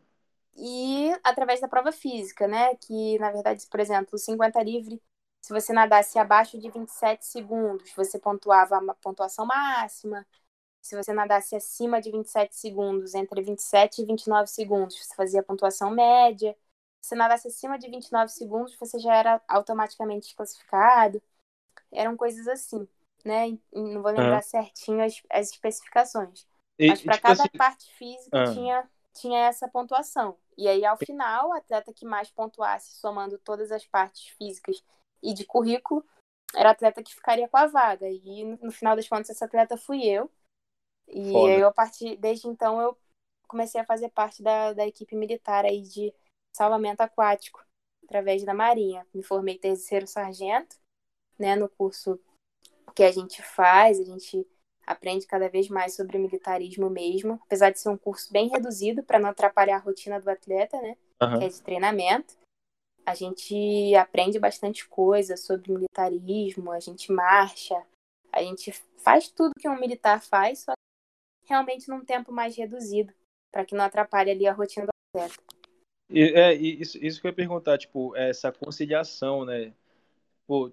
e 0.56 1.12
através 1.22 1.60
da 1.60 1.68
prova 1.68 1.92
física, 1.92 2.46
né? 2.46 2.74
Que, 2.76 3.18
na 3.18 3.30
verdade, 3.30 3.66
por 3.68 3.80
exemplo, 3.80 4.10
o 4.14 4.18
50 4.18 4.62
livre, 4.62 5.02
se 5.40 5.52
você 5.52 5.72
nadasse 5.72 6.18
abaixo 6.18 6.58
de 6.58 6.70
27 6.70 7.24
segundos, 7.24 7.92
você 7.94 8.18
pontuava 8.18 8.76
a 8.78 8.94
pontuação 8.94 9.46
máxima. 9.46 10.26
Se 10.80 10.96
você 10.96 11.12
nadasse 11.12 11.56
acima 11.56 12.00
de 12.00 12.10
27 12.10 12.54
segundos, 12.54 13.14
entre 13.14 13.42
27 13.42 14.02
e 14.02 14.06
29 14.06 14.48
segundos, 14.48 14.96
você 14.96 15.14
fazia 15.14 15.40
a 15.40 15.44
pontuação 15.44 15.90
média. 15.90 16.56
Se 17.02 17.14
nadasse 17.14 17.48
acima 17.48 17.78
de 17.78 17.90
29 17.90 18.30
segundos, 18.30 18.76
você 18.76 18.98
já 18.98 19.14
era 19.14 19.42
automaticamente 19.48 20.26
desclassificado. 20.26 21.22
Eram 21.92 22.16
coisas 22.16 22.46
assim, 22.48 22.88
né? 23.24 23.58
Não 23.72 24.02
vou 24.02 24.10
lembrar 24.10 24.42
certinho 24.42 25.04
as, 25.04 25.22
as 25.30 25.50
especificações. 25.50 26.46
E, 26.78 26.88
Mas 26.88 27.02
para 27.02 27.14
tipo 27.14 27.26
cada 27.28 27.42
assim... 27.42 27.58
parte 27.58 27.94
física 27.94 28.42
ah. 28.42 28.52
tinha 28.52 28.88
tinha 29.14 29.46
essa 29.46 29.68
pontuação. 29.68 30.36
E 30.56 30.68
aí, 30.68 30.84
ao 30.84 30.96
final, 30.96 31.48
o 31.48 31.52
atleta 31.52 31.92
que 31.92 32.04
mais 32.04 32.30
pontuasse, 32.30 32.94
somando 32.94 33.38
todas 33.38 33.72
as 33.72 33.86
partes 33.86 34.28
físicas 34.36 34.82
e 35.22 35.32
de 35.34 35.44
currículo, 35.44 36.04
era 36.54 36.70
atleta 36.70 37.02
que 37.02 37.14
ficaria 37.14 37.48
com 37.48 37.56
a 37.56 37.66
vaga. 37.66 38.08
E 38.08 38.44
no 38.44 38.70
final 38.70 38.94
das 38.94 39.08
contas, 39.08 39.30
essa 39.30 39.44
atleta 39.44 39.76
fui 39.76 40.04
eu. 40.04 40.30
E 41.08 41.32
Foda. 41.32 41.52
eu, 41.52 41.68
a 41.68 41.72
partir, 41.72 42.16
desde 42.16 42.48
então, 42.48 42.80
eu 42.80 42.96
comecei 43.46 43.80
a 43.80 43.84
fazer 43.84 44.08
parte 44.10 44.42
da, 44.42 44.72
da 44.72 44.86
equipe 44.86 45.14
militar 45.14 45.64
aí 45.64 45.82
de 45.82 46.14
salvamento 46.52 47.02
aquático, 47.02 47.64
através 48.04 48.44
da 48.44 48.54
Marinha. 48.54 49.06
Me 49.12 49.22
formei 49.22 49.58
terceiro 49.58 50.06
sargento, 50.06 50.76
né, 51.38 51.56
no 51.56 51.68
curso 51.68 52.18
que 52.94 53.02
a 53.02 53.10
gente 53.10 53.42
faz, 53.42 53.98
a 53.98 54.04
gente 54.04 54.46
aprende 54.86 55.26
cada 55.26 55.48
vez 55.48 55.68
mais 55.68 55.94
sobre 55.94 56.18
militarismo 56.18 56.90
mesmo, 56.90 57.40
apesar 57.44 57.70
de 57.70 57.80
ser 57.80 57.88
um 57.88 57.96
curso 57.96 58.32
bem 58.32 58.48
reduzido 58.48 59.02
para 59.02 59.18
não 59.18 59.30
atrapalhar 59.30 59.76
a 59.76 59.80
rotina 59.80 60.20
do 60.20 60.28
atleta, 60.28 60.80
né? 60.80 60.96
Uhum. 61.22 61.38
Que 61.38 61.44
é 61.44 61.48
de 61.48 61.62
treinamento. 61.62 62.34
A 63.06 63.14
gente 63.14 63.94
aprende 63.94 64.38
bastante 64.38 64.88
coisa 64.88 65.36
sobre 65.36 65.72
militarismo, 65.72 66.72
a 66.72 66.80
gente 66.80 67.12
marcha, 67.12 67.80
a 68.32 68.42
gente 68.42 68.72
faz 68.98 69.28
tudo 69.28 69.52
que 69.58 69.68
um 69.68 69.78
militar 69.78 70.22
faz, 70.22 70.60
só 70.60 70.72
realmente 71.46 71.88
num 71.88 72.04
tempo 72.04 72.32
mais 72.32 72.56
reduzido, 72.56 73.12
para 73.52 73.64
que 73.64 73.74
não 73.74 73.84
atrapalhe 73.84 74.30
ali 74.30 74.46
a 74.46 74.52
rotina 74.52 74.86
do 74.86 74.90
atleta. 75.14 75.42
E, 76.10 76.22
é, 76.22 76.54
isso, 76.54 76.98
isso 76.98 77.20
que 77.20 77.26
eu 77.26 77.30
ia 77.30 77.36
perguntar, 77.36 77.78
tipo, 77.78 78.14
essa 78.16 78.50
conciliação, 78.52 79.44
né? 79.44 79.72
Pô, 80.46 80.70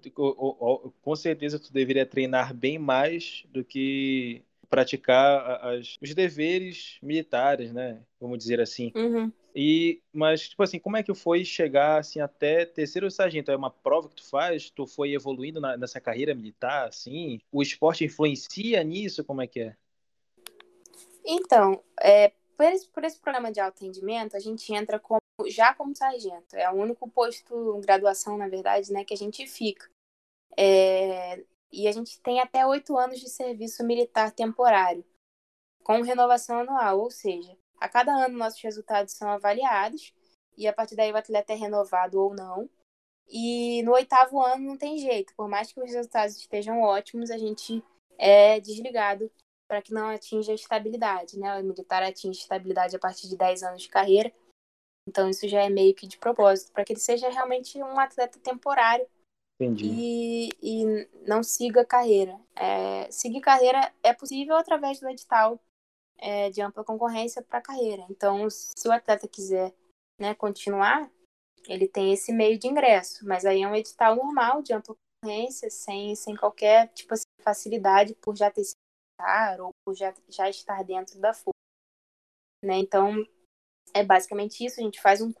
com 1.00 1.16
certeza 1.16 1.58
tu 1.58 1.72
deveria 1.72 2.06
treinar 2.06 2.54
bem 2.54 2.78
mais 2.78 3.44
do 3.50 3.64
que 3.64 4.44
praticar 4.68 5.64
as, 5.66 5.98
os 6.00 6.14
deveres 6.14 6.98
militares, 7.02 7.72
né? 7.72 8.00
Vamos 8.18 8.38
dizer 8.38 8.60
assim. 8.60 8.90
Uhum. 8.94 9.30
E, 9.54 10.00
mas, 10.12 10.48
tipo 10.48 10.62
assim, 10.62 10.78
como 10.78 10.96
é 10.96 11.02
que 11.02 11.14
foi 11.14 11.44
chegar 11.44 12.00
assim 12.00 12.20
até 12.20 12.64
terceiro 12.64 13.10
sargento? 13.10 13.50
É 13.50 13.56
uma 13.56 13.70
prova 13.70 14.08
que 14.08 14.16
tu 14.16 14.28
faz? 14.28 14.70
Tu 14.70 14.86
foi 14.86 15.12
evoluindo 15.12 15.60
na, 15.60 15.76
nessa 15.76 16.00
carreira 16.00 16.34
militar, 16.34 16.88
assim? 16.88 17.38
O 17.52 17.62
esporte 17.62 18.04
influencia 18.04 18.82
nisso? 18.82 19.22
Como 19.24 19.42
é 19.42 19.46
que 19.46 19.60
é? 19.60 19.76
Então, 21.24 21.82
é, 22.00 22.32
por, 22.56 22.64
esse, 22.64 22.88
por 22.88 23.04
esse 23.04 23.18
programa 23.18 23.52
de 23.52 23.60
alto 23.60 23.82
rendimento, 23.84 24.36
a 24.36 24.40
gente 24.40 24.72
entra 24.72 24.98
como 24.98 25.21
já 25.46 25.74
como 25.74 25.96
sargento. 25.96 26.54
É 26.56 26.70
o 26.70 26.74
único 26.74 27.08
posto, 27.10 27.80
graduação, 27.80 28.36
na 28.36 28.48
verdade, 28.48 28.92
né, 28.92 29.04
que 29.04 29.14
a 29.14 29.16
gente 29.16 29.46
fica. 29.46 29.88
É, 30.56 31.44
e 31.70 31.88
a 31.88 31.92
gente 31.92 32.20
tem 32.20 32.40
até 32.40 32.66
oito 32.66 32.96
anos 32.98 33.20
de 33.20 33.28
serviço 33.30 33.84
militar 33.84 34.30
temporário, 34.32 35.04
com 35.82 36.02
renovação 36.02 36.60
anual, 36.60 37.00
ou 37.00 37.10
seja, 37.10 37.56
a 37.80 37.88
cada 37.88 38.12
ano 38.12 38.38
nossos 38.38 38.60
resultados 38.62 39.14
são 39.14 39.28
avaliados 39.30 40.12
e 40.56 40.68
a 40.68 40.72
partir 40.72 40.94
daí 40.94 41.10
o 41.10 41.16
atleta 41.16 41.52
é 41.52 41.56
renovado 41.56 42.20
ou 42.20 42.34
não. 42.34 42.68
E 43.28 43.82
no 43.82 43.92
oitavo 43.92 44.40
ano 44.40 44.64
não 44.64 44.76
tem 44.76 44.98
jeito, 44.98 45.34
por 45.34 45.48
mais 45.48 45.72
que 45.72 45.80
os 45.80 45.92
resultados 45.92 46.36
estejam 46.36 46.82
ótimos, 46.82 47.30
a 47.30 47.38
gente 47.38 47.82
é 48.18 48.60
desligado 48.60 49.30
para 49.66 49.80
que 49.80 49.94
não 49.94 50.08
atinja 50.08 50.52
a 50.52 50.54
estabilidade, 50.54 51.38
né? 51.38 51.58
O 51.58 51.64
militar 51.64 52.02
atinge 52.02 52.40
estabilidade 52.40 52.94
a 52.94 52.98
partir 52.98 53.28
de 53.28 53.36
10 53.36 53.62
anos 53.62 53.82
de 53.82 53.88
carreira 53.88 54.32
então 55.08 55.28
isso 55.28 55.48
já 55.48 55.62
é 55.62 55.70
meio 55.70 55.94
que 55.94 56.06
de 56.06 56.18
propósito, 56.18 56.72
para 56.72 56.84
que 56.84 56.92
ele 56.92 57.00
seja 57.00 57.28
realmente 57.28 57.78
um 57.82 57.98
atleta 57.98 58.38
temporário 58.38 59.06
Entendi. 59.62 59.86
E, 59.86 60.48
e 60.60 61.08
não 61.26 61.42
siga 61.42 61.84
carreira. 61.84 62.38
É, 62.56 63.10
seguir 63.10 63.40
carreira 63.40 63.92
é 64.02 64.12
possível 64.12 64.56
através 64.56 64.98
do 64.98 65.08
edital 65.08 65.60
é, 66.18 66.50
de 66.50 66.60
ampla 66.60 66.84
concorrência 66.84 67.42
para 67.42 67.60
carreira. 67.60 68.04
Então, 68.10 68.48
se 68.50 68.88
o 68.88 68.92
atleta 68.92 69.28
quiser 69.28 69.72
né, 70.20 70.34
continuar, 70.34 71.10
ele 71.68 71.86
tem 71.86 72.12
esse 72.12 72.32
meio 72.32 72.58
de 72.58 72.66
ingresso, 72.66 73.26
mas 73.26 73.44
aí 73.44 73.62
é 73.62 73.68
um 73.68 73.76
edital 73.76 74.16
normal 74.16 74.62
de 74.62 74.72
ampla 74.72 74.96
concorrência, 75.22 75.70
sem, 75.70 76.14
sem 76.16 76.34
qualquer 76.36 76.88
tipo 76.88 77.14
assim, 77.14 77.24
facilidade 77.42 78.14
por 78.16 78.36
já 78.36 78.50
ter 78.50 78.64
sido 78.64 78.76
ou 79.60 79.70
por 79.84 79.94
já, 79.94 80.12
já 80.28 80.50
estar 80.50 80.82
dentro 80.82 81.20
da 81.20 81.32
força. 81.32 81.52
Né? 82.64 82.78
Então, 82.78 83.24
é 83.94 84.04
basicamente 84.04 84.64
isso. 84.64 84.80
A 84.80 84.82
gente 84.82 85.00
faz 85.00 85.20
um 85.20 85.32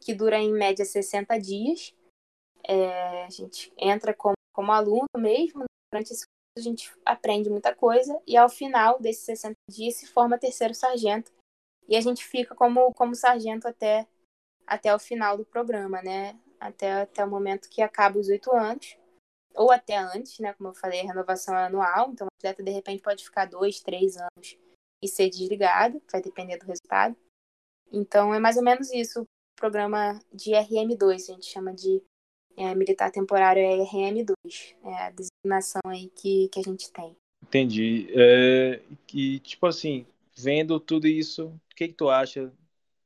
que 0.00 0.14
dura 0.14 0.38
em 0.38 0.52
média 0.52 0.84
60 0.84 1.38
dias. 1.38 1.94
É, 2.66 3.24
a 3.24 3.30
gente 3.30 3.72
entra 3.78 4.12
como, 4.12 4.34
como 4.52 4.72
aluno 4.72 5.06
mesmo, 5.16 5.64
durante 5.92 6.12
esse 6.12 6.24
curso 6.24 6.36
a 6.58 6.60
gente 6.60 6.92
aprende 7.04 7.50
muita 7.50 7.74
coisa, 7.74 8.18
e 8.26 8.36
ao 8.36 8.48
final 8.48 8.98
desses 8.98 9.24
60 9.24 9.54
dias 9.70 9.96
se 9.96 10.06
forma 10.06 10.38
terceiro 10.38 10.74
sargento, 10.74 11.30
e 11.86 11.94
a 11.94 12.00
gente 12.00 12.24
fica 12.24 12.54
como, 12.54 12.92
como 12.94 13.14
sargento 13.14 13.68
até, 13.68 14.08
até 14.66 14.94
o 14.94 14.98
final 14.98 15.36
do 15.36 15.44
programa, 15.44 16.02
né? 16.02 16.40
Até, 16.58 17.02
até 17.02 17.24
o 17.24 17.30
momento 17.30 17.68
que 17.68 17.82
acaba 17.82 18.18
os 18.18 18.28
oito 18.28 18.50
anos, 18.52 18.96
ou 19.54 19.70
até 19.70 19.96
antes, 19.96 20.38
né? 20.38 20.54
Como 20.54 20.70
eu 20.70 20.74
falei, 20.74 21.00
a 21.02 21.04
renovação 21.04 21.56
é 21.56 21.66
anual, 21.66 22.10
então 22.10 22.26
o 22.26 22.34
atleta 22.38 22.62
de 22.62 22.70
repente 22.70 23.02
pode 23.02 23.22
ficar 23.22 23.44
dois, 23.44 23.80
três 23.80 24.16
anos 24.16 24.58
e 25.02 25.08
ser 25.08 25.28
desligado, 25.28 26.02
vai 26.10 26.22
depender 26.22 26.56
do 26.56 26.66
resultado. 26.66 27.16
Então 27.92 28.34
é 28.34 28.38
mais 28.38 28.56
ou 28.56 28.62
menos 28.62 28.90
isso 28.92 29.22
o 29.22 29.26
programa 29.56 30.18
de 30.32 30.52
RM2, 30.52 31.30
a 31.30 31.32
gente 31.32 31.46
chama 31.46 31.72
de 31.72 32.02
é, 32.56 32.74
militar 32.74 33.10
temporário 33.10 33.62
é 33.62 33.78
RM2, 33.78 34.74
é 34.84 34.94
a 34.94 35.10
designação 35.10 35.80
aí 35.86 36.08
que, 36.14 36.48
que 36.48 36.60
a 36.60 36.62
gente 36.62 36.90
tem. 36.92 37.16
Entendi. 37.42 38.08
É, 38.14 38.82
e 39.12 39.38
tipo 39.40 39.66
assim, 39.66 40.06
vendo 40.36 40.80
tudo 40.80 41.06
isso, 41.06 41.46
o 41.46 41.74
que, 41.74 41.88
que 41.88 41.94
tu 41.94 42.08
acha 42.08 42.52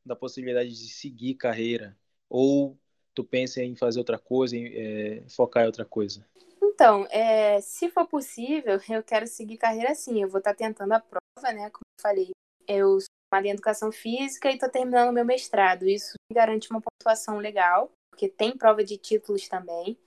da 0.05 0.17
possibilidade 0.17 0.71
de 0.71 0.89
seguir 0.89 1.35
carreira? 1.35 1.97
Ou 2.29 2.79
tu 3.15 3.25
pensa 3.25 3.63
em 3.63 3.75
fazer 3.77 3.99
outra 3.99 4.19
coisa, 4.19 4.57
em 4.57 4.67
é, 4.67 5.23
focar 5.29 5.65
em 5.65 5.67
outra 5.67 5.85
coisa? 5.85 6.25
Então, 6.63 7.07
é, 7.11 7.61
se 7.61 7.91
for 7.91 8.07
possível, 8.07 8.81
eu 8.89 9.03
quero 9.03 9.27
seguir 9.27 9.59
carreira 9.59 9.95
sim. 9.95 10.23
Eu 10.23 10.29
vou 10.29 10.39
estar 10.39 10.55
tentando 10.55 10.93
a 10.93 11.01
prova, 11.01 11.53
né? 11.53 11.71
Como 11.71 11.83
eu 11.85 12.03
falei, 12.03 12.31
eu 12.67 12.99
formada 13.31 13.47
em 13.47 13.53
educação 13.53 13.93
física 13.93 14.51
e 14.51 14.55
estou 14.55 14.69
terminando 14.69 15.15
meu 15.15 15.25
mestrado. 15.25 15.89
Isso 15.89 16.15
me 16.31 16.35
garante 16.35 16.69
uma 16.71 16.81
pontuação 16.81 17.39
legal 17.39 17.91
porque 18.11 18.29
tem 18.29 18.57
prova 18.57 18.85
de 18.85 18.99
títulos 18.99 19.49
também, 19.49 19.99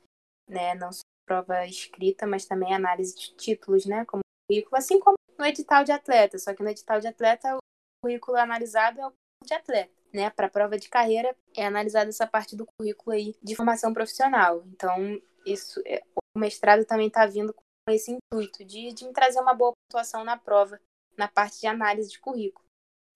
né? 0.47 0.75
Não 0.75 0.91
só 0.91 1.01
prova 1.25 1.65
escrita, 1.65 2.27
mas 2.27 2.45
também 2.45 2.73
análise 2.73 3.15
de 3.15 3.33
títulos, 3.35 3.85
né? 3.85 4.05
Como 4.05 4.21
currículo, 4.47 4.77
assim 4.77 4.99
como 4.99 5.15
no 5.39 5.45
edital 5.45 5.83
de 5.83 5.91
atleta, 5.91 6.37
só 6.37 6.53
que 6.53 6.61
no 6.61 6.69
edital 6.69 6.99
de 6.99 7.07
atleta 7.07 7.55
o 7.55 7.59
currículo 8.03 8.37
analisado 8.37 8.99
é 8.99 9.07
o 9.07 9.13
de 9.43 9.53
atleta, 9.53 9.91
né? 10.13 10.29
Para 10.29 10.49
prova 10.49 10.77
de 10.77 10.89
carreira 10.89 11.35
é 11.55 11.65
analisada 11.65 12.09
essa 12.09 12.27
parte 12.27 12.55
do 12.55 12.67
currículo 12.77 13.15
aí 13.15 13.35
de 13.41 13.55
formação 13.55 13.93
profissional. 13.93 14.63
Então, 14.67 15.19
isso 15.45 15.81
é, 15.85 16.03
o 16.35 16.39
mestrado 16.39 16.85
também 16.85 17.07
está 17.07 17.25
vindo 17.25 17.53
com 17.53 17.91
esse 17.91 18.11
intuito 18.11 18.63
de, 18.63 18.93
de 18.93 19.05
me 19.05 19.13
trazer 19.13 19.39
uma 19.39 19.53
boa 19.53 19.73
pontuação 19.73 20.23
na 20.23 20.37
prova, 20.37 20.79
na 21.17 21.27
parte 21.27 21.61
de 21.61 21.67
análise 21.67 22.09
de 22.09 22.19
currículo, 22.19 22.62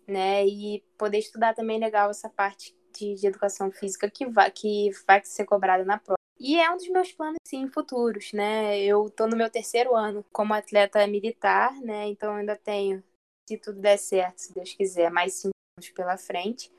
né? 0.07 0.45
E 0.45 0.83
poder 0.97 1.19
estudar 1.19 1.53
também 1.53 1.79
legal 1.79 2.09
essa 2.09 2.29
parte 2.29 2.75
de, 2.93 3.15
de 3.15 3.27
educação 3.27 3.71
física 3.71 4.09
que 4.09 4.25
vai, 4.25 4.49
que 4.51 4.89
vai 5.05 5.23
ser 5.23 5.45
cobrada 5.45 5.83
na 5.83 5.97
prova. 5.97 6.17
E 6.39 6.59
é 6.59 6.69
um 6.69 6.77
dos 6.77 6.87
meus 6.89 7.11
planos, 7.11 7.37
sim, 7.47 7.67
futuros, 7.67 8.31
né? 8.31 8.79
Eu 8.79 9.09
tô 9.09 9.27
no 9.27 9.35
meu 9.35 9.49
terceiro 9.49 9.95
ano 9.95 10.23
como 10.31 10.53
atleta 10.53 11.05
militar, 11.07 11.73
né? 11.81 12.07
Então 12.07 12.35
ainda 12.35 12.55
tenho, 12.55 13.03
se 13.49 13.57
tudo 13.57 13.79
der 13.79 13.97
certo, 13.97 14.37
se 14.39 14.53
Deus 14.53 14.73
quiser, 14.73 15.11
mais 15.11 15.33
cinco 15.33 15.53
anos 15.77 15.89
pela 15.91 16.17
frente. 16.17 16.71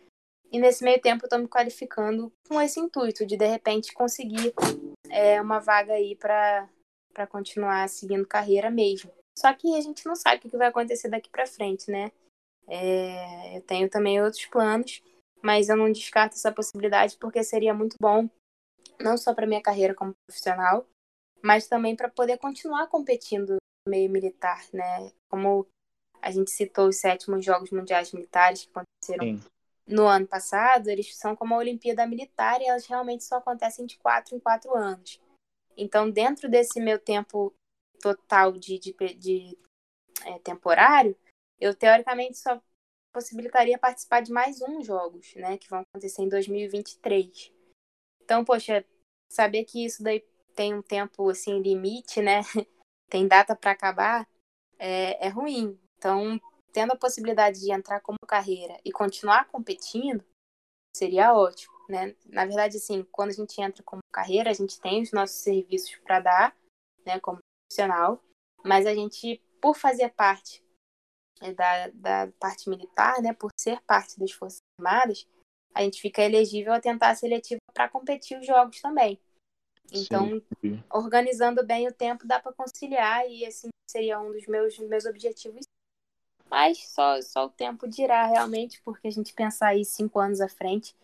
E 0.51 0.59
nesse 0.59 0.83
meio 0.83 1.01
tempo 1.01 1.25
eu 1.25 1.29
tô 1.29 1.39
me 1.39 1.49
qualificando 1.49 2.33
com 2.49 2.61
esse 2.61 2.81
intuito 2.81 3.27
de, 3.27 3.37
de 3.37 3.47
repente, 3.47 3.93
conseguir 3.93 4.55
é, 5.11 5.41
uma 5.41 5.59
vaga 5.59 5.93
aí 5.93 6.17
para 6.17 6.69
continuar 7.29 7.89
seguindo 7.89 8.27
carreira 8.27 8.71
mesmo. 8.71 9.11
Só 9.37 9.53
que 9.53 9.77
a 9.77 9.81
gente 9.81 10.07
não 10.07 10.17
sabe 10.17 10.47
o 10.47 10.51
que 10.51 10.57
vai 10.57 10.69
acontecer 10.69 11.09
daqui 11.09 11.29
para 11.29 11.47
frente, 11.47 11.91
né? 11.91 12.11
É, 12.69 13.57
eu 13.57 13.63
tenho 13.63 13.89
também 13.89 14.23
outros 14.23 14.45
planos 14.47 15.03
mas 15.43 15.69
eu 15.69 15.77
não 15.77 15.91
descarto 15.91 16.35
essa 16.35 16.53
possibilidade 16.53 17.17
porque 17.19 17.43
seria 17.43 17.75
muito 17.75 17.97
bom, 18.01 18.29
não 19.01 19.17
só 19.17 19.35
para 19.35 19.47
minha 19.47 19.63
carreira 19.63 19.95
como 19.95 20.15
profissional, 20.27 20.87
mas 21.43 21.69
também 21.69 21.95
para 21.95 22.09
poder 22.09 22.39
continuar 22.39 22.89
competindo 22.89 23.51
no 23.51 23.91
meio 23.91 24.11
militar, 24.11 24.63
né? 24.73 25.13
Como 25.31 25.67
a 26.21 26.31
gente 26.31 26.51
citou 26.51 26.89
os 26.89 26.97
sétimos 26.97 27.45
Jogos 27.45 27.71
Mundiais 27.71 28.13
Militares 28.13 28.65
que 28.65 28.71
aconteceram 28.71 29.39
Sim. 29.39 29.49
no 29.87 30.07
ano 30.07 30.27
passado, 30.27 30.89
eles 30.89 31.17
são 31.17 31.37
como 31.37 31.55
a 31.55 31.59
Olimpíada 31.59 32.07
Militar 32.07 32.61
e 32.61 32.67
elas 32.67 32.87
realmente 32.87 33.25
só 33.25 33.37
acontecem 33.37 33.87
de 33.87 33.97
quatro 33.99 34.35
em 34.35 34.41
quatro 34.41 34.75
anos. 34.75 35.21
Então, 35.77 36.11
dentro 36.11 36.49
desse 36.49 36.81
meu 36.81 36.99
tempo 36.99 37.55
total 38.01 38.53
de, 38.53 38.81
de, 38.81 38.93
de 39.15 39.59
é, 40.25 40.39
temporário, 40.41 41.17
eu 41.61 41.75
teoricamente 41.75 42.39
só 42.39 42.61
possibilitaria 43.13 43.79
participar 43.79 44.21
de 44.21 44.33
mais 44.33 44.61
um 44.63 44.83
jogos, 44.83 45.35
né, 45.35 45.59
que 45.59 45.69
vão 45.69 45.81
acontecer 45.81 46.23
em 46.23 46.29
2023. 46.29 47.53
Então, 48.23 48.45
poxa, 48.45 48.85
saber 49.29 49.65
que 49.65 49.85
isso 49.85 50.03
daí 50.03 50.25
tem 50.55 50.75
um 50.75 50.83
tempo 50.83 51.29
assim 51.29 51.61
limite, 51.61 52.21
né, 52.21 52.41
tem 53.09 53.27
data 53.27 53.57
para 53.57 53.73
acabar, 53.73 54.29
é, 54.79 55.27
é 55.27 55.29
ruim. 55.29 55.79
Então, 55.97 56.41
tendo 56.73 56.93
a 56.93 56.99
possibilidade 56.99 57.61
de 57.61 57.73
entrar 57.73 58.01
como 58.01 58.19
carreira 58.27 58.79
e 58.85 58.93
continuar 58.93 59.49
competindo, 59.49 60.25
seria 60.97 61.35
ótimo, 61.35 61.75
né? 61.89 62.15
Na 62.27 62.45
verdade, 62.45 62.77
assim, 62.77 63.05
quando 63.11 63.31
a 63.31 63.35
gente 63.35 63.61
entra 63.61 63.83
como 63.83 64.03
carreira, 64.13 64.51
a 64.51 64.55
gente 64.55 64.81
tem 64.81 65.03
os 65.03 65.13
nossos 65.13 65.39
serviços 65.39 65.97
para 65.97 66.21
dar, 66.21 66.57
né, 67.05 67.19
como 67.21 67.39
profissional, 67.67 68.23
mas 68.65 68.87
a 68.87 68.95
gente, 68.95 69.43
por 69.61 69.77
fazer 69.77 70.11
parte 70.11 70.63
da, 71.55 71.89
da 71.89 72.33
parte 72.39 72.69
militar, 72.69 73.23
né, 73.23 73.33
por 73.33 73.51
ser 73.59 73.81
parte 73.83 74.19
das 74.19 74.33
Forças 74.33 74.59
Armadas, 74.79 75.27
a 75.75 75.83
gente 75.83 76.01
fica 76.01 76.23
elegível 76.23 76.73
a 76.73 76.81
tentar 76.81 77.11
a 77.11 77.15
seletiva 77.15 77.61
para 77.73 77.89
competir 77.89 78.39
os 78.39 78.47
jogos 78.47 78.81
também. 78.81 79.21
Então, 79.93 80.43
sim, 80.61 80.83
organizando 80.93 81.65
bem 81.65 81.87
o 81.87 81.93
tempo 81.93 82.27
dá 82.27 82.39
para 82.41 82.53
conciliar 82.53 83.29
e 83.29 83.45
assim 83.47 83.69
seria 83.91 84.21
um 84.21 84.33
dos 84.33 84.47
meus, 84.47 84.79
meus 84.79 85.07
objetivos. 85.07 85.65
Mas 86.51 86.79
só, 86.89 87.21
só 87.23 87.47
o 87.47 87.51
tempo 87.51 87.87
dirá 87.87 88.27
realmente, 88.27 88.81
porque 88.83 89.09
a 89.09 89.11
gente 89.11 89.35
pensar 89.35 89.69
aí 89.69 89.85
cinco 89.85 90.19
anos 90.19 90.41
à 90.41 90.49
frente, 90.49 90.95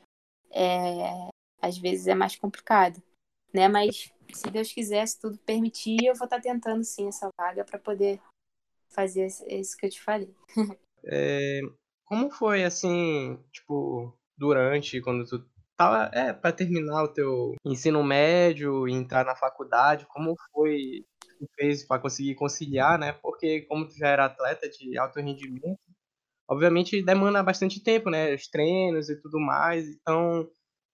é, 0.51 1.29
às 1.61 1.77
vezes 1.77 2.07
é 2.07 2.15
mais 2.15 2.37
complicado, 2.37 3.03
né? 3.53 3.69
Mas 3.69 4.13
se 4.33 4.51
Deus 4.51 4.73
quiser, 4.73 5.07
se 5.07 5.21
tudo 5.21 5.39
permitir, 5.39 6.05
eu 6.05 6.15
vou 6.15 6.25
estar 6.25 6.37
tá 6.37 6.43
tentando 6.43 6.83
sim 6.83 7.09
essa 7.09 7.29
vaga 7.39 7.65
para 7.65 7.79
poder 7.79 8.21
fazer 8.95 9.27
isso 9.27 9.77
que 9.77 9.87
eu 9.87 9.91
te 9.91 10.01
falei. 10.03 10.35
é, 11.05 11.61
como 12.05 12.31
foi, 12.31 12.65
assim, 12.65 13.39
tipo, 13.53 14.17
durante, 14.37 15.01
quando 15.01 15.27
tu 15.27 15.45
tava, 15.77 16.11
é, 16.15 16.33
para 16.33 16.53
terminar 16.53 17.05
o 17.05 17.13
teu 17.13 17.55
ensino 17.65 18.03
médio 18.03 18.89
entrar 18.89 19.25
na 19.25 19.37
faculdade, 19.37 20.07
como 20.07 20.35
foi 20.53 21.05
tu 21.39 21.49
fez 21.57 21.85
para 21.87 22.01
conseguir 22.01 22.35
conciliar, 22.35 22.99
né? 22.99 23.13
Porque 23.13 23.63
como 23.63 23.87
tu 23.89 23.95
já 23.97 24.09
era 24.09 24.27
atleta 24.27 24.69
de 24.69 24.97
alto 24.99 25.21
rendimento, 25.21 25.79
obviamente 26.49 27.03
demanda 27.03 27.43
bastante 27.43 27.83
tempo, 27.83 28.11
né? 28.11 28.35
Os 28.35 28.49
treinos 28.49 29.09
e 29.11 29.21
tudo 29.21 29.41
mais. 29.41 29.89
Então, 29.89 30.49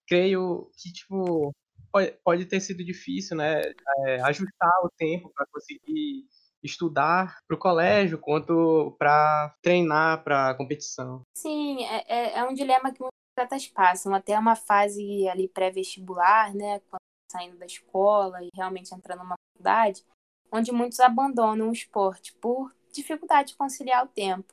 creio 0.08 0.70
que 0.78 0.92
tipo 0.92 1.54
pode, 1.92 2.12
pode 2.24 2.46
ter 2.46 2.60
sido 2.60 2.84
difícil, 2.84 3.36
né? 3.36 3.62
É, 4.06 4.20
ajustar 4.22 4.72
o 4.84 4.90
tempo 4.96 5.30
para 5.34 5.46
conseguir 5.52 6.24
estudar 6.62 7.38
para 7.46 7.54
o 7.54 7.58
colégio 7.58 8.18
quanto 8.18 8.94
para 8.98 9.54
treinar 9.62 10.22
para 10.22 10.50
a 10.50 10.54
competição. 10.54 11.22
Sim, 11.36 11.84
é, 11.84 12.04
é, 12.06 12.38
é 12.38 12.44
um 12.44 12.54
dilema 12.54 12.92
que 12.92 13.00
muitos 13.00 13.18
atletas 13.36 13.66
passam, 13.68 14.14
até 14.14 14.38
uma 14.38 14.56
fase 14.56 15.28
ali 15.28 15.48
pré-vestibular, 15.48 16.54
né, 16.54 16.80
quando 16.90 17.00
saindo 17.30 17.56
da 17.56 17.66
escola 17.66 18.42
e 18.42 18.48
realmente 18.54 18.92
entrando 18.92 19.20
numa 19.20 19.36
faculdade, 19.54 20.04
onde 20.50 20.72
muitos 20.72 20.98
abandonam 21.00 21.68
o 21.68 21.72
esporte 21.72 22.34
por 22.34 22.74
dificuldade 22.92 23.52
de 23.52 23.56
conciliar 23.56 24.04
o 24.04 24.08
tempo. 24.08 24.52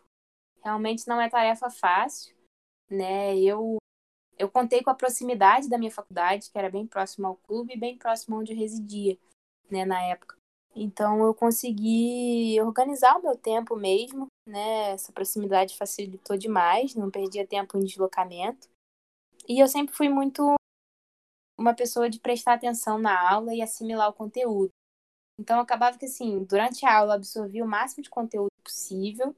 Realmente 0.64 1.08
não 1.08 1.20
é 1.20 1.30
tarefa 1.30 1.70
fácil, 1.70 2.36
né? 2.90 3.38
Eu 3.38 3.78
eu 4.38 4.50
contei 4.50 4.84
com 4.84 4.92
a 4.92 4.96
proximidade 4.96 5.68
da 5.68 5.80
minha 5.80 5.90
faculdade, 5.90 6.52
que 6.52 6.58
era 6.60 6.70
bem 6.70 6.86
próximo 6.86 7.26
ao 7.26 7.38
clube 7.38 7.74
e 7.74 7.80
bem 7.80 7.98
próximo 7.98 8.38
onde 8.38 8.54
eu 8.54 8.58
residia, 8.58 9.18
né, 9.70 9.84
na 9.84 10.00
época. 10.04 10.37
Então 10.80 11.24
eu 11.26 11.34
consegui 11.34 12.62
organizar 12.62 13.18
o 13.18 13.24
meu 13.24 13.36
tempo 13.36 13.76
mesmo, 13.76 14.28
né? 14.48 14.92
Essa 14.92 15.12
proximidade 15.12 15.76
facilitou 15.76 16.38
demais, 16.38 16.94
não 16.94 17.10
perdia 17.10 17.48
tempo 17.48 17.78
em 17.78 17.84
deslocamento. 17.84 18.70
E 19.50 19.60
eu 19.60 19.68
sempre 19.68 19.96
fui 19.96 20.08
muito 20.08 20.54
uma 21.58 21.74
pessoa 21.74 22.08
de 22.08 22.20
prestar 22.20 22.54
atenção 22.54 23.00
na 23.00 23.20
aula 23.20 23.56
e 23.56 23.62
assimilar 23.62 24.08
o 24.10 24.14
conteúdo. 24.14 24.70
Então 25.40 25.60
acabava 25.60 25.98
que 25.98 26.06
assim, 26.06 26.44
durante 26.44 26.86
a 26.86 26.96
aula 26.96 27.14
eu 27.14 27.18
absorvia 27.18 27.66
o 27.66 27.68
máximo 27.68 28.04
de 28.04 28.10
conteúdo 28.12 28.52
possível. 28.64 29.36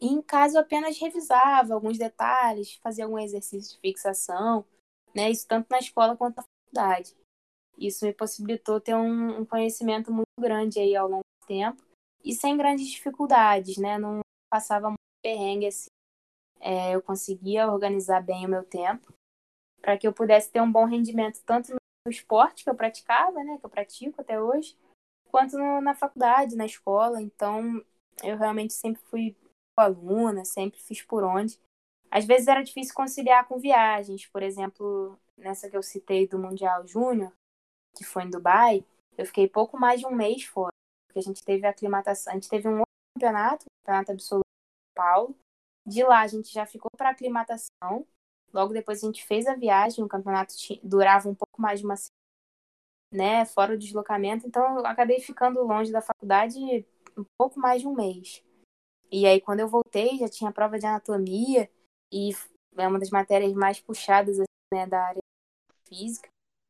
E 0.00 0.06
em 0.06 0.22
casa 0.22 0.56
eu 0.56 0.62
apenas 0.62 0.98
revisava 0.98 1.74
alguns 1.74 1.98
detalhes, 1.98 2.78
fazia 2.82 3.04
algum 3.04 3.18
exercício 3.18 3.74
de 3.74 3.80
fixação, 3.80 4.64
né? 5.14 5.30
Isso 5.30 5.46
tanto 5.46 5.66
na 5.70 5.78
escola 5.78 6.16
quanto 6.16 6.36
na 6.36 6.44
faculdade. 6.44 7.14
Isso 7.76 8.04
me 8.04 8.12
possibilitou 8.12 8.80
ter 8.80 8.94
um, 8.94 9.40
um 9.40 9.44
conhecimento 9.44 10.12
muito 10.12 10.26
grande 10.38 10.78
aí 10.78 10.96
ao 10.96 11.08
longo 11.08 11.24
do 11.42 11.46
tempo 11.46 11.82
e 12.24 12.32
sem 12.34 12.56
grandes 12.56 12.88
dificuldades, 12.88 13.76
né? 13.76 13.98
Não 13.98 14.20
passava 14.50 14.88
muito 14.88 14.98
perrengue 15.22 15.66
assim. 15.66 15.88
É, 16.60 16.94
eu 16.94 17.02
conseguia 17.02 17.70
organizar 17.70 18.22
bem 18.22 18.46
o 18.46 18.48
meu 18.48 18.64
tempo 18.64 19.12
para 19.80 19.96
que 19.96 20.06
eu 20.06 20.12
pudesse 20.12 20.50
ter 20.50 20.60
um 20.60 20.72
bom 20.72 20.84
rendimento 20.84 21.40
tanto 21.44 21.72
no 21.72 22.10
esporte 22.10 22.64
que 22.64 22.70
eu 22.70 22.74
praticava, 22.74 23.42
né, 23.44 23.58
que 23.58 23.66
eu 23.66 23.70
pratico 23.70 24.20
até 24.20 24.40
hoje, 24.40 24.76
quanto 25.30 25.58
no, 25.58 25.80
na 25.80 25.94
faculdade, 25.94 26.56
na 26.56 26.66
escola. 26.66 27.20
Então, 27.20 27.84
eu 28.22 28.36
realmente 28.36 28.72
sempre 28.72 29.00
fui 29.02 29.36
aluna, 29.78 30.44
sempre 30.44 30.80
fiz 30.80 31.02
por 31.02 31.22
onde. 31.22 31.58
Às 32.10 32.24
vezes 32.24 32.48
era 32.48 32.62
difícil 32.62 32.94
conciliar 32.94 33.46
com 33.46 33.58
viagens, 33.58 34.26
por 34.26 34.42
exemplo, 34.42 35.18
nessa 35.36 35.68
que 35.68 35.76
eu 35.76 35.82
citei 35.82 36.26
do 36.26 36.38
Mundial 36.38 36.86
Júnior, 36.86 37.32
que 37.96 38.04
foi 38.04 38.24
em 38.24 38.30
Dubai, 38.30 38.84
eu 39.16 39.26
fiquei 39.26 39.48
pouco 39.48 39.78
mais 39.78 40.00
de 40.00 40.06
um 40.06 40.14
mês 40.14 40.44
fora, 40.44 40.72
porque 41.08 41.18
a 41.18 41.22
gente 41.22 41.42
teve 41.42 41.66
a 41.66 41.70
aclimatação, 41.70 42.32
a 42.32 42.36
gente 42.36 42.48
teve 42.48 42.68
um 42.68 42.78
outro 42.78 42.92
campeonato, 43.14 43.64
campeonato 43.82 44.12
absoluto 44.12 44.44
de 44.44 44.98
São 44.98 45.04
Paulo. 45.04 45.36
De 45.86 46.02
lá 46.02 46.20
a 46.20 46.26
gente 46.26 46.52
já 46.52 46.66
ficou 46.66 46.90
para 46.96 47.10
aclimatação. 47.10 48.06
Logo 48.52 48.72
depois 48.72 49.02
a 49.02 49.06
gente 49.06 49.24
fez 49.24 49.46
a 49.46 49.54
viagem, 49.54 50.04
o 50.04 50.08
campeonato 50.08 50.54
durava 50.82 51.28
um 51.28 51.34
pouco 51.34 51.60
mais 51.60 51.80
de 51.80 51.86
uma 51.86 51.96
semana, 51.96 52.10
né, 53.12 53.44
fora 53.44 53.74
o 53.74 53.78
deslocamento, 53.78 54.46
então 54.46 54.78
eu 54.78 54.86
acabei 54.86 55.20
ficando 55.20 55.62
longe 55.62 55.92
da 55.92 56.02
faculdade 56.02 56.84
um 57.16 57.24
pouco 57.38 57.58
mais 57.58 57.80
de 57.80 57.88
um 57.88 57.94
mês. 57.94 58.42
E 59.10 59.26
aí 59.26 59.40
quando 59.40 59.60
eu 59.60 59.68
voltei, 59.68 60.18
já 60.18 60.28
tinha 60.28 60.52
prova 60.52 60.78
de 60.78 60.86
anatomia 60.86 61.70
e 62.12 62.30
é 62.76 62.88
uma 62.88 62.98
das 62.98 63.10
matérias 63.10 63.52
mais 63.52 63.80
puxadas 63.80 64.38
assim, 64.38 64.46
né, 64.72 64.86
da 64.86 65.02
área 65.02 65.22
física. 65.88 66.28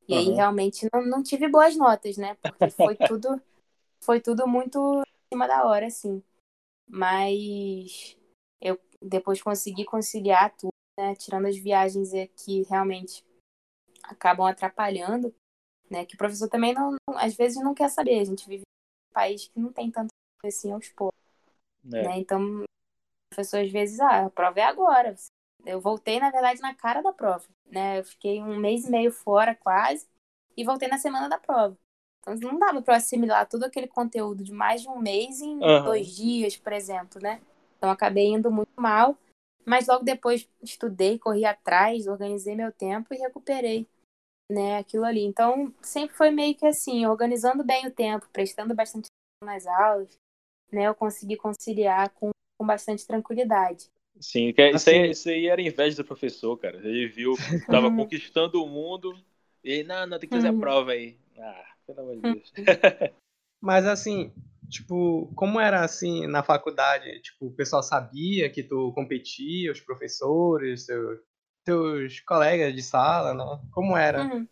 E 0.09 0.13
uhum. 0.13 0.19
aí 0.19 0.31
realmente 0.31 0.89
não, 0.93 1.05
não 1.05 1.23
tive 1.23 1.49
boas 1.49 1.77
notas, 1.77 2.17
né? 2.17 2.37
Porque 2.37 2.71
foi 2.71 2.97
tudo 3.09 3.41
foi 4.01 4.21
tudo 4.21 4.47
muito 4.47 4.79
em 5.01 5.35
cima 5.35 5.49
da 5.49 5.65
hora, 5.67 5.87
assim. 5.87 6.23
Mas 6.89 8.17
eu 8.61 8.79
depois 9.03 9.43
consegui 9.43 9.85
conciliar 9.85 10.55
tudo, 10.57 10.73
né? 10.99 11.15
Tirando 11.17 11.47
as 11.47 11.57
viagens 11.57 12.11
que 12.37 12.63
realmente 12.65 13.25
acabam 14.05 14.47
atrapalhando, 14.47 15.35
né? 15.91 16.05
Que 16.07 16.15
o 16.15 16.19
professor 16.19 16.49
também 16.49 16.73
não, 16.73 16.97
às 17.17 17.35
vezes 17.35 17.63
não 17.63 17.75
quer 17.75 17.89
saber. 17.89 18.21
A 18.21 18.25
gente 18.25 18.49
vive 18.49 18.63
em 18.63 19.11
um 19.11 19.15
país 19.15 19.49
que 19.49 19.59
não 19.59 19.73
tem 19.73 19.91
tanto 19.91 20.11
assim 20.45 20.73
aos 20.73 20.89
poucos. 20.91 21.19
É. 21.93 22.03
Né? 22.03 22.19
Então, 22.19 22.63
o 22.63 22.65
professor 23.31 23.61
às 23.61 23.71
vezes, 23.71 24.01
ah, 24.01 24.27
a 24.27 24.31
prova 24.31 24.61
é 24.61 24.65
agora. 24.65 25.15
Eu 25.65 25.81
voltei, 25.81 26.21
na 26.21 26.31
verdade, 26.31 26.61
na 26.61 26.75
cara 26.75 27.03
da 27.03 27.13
prova, 27.13 27.45
né? 27.67 27.99
Eu 27.99 28.05
fiquei 28.05 28.41
um 28.43 28.57
mês 28.57 28.87
e 28.87 28.91
meio 28.91 29.11
fora, 29.11 29.55
quase, 29.55 30.07
e 30.57 30.65
voltei 30.65 30.89
na 30.89 30.99
semana 30.99 31.29
da 31.29 31.39
prova. 31.39 31.77
Então, 32.21 32.35
não 32.35 32.59
dava 32.59 32.83
para 32.83 32.97
assimilar 32.97 33.49
todo 33.49 33.65
aquele 33.65 33.87
conteúdo 33.87 34.43
de 34.43 34.53
mais 34.53 34.83
de 34.83 34.89
um 34.89 34.99
mês 34.99 35.41
em 35.41 35.59
uhum. 35.59 35.85
dois 35.85 36.09
dias, 36.09 36.57
por 36.57 36.73
exemplo, 36.73 37.21
né? 37.23 37.41
Então, 37.77 37.91
acabei 37.91 38.27
indo 38.27 38.51
muito 38.51 38.73
mal, 38.77 39.17
mas 39.65 39.87
logo 39.87 40.05
depois 40.05 40.49
estudei, 40.63 41.19
corri 41.19 41.45
atrás, 41.45 42.07
organizei 42.07 42.55
meu 42.55 42.73
tempo 42.73 43.13
e 43.13 43.19
recuperei, 43.19 43.87
né, 44.51 44.79
aquilo 44.79 45.05
ali. 45.05 45.25
Então, 45.25 45.73
sempre 45.83 46.17
foi 46.17 46.31
meio 46.31 46.55
que 46.55 46.67
assim, 46.67 47.07
organizando 47.07 47.65
bem 47.65 47.87
o 47.87 47.91
tempo, 47.91 48.29
prestando 48.33 48.75
bastante 48.75 49.09
atenção 49.43 49.55
nas 49.55 49.67
aulas, 49.67 50.19
né, 50.73 50.87
eu 50.89 50.95
consegui 50.95 51.37
conciliar 51.37 52.11
com, 52.11 52.31
com 52.59 52.67
bastante 52.67 53.07
tranquilidade. 53.07 53.91
Sim, 54.21 54.53
que 54.53 54.71
isso, 54.71 54.91
aí, 54.91 54.97
assim 55.03 55.11
isso 55.11 55.29
aí 55.29 55.47
era 55.47 55.61
inveja 55.61 55.97
do 55.97 56.07
professor, 56.07 56.57
cara. 56.57 56.77
Ele 56.79 57.07
viu 57.09 57.35
que 57.35 57.67
tava 57.67 57.89
uhum. 57.89 57.97
conquistando 57.97 58.63
o 58.63 58.69
mundo 58.69 59.15
e 59.63 59.83
não, 59.83 60.07
não, 60.07 60.19
tem 60.19 60.29
que 60.29 60.35
fazer 60.35 60.49
a 60.49 60.53
uhum. 60.53 60.61
prova 60.61 60.93
aí. 60.93 61.19
Ah, 61.39 61.65
pelo 61.87 62.01
amor 62.01 62.17
de 62.17 62.23
Deus. 62.23 62.53
Mas 63.61 63.87
assim, 63.87 64.33
tipo, 64.69 65.31
como 65.35 65.61
era 65.61 65.85
assim 65.85 66.27
na 66.27 66.43
faculdade? 66.43 67.21
Tipo, 67.21 67.47
o 67.47 67.53
pessoal 67.53 67.83
sabia 67.83 68.51
que 68.51 68.63
tu 68.63 68.93
competia, 68.93 69.73
os 69.73 69.81
professores, 69.81 70.87
teus, 70.87 71.19
teus 71.65 72.21
colegas 72.21 72.75
de 72.75 72.83
sala, 72.83 73.35
né? 73.35 73.61
Como 73.73 73.97
era? 73.97 74.23
Uhum. 74.23 74.47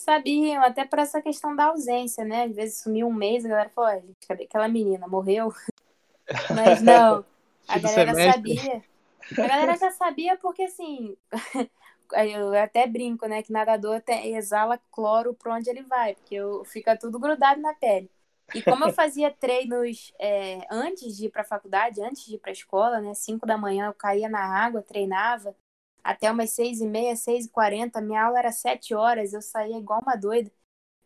Sabiam, 0.00 0.64
até 0.64 0.84
por 0.84 0.98
essa 0.98 1.22
questão 1.22 1.54
da 1.54 1.66
ausência, 1.66 2.24
né? 2.24 2.44
Às 2.44 2.56
vezes 2.56 2.82
sumiu 2.82 3.06
um 3.06 3.14
mês, 3.14 3.44
a 3.44 3.48
galera 3.48 3.70
falou, 3.70 4.00
gente, 4.00 4.26
cadê 4.26 4.44
aquela 4.44 4.68
menina? 4.68 5.06
Morreu? 5.06 5.52
Mas 6.50 6.82
não, 6.82 7.24
a 7.76 7.78
galera 7.78 8.14
semestre. 8.14 8.56
sabia. 8.56 8.84
A 9.38 9.46
galera 9.46 9.76
já 9.76 9.90
sabia 9.90 10.36
porque, 10.36 10.62
assim, 10.62 11.16
eu 12.34 12.54
até 12.54 12.86
brinco, 12.86 13.26
né? 13.26 13.42
Que 13.42 13.52
nadador 13.52 14.02
exala 14.06 14.78
cloro 14.90 15.34
pra 15.34 15.54
onde 15.54 15.70
ele 15.70 15.82
vai, 15.82 16.14
porque 16.14 16.34
eu, 16.34 16.64
fica 16.64 16.96
tudo 16.96 17.18
grudado 17.18 17.60
na 17.60 17.74
pele. 17.74 18.10
E 18.54 18.62
como 18.62 18.84
eu 18.84 18.90
fazia 18.92 19.30
treinos 19.30 20.12
é, 20.20 20.66
antes 20.70 21.16
de 21.16 21.26
ir 21.26 21.30
pra 21.30 21.44
faculdade, 21.44 22.02
antes 22.02 22.24
de 22.26 22.34
ir 22.34 22.38
pra 22.38 22.52
escola, 22.52 23.00
né? 23.00 23.14
Cinco 23.14 23.46
da 23.46 23.56
manhã 23.56 23.86
eu 23.86 23.94
caía 23.94 24.28
na 24.28 24.40
água, 24.40 24.82
treinava 24.82 25.56
até 26.02 26.30
umas 26.30 26.50
seis 26.50 26.80
e 26.80 26.86
meia, 26.86 27.14
seis 27.16 27.46
e 27.46 27.50
quarenta. 27.50 28.00
Minha 28.00 28.24
aula 28.24 28.38
era 28.38 28.52
sete 28.52 28.94
horas, 28.94 29.32
eu 29.32 29.40
saía 29.40 29.78
igual 29.78 30.00
uma 30.02 30.16
doida. 30.16 30.50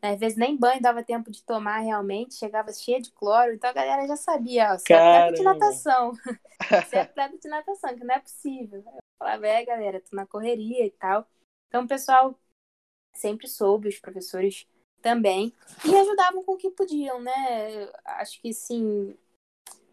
Às 0.03 0.20
vezes 0.20 0.38
nem 0.38 0.57
banho 0.57 0.80
dava 0.80 1.03
tempo 1.03 1.30
de 1.30 1.42
tomar 1.42 1.78
realmente, 1.78 2.34
chegava 2.34 2.72
cheia 2.72 3.01
de 3.01 3.11
cloro, 3.11 3.55
então 3.55 3.70
a 3.70 3.72
galera 3.72 4.07
já 4.07 4.16
sabia, 4.16 4.72
ó, 4.72 4.78
você 4.78 4.92
é 4.92 4.97
atleta 4.97 5.32
de 5.32 5.42
natação. 5.42 6.12
você 6.84 6.97
é 6.97 7.01
atleta 7.01 7.38
de 7.38 7.49
natação, 7.49 7.97
que 7.97 8.05
não 8.05 8.14
é 8.14 8.20
possível. 8.20 8.82
Eu 8.86 9.01
falava, 9.18 9.47
é 9.47 9.64
galera, 9.64 10.01
tô 10.01 10.14
na 10.14 10.26
correria 10.26 10.86
e 10.86 10.90
tal. 10.90 11.26
Então 11.68 11.84
o 11.84 11.88
pessoal 11.88 12.38
sempre 13.14 13.49
soube, 13.49 13.88
os 13.88 13.99
professores 13.99 14.66
também, 15.01 15.53
e 15.84 15.94
ajudavam 15.94 16.44
com 16.44 16.53
o 16.53 16.57
que 16.57 16.70
podiam, 16.70 17.20
né? 17.20 17.90
Acho 18.05 18.40
que 18.40 18.53
sim, 18.53 19.16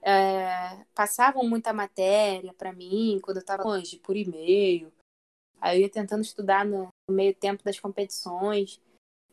é, 0.01 0.85
passavam 0.93 1.47
muita 1.47 1.71
matéria 1.71 2.53
para 2.53 2.73
mim 2.73 3.19
quando 3.21 3.37
eu 3.37 3.41
estava 3.41 3.63
longe, 3.63 3.97
por 3.99 4.15
e-mail. 4.15 4.91
Aí 5.61 5.77
eu 5.77 5.81
ia 5.83 5.89
tentando 5.89 6.21
estudar 6.21 6.65
no, 6.65 6.89
no 7.07 7.15
meio 7.15 7.33
tempo 7.33 7.63
das 7.63 7.79
competições. 7.79 8.81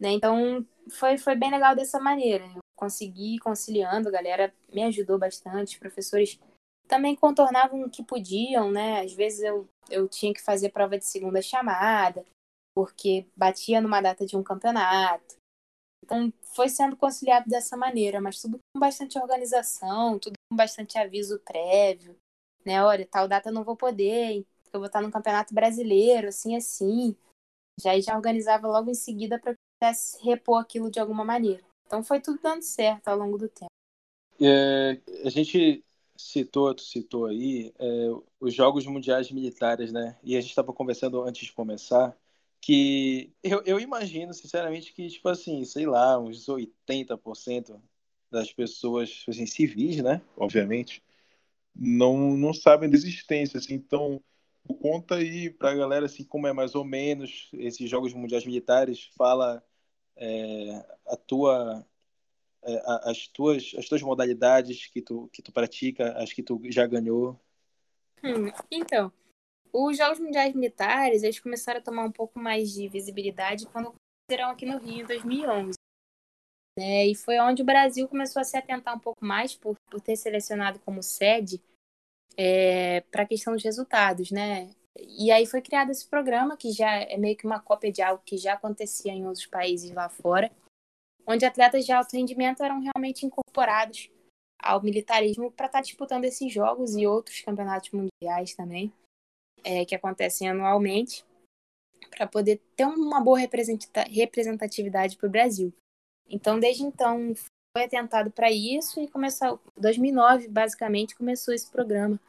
Né? 0.01 0.12
Então 0.12 0.66
foi, 0.90 1.18
foi 1.18 1.34
bem 1.36 1.51
legal 1.51 1.76
dessa 1.76 2.01
maneira. 2.01 2.44
Eu 2.46 2.61
consegui 2.74 3.38
conciliando, 3.38 4.09
a 4.09 4.12
galera 4.12 4.53
me 4.72 4.82
ajudou 4.84 5.18
bastante, 5.18 5.74
os 5.74 5.78
professores 5.78 6.40
também 6.88 7.14
contornavam 7.14 7.82
o 7.82 7.90
que 7.90 8.03
podiam, 8.03 8.72
né? 8.72 9.03
Às 9.03 9.12
vezes 9.12 9.40
eu, 9.40 9.68
eu 9.90 10.09
tinha 10.09 10.32
que 10.32 10.42
fazer 10.42 10.70
prova 10.70 10.98
de 10.98 11.05
segunda 11.05 11.42
chamada, 11.42 12.24
porque 12.74 13.26
batia 13.36 13.80
numa 13.80 14.01
data 14.01 14.24
de 14.24 14.36
um 14.36 14.42
campeonato. 14.42 15.36
Então 16.03 16.32
foi 16.55 16.68
sendo 16.68 16.96
conciliado 16.96 17.48
dessa 17.48 17.76
maneira, 17.76 18.20
mas 18.20 18.40
tudo 18.40 18.59
com 18.59 18.80
bastante 18.80 19.18
organização, 19.18 20.18
tudo 20.18 20.32
com 20.51 20.57
bastante 20.57 20.98
aviso 20.98 21.38
prévio, 21.40 22.16
né? 22.64 22.82
Olha, 22.82 23.07
tal 23.07 23.28
data 23.28 23.51
eu 23.51 23.53
não 23.53 23.62
vou 23.62 23.76
poder, 23.76 24.44
eu 24.72 24.80
vou 24.80 24.86
estar 24.86 25.03
no 25.03 25.11
campeonato 25.11 25.55
brasileiro, 25.55 26.28
assim, 26.28 26.57
assim. 26.57 27.14
Já 27.80 27.98
já 28.01 28.16
organizava 28.16 28.66
logo 28.66 28.90
em 28.90 28.94
seguida 28.94 29.38
para 29.38 29.55
pudesse 29.81 30.22
repor 30.22 30.61
aquilo 30.61 30.91
de 30.91 31.01
alguma 31.01 31.24
maneira. 31.24 31.62
Então 31.87 32.05
foi 32.05 32.20
tudo 32.20 32.39
dando 32.43 32.62
certo 32.62 33.09
ao 33.09 33.16
longo 33.16 33.39
do 33.39 33.49
tempo. 33.49 33.70
É, 34.39 35.01
a 35.24 35.31
gente 35.31 35.83
citou, 36.16 36.74
tu 36.74 36.83
citou 36.83 37.26
aí, 37.26 37.72
é, 37.78 38.09
os 38.39 38.55
Jogos 38.55 38.87
Mundiais 38.87 39.31
Militares, 39.31 39.91
né? 39.91 40.16
E 40.22 40.37
a 40.37 40.41
gente 40.41 40.51
estava 40.51 40.72
conversando 40.72 41.22
antes 41.22 41.47
de 41.47 41.53
começar 41.53 42.14
que 42.61 43.33
eu, 43.43 43.62
eu 43.64 43.81
imagino, 43.81 44.35
sinceramente, 44.35 44.93
que, 44.93 45.09
tipo 45.09 45.28
assim, 45.31 45.64
sei 45.64 45.87
lá, 45.87 46.18
uns 46.18 46.47
80% 46.47 47.81
das 48.31 48.53
pessoas, 48.53 49.11
tipo 49.11 49.31
assim, 49.31 49.47
civis, 49.47 50.03
né? 50.03 50.20
Obviamente, 50.37 51.03
não, 51.74 52.37
não 52.37 52.53
sabem 52.53 52.91
da 52.91 52.97
existência, 52.97 53.59
assim, 53.59 53.74
então 53.74 54.22
conta 54.83 55.16
aí 55.16 55.51
pra 55.51 55.74
galera 55.74 56.07
assim 56.07 56.22
como 56.22 56.47
é 56.47 56.53
mais 56.53 56.74
ou 56.74 56.85
menos 56.85 57.49
esses 57.55 57.89
jogos 57.89 58.12
mundiais 58.12 58.45
militares 58.45 59.11
fala 59.16 59.64
é, 60.20 60.84
a 61.06 61.16
tua, 61.16 61.84
as, 63.04 63.26
tuas, 63.28 63.72
as 63.76 63.88
tuas 63.88 64.02
modalidades 64.02 64.86
que 64.86 65.00
tu, 65.00 65.28
que 65.32 65.42
tu 65.42 65.50
pratica, 65.50 66.12
as 66.18 66.32
que 66.32 66.42
tu 66.42 66.60
já 66.66 66.86
ganhou? 66.86 67.40
Hum, 68.22 68.52
então, 68.70 69.10
os 69.72 69.96
Jogos 69.96 70.20
Mundiais 70.20 70.54
Militares, 70.54 71.22
eles 71.22 71.40
começaram 71.40 71.80
a 71.80 71.82
tomar 71.82 72.04
um 72.04 72.12
pouco 72.12 72.38
mais 72.38 72.70
de 72.70 72.86
visibilidade 72.88 73.66
quando 73.66 73.88
aconteceram 73.88 74.50
aqui 74.50 74.66
no 74.66 74.78
Rio, 74.78 75.02
em 75.02 75.06
2011. 75.06 75.78
Né? 76.78 77.06
E 77.06 77.14
foi 77.14 77.38
onde 77.40 77.62
o 77.62 77.64
Brasil 77.64 78.06
começou 78.06 78.40
a 78.40 78.44
se 78.44 78.56
atentar 78.56 78.94
um 78.94 79.00
pouco 79.00 79.24
mais 79.24 79.56
por, 79.56 79.74
por 79.90 80.00
ter 80.00 80.16
selecionado 80.16 80.78
como 80.80 81.02
sede 81.02 81.62
é, 82.36 83.00
para 83.10 83.22
a 83.22 83.26
questão 83.26 83.54
dos 83.54 83.64
resultados, 83.64 84.30
né? 84.30 84.70
E 85.09 85.30
aí 85.30 85.46
foi 85.46 85.62
criado 85.62 85.90
esse 85.90 86.07
programa, 86.07 86.57
que 86.57 86.72
já 86.72 86.90
é 86.90 87.16
meio 87.16 87.36
que 87.36 87.46
uma 87.46 87.61
cópia 87.61 87.92
de 87.92 88.03
algo 88.03 88.22
que 88.24 88.36
já 88.36 88.55
acontecia 88.55 89.12
em 89.12 89.26
outros 89.26 89.46
países 89.46 89.90
lá 89.92 90.09
fora, 90.09 90.51
onde 91.26 91.44
atletas 91.44 91.84
de 91.84 91.92
alto 91.92 92.16
rendimento 92.16 92.62
eram 92.62 92.80
realmente 92.80 93.24
incorporados 93.24 94.11
ao 94.59 94.82
militarismo 94.82 95.51
para 95.51 95.66
estar 95.66 95.78
tá 95.78 95.82
disputando 95.82 96.24
esses 96.24 96.53
jogos 96.53 96.94
e 96.94 97.07
outros 97.07 97.40
campeonatos 97.40 97.90
mundiais 97.90 98.55
também, 98.55 98.92
é, 99.64 99.84
que 99.84 99.94
acontecem 99.94 100.48
anualmente, 100.48 101.24
para 102.11 102.26
poder 102.26 102.61
ter 102.76 102.84
uma 102.84 103.20
boa 103.20 103.38
representatividade 103.38 105.16
para 105.16 105.26
o 105.26 105.30
Brasil. 105.30 105.72
Então, 106.28 106.61
desde 106.61 106.82
então, 106.82 107.34
foi 107.76 107.84
atentado 107.84 108.30
para 108.30 108.51
isso 108.51 109.01
e 109.01 109.09
começou, 109.09 109.61
2009, 109.76 110.48
basicamente, 110.48 111.16
começou 111.16 111.55
esse 111.55 111.70
programa, 111.70 112.20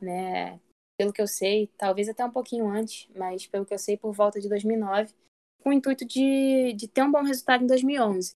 né? 0.00 0.60
Pelo 1.02 1.12
que 1.12 1.20
eu 1.20 1.26
sei, 1.26 1.68
talvez 1.76 2.08
até 2.08 2.24
um 2.24 2.30
pouquinho 2.30 2.68
antes, 2.68 3.08
mas 3.16 3.44
pelo 3.44 3.66
que 3.66 3.74
eu 3.74 3.78
sei, 3.78 3.96
por 3.96 4.12
volta 4.12 4.40
de 4.40 4.48
2009, 4.48 5.12
com 5.60 5.70
o 5.70 5.72
intuito 5.72 6.04
de, 6.04 6.72
de 6.74 6.86
ter 6.86 7.02
um 7.02 7.10
bom 7.10 7.24
resultado 7.24 7.64
em 7.64 7.66
2011. 7.66 8.30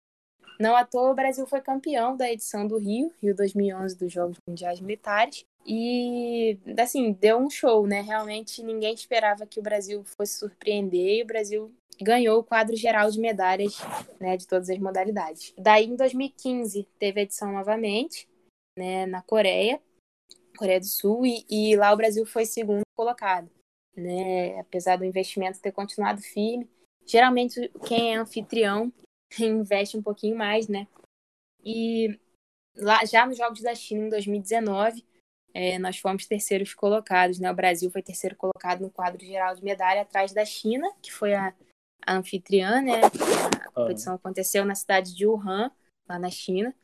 Não 0.58 0.74
à 0.74 0.84
toa, 0.84 1.12
o 1.12 1.14
Brasil 1.14 1.46
foi 1.46 1.60
campeão 1.60 2.16
da 2.16 2.28
edição 2.28 2.66
do 2.66 2.76
Rio, 2.76 3.12
Rio 3.22 3.36
2011, 3.36 3.96
dos 3.96 4.12
Jogos 4.12 4.38
Mundiais 4.48 4.80
Militares. 4.80 5.44
E, 5.64 6.58
assim, 6.76 7.12
deu 7.12 7.38
um 7.38 7.48
show, 7.48 7.86
né? 7.86 8.00
Realmente 8.00 8.64
ninguém 8.64 8.94
esperava 8.94 9.46
que 9.46 9.60
o 9.60 9.62
Brasil 9.62 10.02
fosse 10.16 10.38
surpreender 10.38 11.18
e 11.18 11.22
o 11.22 11.26
Brasil 11.26 11.72
ganhou 12.02 12.40
o 12.40 12.44
quadro 12.44 12.74
geral 12.74 13.08
de 13.10 13.20
medalhas 13.20 13.78
né, 14.18 14.36
de 14.36 14.46
todas 14.46 14.68
as 14.70 14.78
modalidades. 14.78 15.54
Daí, 15.56 15.84
em 15.84 15.94
2015, 15.94 16.88
teve 16.98 17.20
a 17.20 17.22
edição 17.22 17.52
novamente, 17.52 18.28
né, 18.76 19.06
na 19.06 19.22
Coreia, 19.22 19.80
Coreia 20.56 20.80
do 20.80 20.86
Sul, 20.86 21.24
e, 21.26 21.44
e 21.48 21.76
lá 21.76 21.92
o 21.92 21.96
Brasil 21.96 22.26
foi 22.26 22.44
segundo 22.44 22.82
colocado. 22.94 23.50
Né? 23.96 24.58
Apesar 24.60 24.96
do 24.96 25.04
investimento 25.04 25.60
ter 25.60 25.72
continuado 25.72 26.20
firme, 26.20 26.68
geralmente 27.06 27.70
quem 27.86 28.14
é 28.14 28.16
anfitrião 28.16 28.92
investe 29.38 29.96
um 29.96 30.02
pouquinho 30.02 30.36
mais, 30.36 30.68
né? 30.68 30.86
E 31.64 32.18
lá, 32.76 33.04
já 33.04 33.26
nos 33.26 33.36
Jogos 33.36 33.62
da 33.62 33.74
China, 33.74 34.06
em 34.06 34.10
2019, 34.10 35.04
é, 35.54 35.78
nós 35.78 35.98
fomos 35.98 36.26
terceiros 36.26 36.74
colocados, 36.74 37.38
né? 37.38 37.50
O 37.50 37.54
Brasil 37.54 37.90
foi 37.90 38.02
terceiro 38.02 38.36
colocado 38.36 38.82
no 38.82 38.90
quadro 38.90 39.24
geral 39.24 39.54
de 39.54 39.64
medalha, 39.64 40.02
atrás 40.02 40.32
da 40.32 40.44
China, 40.44 40.86
que 41.00 41.12
foi 41.12 41.34
a, 41.34 41.54
a 42.06 42.14
anfitriã, 42.14 42.82
né? 42.82 43.00
A 43.64 43.70
competição 43.70 44.12
ah. 44.12 44.16
aconteceu 44.16 44.64
na 44.64 44.74
cidade 44.74 45.14
de 45.14 45.26
Wuhan, 45.26 45.70
lá 46.08 46.18
na 46.18 46.30
China. 46.30 46.74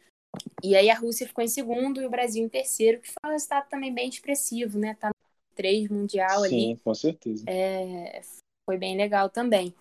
E 0.62 0.76
aí 0.76 0.88
a 0.90 0.94
Rússia 0.94 1.26
ficou 1.26 1.42
em 1.44 1.48
segundo 1.48 2.00
e 2.00 2.06
o 2.06 2.10
Brasil 2.10 2.44
em 2.44 2.48
terceiro, 2.48 3.00
que 3.00 3.08
foi 3.08 3.30
um 3.30 3.32
resultado 3.32 3.68
também 3.68 3.92
bem 3.92 4.08
expressivo, 4.08 4.78
né? 4.78 4.94
Tá 4.94 5.08
no 5.08 5.14
3 5.54 5.88
mundial 5.88 6.40
Sim, 6.40 6.44
ali. 6.44 6.50
Sim, 6.50 6.76
com 6.82 6.94
certeza. 6.94 7.44
É, 7.46 8.22
foi 8.64 8.78
bem 8.78 8.96
legal 8.96 9.28
também. 9.28 9.74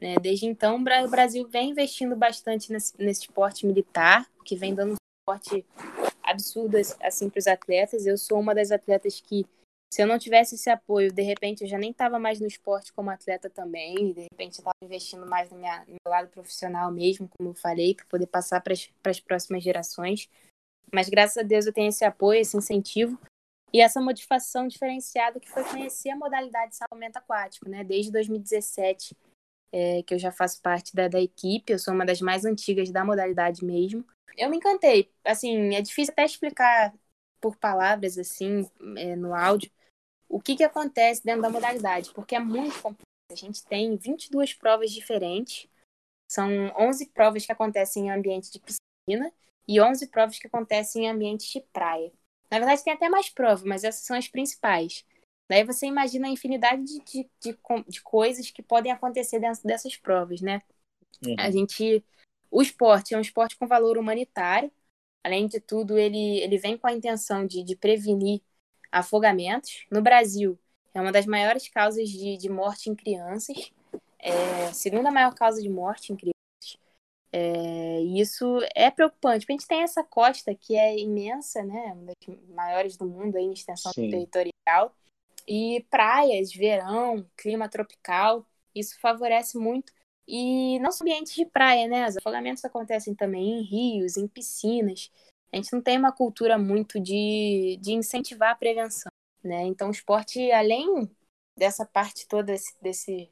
Né? 0.00 0.16
Desde 0.20 0.46
então, 0.46 0.76
o 0.76 1.08
Brasil 1.08 1.46
vem 1.48 1.70
investindo 1.70 2.16
bastante 2.16 2.72
nesse, 2.72 2.92
nesse 2.98 3.22
esporte 3.22 3.66
militar, 3.66 4.28
que 4.44 4.56
vem 4.56 4.74
dando 4.74 4.94
um 4.94 4.96
suporte 5.20 5.64
absurdo 6.22 6.76
assim 7.00 7.28
para 7.28 7.38
os 7.38 7.46
atletas. 7.46 8.06
Eu 8.06 8.16
sou 8.16 8.40
uma 8.40 8.54
das 8.54 8.70
atletas 8.70 9.20
que, 9.20 9.46
se 9.92 10.00
eu 10.00 10.06
não 10.06 10.18
tivesse 10.18 10.54
esse 10.54 10.70
apoio, 10.70 11.12
de 11.12 11.20
repente 11.20 11.64
eu 11.64 11.68
já 11.68 11.76
nem 11.76 11.90
estava 11.90 12.18
mais 12.18 12.40
no 12.40 12.46
esporte 12.46 12.90
como 12.94 13.10
atleta 13.10 13.50
também, 13.50 14.14
de 14.14 14.22
repente 14.22 14.54
eu 14.54 14.62
estava 14.62 14.76
investindo 14.82 15.26
mais 15.26 15.50
no, 15.50 15.58
minha, 15.58 15.80
no 15.80 15.96
meu 16.02 16.10
lado 16.10 16.28
profissional 16.28 16.90
mesmo, 16.90 17.28
como 17.28 17.50
eu 17.50 17.54
falei, 17.54 17.94
para 17.94 18.06
poder 18.06 18.26
passar 18.26 18.62
para 18.62 18.72
as 18.72 19.20
próximas 19.20 19.62
gerações. 19.62 20.30
Mas 20.90 21.10
graças 21.10 21.36
a 21.36 21.42
Deus 21.42 21.66
eu 21.66 21.74
tenho 21.74 21.90
esse 21.90 22.06
apoio, 22.06 22.40
esse 22.40 22.56
incentivo 22.56 23.20
e 23.70 23.82
essa 23.82 24.00
motivação 24.00 24.66
diferenciada 24.66 25.38
que 25.38 25.50
foi 25.50 25.62
conhecer 25.62 26.08
a 26.08 26.16
modalidade 26.16 26.70
de 26.70 26.78
salvamento 26.78 27.18
aquático, 27.18 27.68
né? 27.68 27.84
Desde 27.84 28.10
2017 28.10 29.14
é, 29.70 30.02
que 30.04 30.14
eu 30.14 30.18
já 30.18 30.32
faço 30.32 30.62
parte 30.62 30.96
da, 30.96 31.06
da 31.06 31.20
equipe, 31.20 31.70
eu 31.70 31.78
sou 31.78 31.92
uma 31.92 32.06
das 32.06 32.22
mais 32.22 32.46
antigas 32.46 32.90
da 32.90 33.04
modalidade 33.04 33.62
mesmo. 33.62 34.06
Eu 34.38 34.48
me 34.48 34.56
encantei. 34.56 35.12
Assim, 35.22 35.74
é 35.74 35.82
difícil 35.82 36.12
até 36.12 36.24
explicar 36.24 36.94
por 37.42 37.56
palavras, 37.56 38.16
assim, 38.16 38.66
é, 38.96 39.14
no 39.16 39.34
áudio, 39.34 39.70
o 40.32 40.40
que, 40.40 40.56
que 40.56 40.64
acontece 40.64 41.22
dentro 41.22 41.42
da 41.42 41.50
modalidade, 41.50 42.10
porque 42.14 42.34
é 42.34 42.40
muito 42.40 42.80
complexo. 42.80 43.06
A 43.30 43.34
gente 43.34 43.62
tem 43.66 43.96
22 43.96 44.54
provas 44.54 44.90
diferentes, 44.90 45.68
são 46.26 46.48
11 46.78 47.06
provas 47.10 47.44
que 47.44 47.52
acontecem 47.52 48.06
em 48.06 48.10
ambiente 48.10 48.50
de 48.50 48.58
piscina 48.58 49.30
e 49.68 49.78
11 49.78 50.06
provas 50.06 50.38
que 50.38 50.46
acontecem 50.46 51.04
em 51.04 51.10
ambiente 51.10 51.52
de 51.52 51.60
praia. 51.70 52.10
Na 52.50 52.58
verdade, 52.58 52.82
tem 52.82 52.94
até 52.94 53.10
mais 53.10 53.28
provas, 53.28 53.62
mas 53.62 53.84
essas 53.84 54.06
são 54.06 54.16
as 54.16 54.26
principais. 54.26 55.04
Daí 55.50 55.64
você 55.64 55.86
imagina 55.86 56.28
a 56.28 56.30
infinidade 56.30 56.82
de, 56.82 56.98
de, 57.04 57.28
de, 57.40 57.58
de 57.86 58.02
coisas 58.02 58.50
que 58.50 58.62
podem 58.62 58.90
acontecer 58.90 59.38
dentro 59.38 59.62
dessas 59.64 59.96
provas, 59.96 60.40
né? 60.40 60.62
Uhum. 61.26 61.36
A 61.38 61.50
gente. 61.50 62.02
O 62.50 62.62
esporte 62.62 63.12
é 63.12 63.18
um 63.18 63.22
esporte 63.22 63.56
com 63.56 63.66
valor 63.66 63.98
humanitário. 63.98 64.72
Além 65.22 65.46
de 65.46 65.60
tudo, 65.60 65.98
ele, 65.98 66.40
ele 66.40 66.56
vem 66.56 66.76
com 66.76 66.86
a 66.86 66.92
intenção 66.92 67.46
de, 67.46 67.62
de 67.62 67.76
prevenir 67.76 68.40
afogamentos. 68.92 69.86
No 69.90 70.02
Brasil, 70.02 70.58
é 70.94 71.00
uma 71.00 71.10
das 71.10 71.26
maiores 71.26 71.68
causas 71.68 72.08
de, 72.08 72.36
de 72.36 72.48
morte 72.48 72.90
em 72.90 72.94
crianças. 72.94 73.72
É 74.18 74.66
a 74.66 74.74
segunda 74.74 75.10
maior 75.10 75.34
causa 75.34 75.60
de 75.60 75.68
morte 75.68 76.12
em 76.12 76.16
crianças. 76.16 76.32
É, 77.34 78.02
e 78.02 78.20
isso 78.20 78.60
é 78.74 78.90
preocupante, 78.90 79.46
a 79.48 79.52
gente 79.52 79.66
tem 79.66 79.80
essa 79.80 80.04
costa 80.04 80.54
que 80.54 80.76
é 80.76 80.98
imensa, 80.98 81.62
né? 81.62 81.94
Uma 81.94 82.12
das 82.12 82.48
maiores 82.50 82.96
do 82.98 83.06
mundo 83.06 83.36
aí 83.36 83.44
em 83.44 83.52
extensão 83.52 83.90
Sim. 83.90 84.10
territorial. 84.10 84.94
E 85.48 85.84
praias, 85.90 86.52
verão, 86.52 87.26
clima 87.36 87.68
tropical, 87.68 88.46
isso 88.74 89.00
favorece 89.00 89.58
muito. 89.58 89.92
E 90.28 90.78
não 90.78 90.92
só 90.92 91.02
ambientes 91.02 91.34
de 91.34 91.46
praia, 91.46 91.88
né? 91.88 92.06
Os 92.06 92.16
afogamentos 92.18 92.64
acontecem 92.64 93.14
também 93.14 93.58
em 93.58 93.62
rios, 93.62 94.16
em 94.16 94.28
piscinas. 94.28 95.10
A 95.52 95.56
gente 95.56 95.72
não 95.72 95.82
tem 95.82 95.98
uma 95.98 96.12
cultura 96.12 96.58
muito 96.58 96.98
de, 96.98 97.78
de 97.80 97.92
incentivar 97.92 98.52
a 98.52 98.56
prevenção, 98.56 99.12
né? 99.44 99.62
Então, 99.64 99.88
o 99.88 99.92
esporte, 99.92 100.50
além 100.50 101.10
dessa 101.56 101.84
parte 101.84 102.26
toda 102.26 102.52
desse, 102.52 102.74
desse 102.80 103.30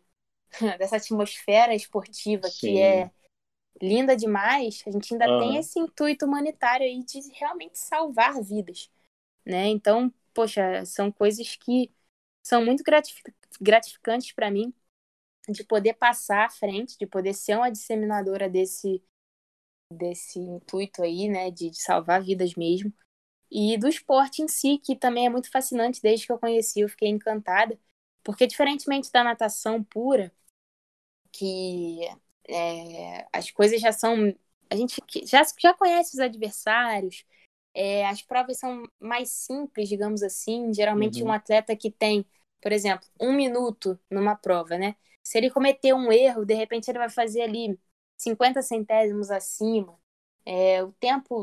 dessa 0.78 0.96
atmosfera 0.96 1.74
esportiva 1.74 2.48
Sim. 2.48 2.58
que 2.58 2.78
é 2.78 3.10
linda 3.80 4.16
demais, 4.16 4.82
a 4.86 4.90
gente 4.90 5.14
ainda 5.14 5.30
uhum. 5.30 5.38
tem 5.38 5.56
esse 5.56 5.78
intuito 5.78 6.26
humanitário 6.26 6.84
aí 6.84 7.02
de 7.02 7.20
realmente 7.32 7.78
salvar 7.78 8.42
vidas, 8.42 8.90
né? 9.44 9.66
Então, 9.68 10.12
poxa, 10.34 10.84
são 10.84 11.10
coisas 11.10 11.56
que 11.56 11.90
são 12.42 12.64
muito 12.64 12.82
gratificantes 13.60 14.32
para 14.32 14.50
mim 14.50 14.74
de 15.48 15.64
poder 15.64 15.94
passar 15.94 16.46
à 16.46 16.50
frente, 16.50 16.98
de 16.98 17.06
poder 17.06 17.34
ser 17.34 17.56
uma 17.56 17.70
disseminadora 17.70 18.48
desse 18.48 19.02
desse 19.92 20.38
intuito 20.38 21.02
aí, 21.02 21.28
né, 21.28 21.50
de, 21.50 21.70
de 21.70 21.82
salvar 21.82 22.22
vidas 22.22 22.54
mesmo. 22.54 22.92
E 23.50 23.76
do 23.78 23.88
esporte 23.88 24.42
em 24.42 24.48
si, 24.48 24.78
que 24.78 24.94
também 24.96 25.26
é 25.26 25.30
muito 25.30 25.50
fascinante, 25.50 26.00
desde 26.02 26.26
que 26.26 26.32
eu 26.32 26.38
conheci, 26.38 26.80
eu 26.80 26.88
fiquei 26.88 27.08
encantada, 27.08 27.78
porque 28.22 28.46
diferentemente 28.46 29.10
da 29.10 29.24
natação 29.24 29.82
pura, 29.82 30.32
que 31.32 32.00
é, 32.48 33.26
as 33.32 33.50
coisas 33.50 33.80
já 33.80 33.92
são. 33.92 34.34
A 34.70 34.76
gente 34.76 35.02
já, 35.24 35.42
já 35.58 35.74
conhece 35.74 36.14
os 36.14 36.20
adversários, 36.20 37.24
é, 37.74 38.06
as 38.06 38.22
provas 38.22 38.58
são 38.58 38.84
mais 39.00 39.30
simples, 39.30 39.88
digamos 39.88 40.22
assim. 40.22 40.72
Geralmente, 40.72 41.22
uhum. 41.22 41.28
um 41.28 41.32
atleta 41.32 41.74
que 41.76 41.90
tem, 41.90 42.24
por 42.60 42.72
exemplo, 42.72 43.08
um 43.20 43.32
minuto 43.32 43.98
numa 44.10 44.36
prova, 44.36 44.78
né? 44.78 44.96
Se 45.22 45.38
ele 45.38 45.50
cometer 45.50 45.92
um 45.94 46.12
erro, 46.12 46.44
de 46.44 46.54
repente 46.54 46.88
ele 46.90 46.98
vai 46.98 47.10
fazer 47.10 47.42
ali 47.42 47.78
50 48.22 48.62
centésimos 48.62 49.30
acima. 49.30 49.98
É, 50.44 50.82
o 50.82 50.92
tempo, 50.92 51.42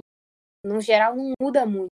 no 0.63 0.81
geral, 0.81 1.15
não 1.15 1.33
muda 1.41 1.65
muito. 1.65 1.91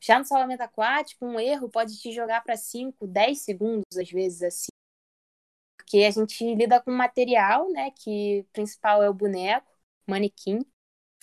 Já 0.00 0.18
no 0.18 0.24
salvamento 0.24 0.62
aquático, 0.62 1.24
um 1.24 1.40
erro 1.40 1.70
pode 1.70 1.98
te 1.98 2.12
jogar 2.12 2.42
para 2.42 2.56
5, 2.56 3.06
10 3.06 3.40
segundos, 3.40 3.96
às 3.96 4.10
vezes, 4.10 4.42
assim. 4.42 4.68
Porque 5.76 6.04
a 6.04 6.10
gente 6.10 6.54
lida 6.54 6.80
com 6.80 6.90
material, 6.90 7.70
né? 7.70 7.90
Que 7.90 8.40
o 8.40 8.52
principal 8.52 9.02
é 9.02 9.08
o 9.08 9.14
boneco, 9.14 9.70
manequim 10.06 10.60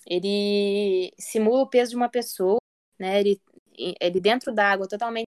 ele 0.05 1.13
simula 1.19 1.63
o 1.63 1.67
peso 1.67 1.91
de 1.91 1.95
uma 1.95 2.09
pessoa, 2.09 2.57
né? 2.97 3.19
Ele, 3.19 3.41
ele 3.99 4.19
dentro 4.19 4.53
d'água, 4.53 4.87
totalmente 4.87 5.25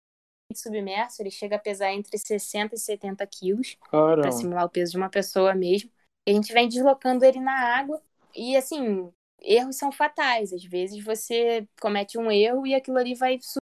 submerso, 0.54 1.22
ele 1.22 1.30
chega 1.30 1.58
a 1.58 1.60
pesar 1.60 1.94
entre 1.94 2.18
60 2.18 2.76
e 2.76 2.80
70 2.80 3.26
quilos 3.28 3.78
para 3.90 4.32
simular 4.32 4.66
o 4.66 4.70
peso 4.70 4.92
de 4.92 4.98
uma 4.98 5.10
pessoa 5.10 5.54
mesmo. 5.54 5.92
A 6.28 6.32
gente 6.32 6.52
vem 6.52 6.68
deslocando 6.68 7.24
ele 7.24 7.40
na 7.40 7.54
água 7.54 8.02
e, 8.36 8.58
assim, 8.58 9.10
erros 9.42 9.78
são 9.78 9.92
fatais. 9.92 10.52
Às 10.52 10.64
vezes 10.66 11.02
você 11.02 11.66
comete 11.80 12.18
um 12.18 12.30
erro 12.30 12.68
e 12.68 12.76
aquilo 12.76 12.98
ali 12.98 13.16
vai 13.16 13.40
subir 13.40 13.62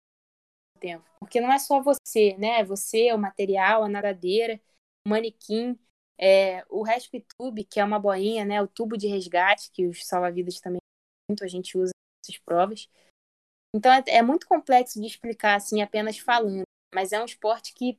no 0.77 0.81
tempo. 0.81 1.05
Porque 1.19 1.41
não 1.41 1.53
é 1.53 1.59
só 1.59 1.83
você, 1.83 2.37
né? 2.39 2.63
Você, 2.65 3.13
o 3.13 3.19
material, 3.19 3.83
a 3.83 3.89
nadadeira, 3.89 4.61
o 5.05 5.11
manequim, 5.11 5.77
é, 6.17 6.65
o 6.69 6.85
rescue 6.85 7.27
tube, 7.37 7.65
que 7.65 7.81
é 7.81 7.85
uma 7.85 7.99
boinha, 7.99 8.45
né? 8.45 8.63
O 8.63 8.69
tubo 8.69 8.97
de 8.97 9.09
resgate, 9.09 9.73
que 9.73 9.87
os 9.87 10.07
salva-vidas 10.07 10.61
também 10.61 10.79
muito, 11.29 11.45
a 11.45 11.49
gente 11.49 11.77
usa 11.77 11.91
essas 12.25 12.39
provas. 12.39 12.89
Então 13.75 13.91
é, 13.93 14.05
é 14.07 14.23
muito 14.23 14.47
complexo 14.47 15.01
de 15.01 15.07
explicar 15.07 15.57
assim 15.57 15.83
apenas 15.83 16.19
falando, 16.19 16.63
mas 16.95 17.13
é 17.13 17.21
um 17.21 17.25
esporte 17.25 17.75
que 17.75 17.99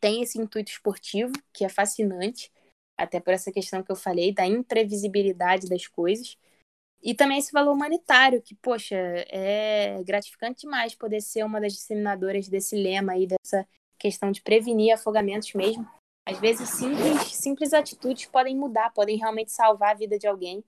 tem 0.00 0.22
esse 0.22 0.40
intuito 0.40 0.70
esportivo, 0.70 1.32
que 1.52 1.64
é 1.64 1.68
fascinante, 1.68 2.50
até 2.98 3.20
por 3.20 3.32
essa 3.32 3.52
questão 3.52 3.82
que 3.82 3.92
eu 3.92 3.96
falei 3.96 4.34
da 4.34 4.44
imprevisibilidade 4.44 5.68
das 5.68 5.86
coisas. 5.86 6.36
E 7.00 7.14
também 7.14 7.38
esse 7.38 7.52
valor 7.52 7.72
humanitário, 7.72 8.42
que, 8.42 8.56
poxa, 8.56 8.96
é 8.96 10.02
gratificante 10.02 10.62
demais 10.62 10.96
poder 10.96 11.20
ser 11.20 11.44
uma 11.44 11.60
das 11.60 11.72
disseminadoras 11.72 12.48
desse 12.48 12.76
lema 12.76 13.12
aí, 13.12 13.26
dessa 13.26 13.66
questão 13.96 14.32
de 14.32 14.42
prevenir 14.42 14.92
afogamentos 14.92 15.52
mesmo. 15.54 15.88
Às 16.26 16.38
vezes, 16.40 16.68
simples, 16.70 17.34
simples 17.34 17.72
atitudes 17.72 18.26
podem 18.26 18.56
mudar, 18.56 18.90
podem 18.90 19.16
realmente 19.16 19.52
salvar 19.52 19.92
a 19.92 19.98
vida 19.98 20.18
de 20.18 20.26
alguém 20.26 20.62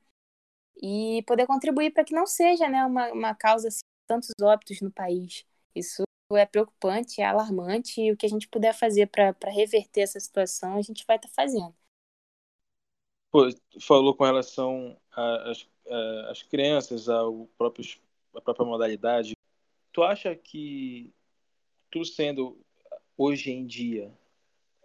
e 0.81 1.22
poder 1.26 1.47
contribuir 1.47 1.91
para 1.93 2.05
que 2.05 2.14
não 2.14 2.26
seja 2.26 2.68
né, 2.68 2.85
uma, 2.87 3.12
uma 3.12 3.35
causa 3.35 3.68
assim, 3.68 3.81
tantos 4.07 4.31
óbitos 4.41 4.81
no 4.81 4.91
país. 4.91 5.45
Isso 5.74 6.05
é 6.33 6.47
preocupante, 6.47 7.20
é 7.20 7.24
alarmante, 7.24 8.01
e 8.01 8.12
o 8.12 8.16
que 8.16 8.24
a 8.24 8.28
gente 8.28 8.49
puder 8.49 8.72
fazer 8.72 9.07
para 9.09 9.35
reverter 9.51 10.03
essa 10.03 10.18
situação, 10.20 10.76
a 10.76 10.83
gente 10.83 11.05
vai 11.07 11.16
estar 11.16 11.28
tá 11.28 11.35
fazendo. 11.35 11.74
Falou 13.81 14.14
com 14.14 14.24
relação 14.24 14.97
às, 15.12 16.43
crianças, 16.43 17.09
ao 17.09 17.47
próprio, 17.57 17.85
à 18.35 18.41
própria 18.41 18.66
modalidade. 18.66 19.35
Tu 19.93 20.03
acha 20.03 20.35
que 20.35 21.12
tu 21.91 22.05
sendo 22.05 22.59
hoje 23.16 23.51
em 23.51 23.66
dia 23.66 24.12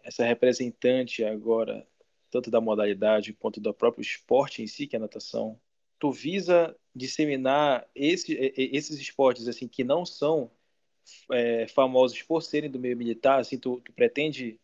essa 0.03 0.23
representante 0.23 1.23
agora 1.23 1.87
tanto 2.29 2.51
da 2.51 2.59
modalidade 2.59 3.33
quanto 3.33 3.61
do 3.61 3.73
próprio 3.73 4.01
esporte 4.01 4.61
em 4.61 4.67
si, 4.67 4.85
que 4.85 4.95
é 4.95 4.99
a 4.99 5.01
natação, 5.01 5.57
tu 5.97 6.11
visa 6.11 6.75
disseminar 6.93 7.87
esse, 7.95 8.33
esses 8.57 8.99
esportes 8.99 9.47
assim 9.47 9.67
que 9.67 9.83
não 9.83 10.05
são 10.05 10.51
é, 11.31 11.67
famosos 11.67 12.21
por 12.23 12.41
serem 12.41 12.69
do 12.69 12.79
meio 12.79 12.97
militar, 12.97 13.39
assim, 13.39 13.57
tu, 13.57 13.79
tu 13.81 13.93
pretende 13.93 14.59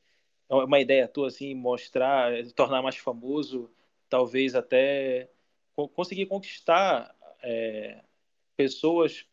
uma 0.51 0.79
ideia 0.79 1.07
tua 1.07 1.27
assim 1.27 1.55
mostrar, 1.55 2.31
tornar 2.55 2.81
mais 2.81 2.97
famoso, 2.97 3.69
talvez 4.09 4.55
até 4.55 5.29
conseguir 5.93 6.25
conquistar 6.25 7.15
é, 7.41 8.03
pessoas 8.55 9.25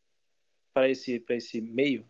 para 0.72 0.88
esse 0.88 1.18
para 1.20 1.36
esse 1.36 1.60
meio? 1.60 2.08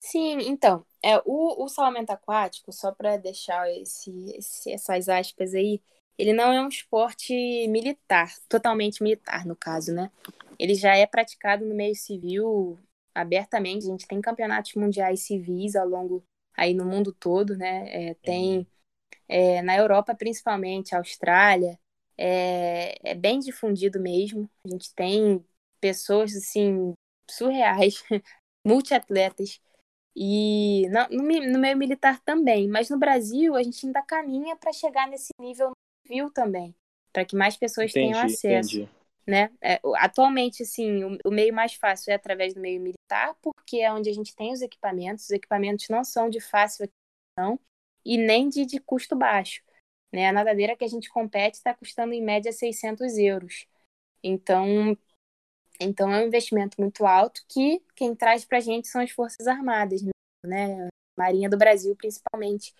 Sim, 0.00 0.38
então, 0.48 0.84
é, 1.02 1.18
o, 1.24 1.64
o 1.64 1.68
salvamento 1.68 2.12
aquático, 2.12 2.72
só 2.72 2.92
para 2.92 3.16
deixar 3.16 3.70
esse, 3.70 4.10
esse, 4.36 4.72
essas 4.72 5.08
aspas 5.08 5.54
aí, 5.54 5.80
ele 6.16 6.32
não 6.32 6.52
é 6.52 6.60
um 6.60 6.68
esporte 6.68 7.32
militar, 7.68 8.32
totalmente 8.48 9.02
militar, 9.02 9.44
no 9.44 9.56
caso, 9.56 9.92
né? 9.92 10.10
Ele 10.58 10.74
já 10.74 10.96
é 10.96 11.06
praticado 11.06 11.64
no 11.64 11.74
meio 11.74 11.94
civil 11.94 12.78
abertamente. 13.14 13.86
A 13.86 13.90
gente 13.90 14.06
tem 14.06 14.20
campeonatos 14.20 14.74
mundiais 14.74 15.20
civis 15.20 15.76
ao 15.76 15.88
longo 15.88 16.24
aí 16.58 16.74
no 16.74 16.84
mundo 16.84 17.12
todo, 17.12 17.56
né? 17.56 18.10
É, 18.10 18.14
tem 18.14 18.66
é, 19.28 19.62
na 19.62 19.76
Europa 19.76 20.14
principalmente, 20.14 20.94
Austrália, 20.94 21.78
é, 22.16 23.10
é 23.10 23.14
bem 23.14 23.38
difundido 23.38 24.00
mesmo. 24.00 24.50
A 24.64 24.68
gente 24.68 24.92
tem 24.94 25.44
pessoas 25.80 26.34
assim 26.34 26.92
surreais, 27.30 28.02
multiatletas 28.66 29.60
e 30.16 30.88
no, 31.10 31.22
no, 31.22 31.58
meio 31.58 31.76
militar 31.76 32.20
também. 32.20 32.66
Mas 32.68 32.90
no 32.90 32.98
Brasil, 32.98 33.54
a 33.54 33.62
gente 33.62 33.86
ainda 33.86 34.02
caminha 34.02 34.56
para 34.56 34.72
chegar 34.72 35.08
nesse 35.08 35.28
nível 35.40 35.70
civil 36.04 36.30
também, 36.32 36.74
para 37.12 37.24
que 37.24 37.36
mais 37.36 37.56
pessoas 37.56 37.90
entendi, 37.90 38.12
tenham 38.12 38.26
acesso. 38.26 38.76
Entendi. 38.76 38.97
Né? 39.28 39.50
É, 39.60 39.78
atualmente, 39.96 40.62
assim, 40.62 41.04
o, 41.04 41.18
o, 41.26 41.30
meio 41.30 41.52
mais 41.52 41.74
fácil 41.74 42.10
é 42.10 42.14
através 42.14 42.54
do 42.54 42.60
meio 42.62 42.80
militar, 42.80 43.36
porque 43.42 43.76
é 43.76 43.92
onde 43.92 44.08
a 44.08 44.12
gente 44.12 44.34
tem 44.34 44.54
os 44.54 44.62
equipamentos. 44.62 45.24
Os 45.24 45.30
equipamentos 45.30 45.86
não 45.90 46.02
são 46.02 46.30
de 46.30 46.40
fácil 46.40 46.86
aquisição 46.86 47.60
e 48.02 48.16
nem 48.16 48.48
de, 48.48 48.64
de 48.64 48.80
custo 48.80 49.14
baixo. 49.14 49.62
Né? 50.10 50.28
A 50.28 50.32
nadadeira 50.32 50.74
que 50.74 50.84
a 50.84 50.88
gente 50.88 51.10
compete 51.10 51.56
está 51.56 51.74
custando 51.74 52.14
em 52.14 52.22
média 52.22 52.50
600 52.50 53.18
euros. 53.18 53.66
Então, 54.22 54.96
então 55.78 56.10
é 56.10 56.22
um 56.22 56.26
investimento 56.26 56.80
muito 56.80 57.04
alto 57.04 57.44
que 57.48 57.82
quem 57.94 58.14
traz 58.14 58.46
para 58.46 58.56
a 58.56 58.62
gente 58.62 58.88
são 58.88 59.02
as 59.02 59.10
Forças 59.10 59.46
Armadas, 59.46 60.00
né? 60.42 60.86
A 60.86 60.88
Marinha 61.18 61.50
do 61.50 61.58
Brasil, 61.58 61.94
principalmente, 61.96 62.74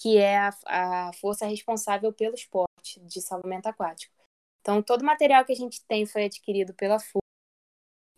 que 0.00 0.16
é 0.16 0.38
a, 0.38 0.50
a 0.66 1.12
força 1.12 1.46
responsável 1.46 2.10
pelo 2.10 2.34
esporte 2.34 3.00
de 3.00 3.20
salvamento 3.20 3.68
aquático. 3.68 4.19
Então, 4.60 4.82
todo 4.82 5.02
o 5.02 5.06
material 5.06 5.44
que 5.44 5.52
a 5.52 5.56
gente 5.56 5.84
tem 5.86 6.06
foi 6.06 6.24
adquirido 6.24 6.74
pela 6.74 6.98
Força. 6.98 7.20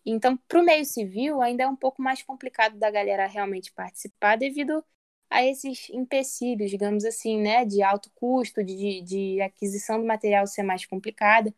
Então, 0.05 0.35
para 0.37 0.59
o 0.59 0.65
meio 0.65 0.85
civil, 0.85 1.41
ainda 1.41 1.63
é 1.63 1.67
um 1.67 1.75
pouco 1.75 2.01
mais 2.01 2.21
complicado 2.21 2.77
da 2.77 2.91
galera 2.91 3.25
realmente 3.27 3.71
participar 3.71 4.37
devido 4.37 4.83
a 5.29 5.43
esses 5.43 5.89
empecilhos, 5.89 6.69
digamos 6.69 7.05
assim, 7.05 7.39
né, 7.41 7.65
de 7.65 7.81
alto 7.81 8.11
custo, 8.15 8.63
de, 8.63 9.01
de 9.01 9.41
aquisição 9.41 9.99
do 9.99 10.05
material 10.05 10.45
ser 10.45 10.63
mais 10.63 10.85
complicada 10.85 11.53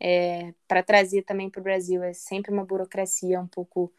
é, 0.00 0.54
para 0.68 0.82
trazer 0.82 1.22
também 1.24 1.50
para 1.50 1.60
o 1.60 1.64
Brasil 1.64 2.02
é 2.02 2.12
sempre 2.14 2.52
uma 2.52 2.64
burocracia 2.64 3.40
um 3.40 3.46
pouco 3.48 3.92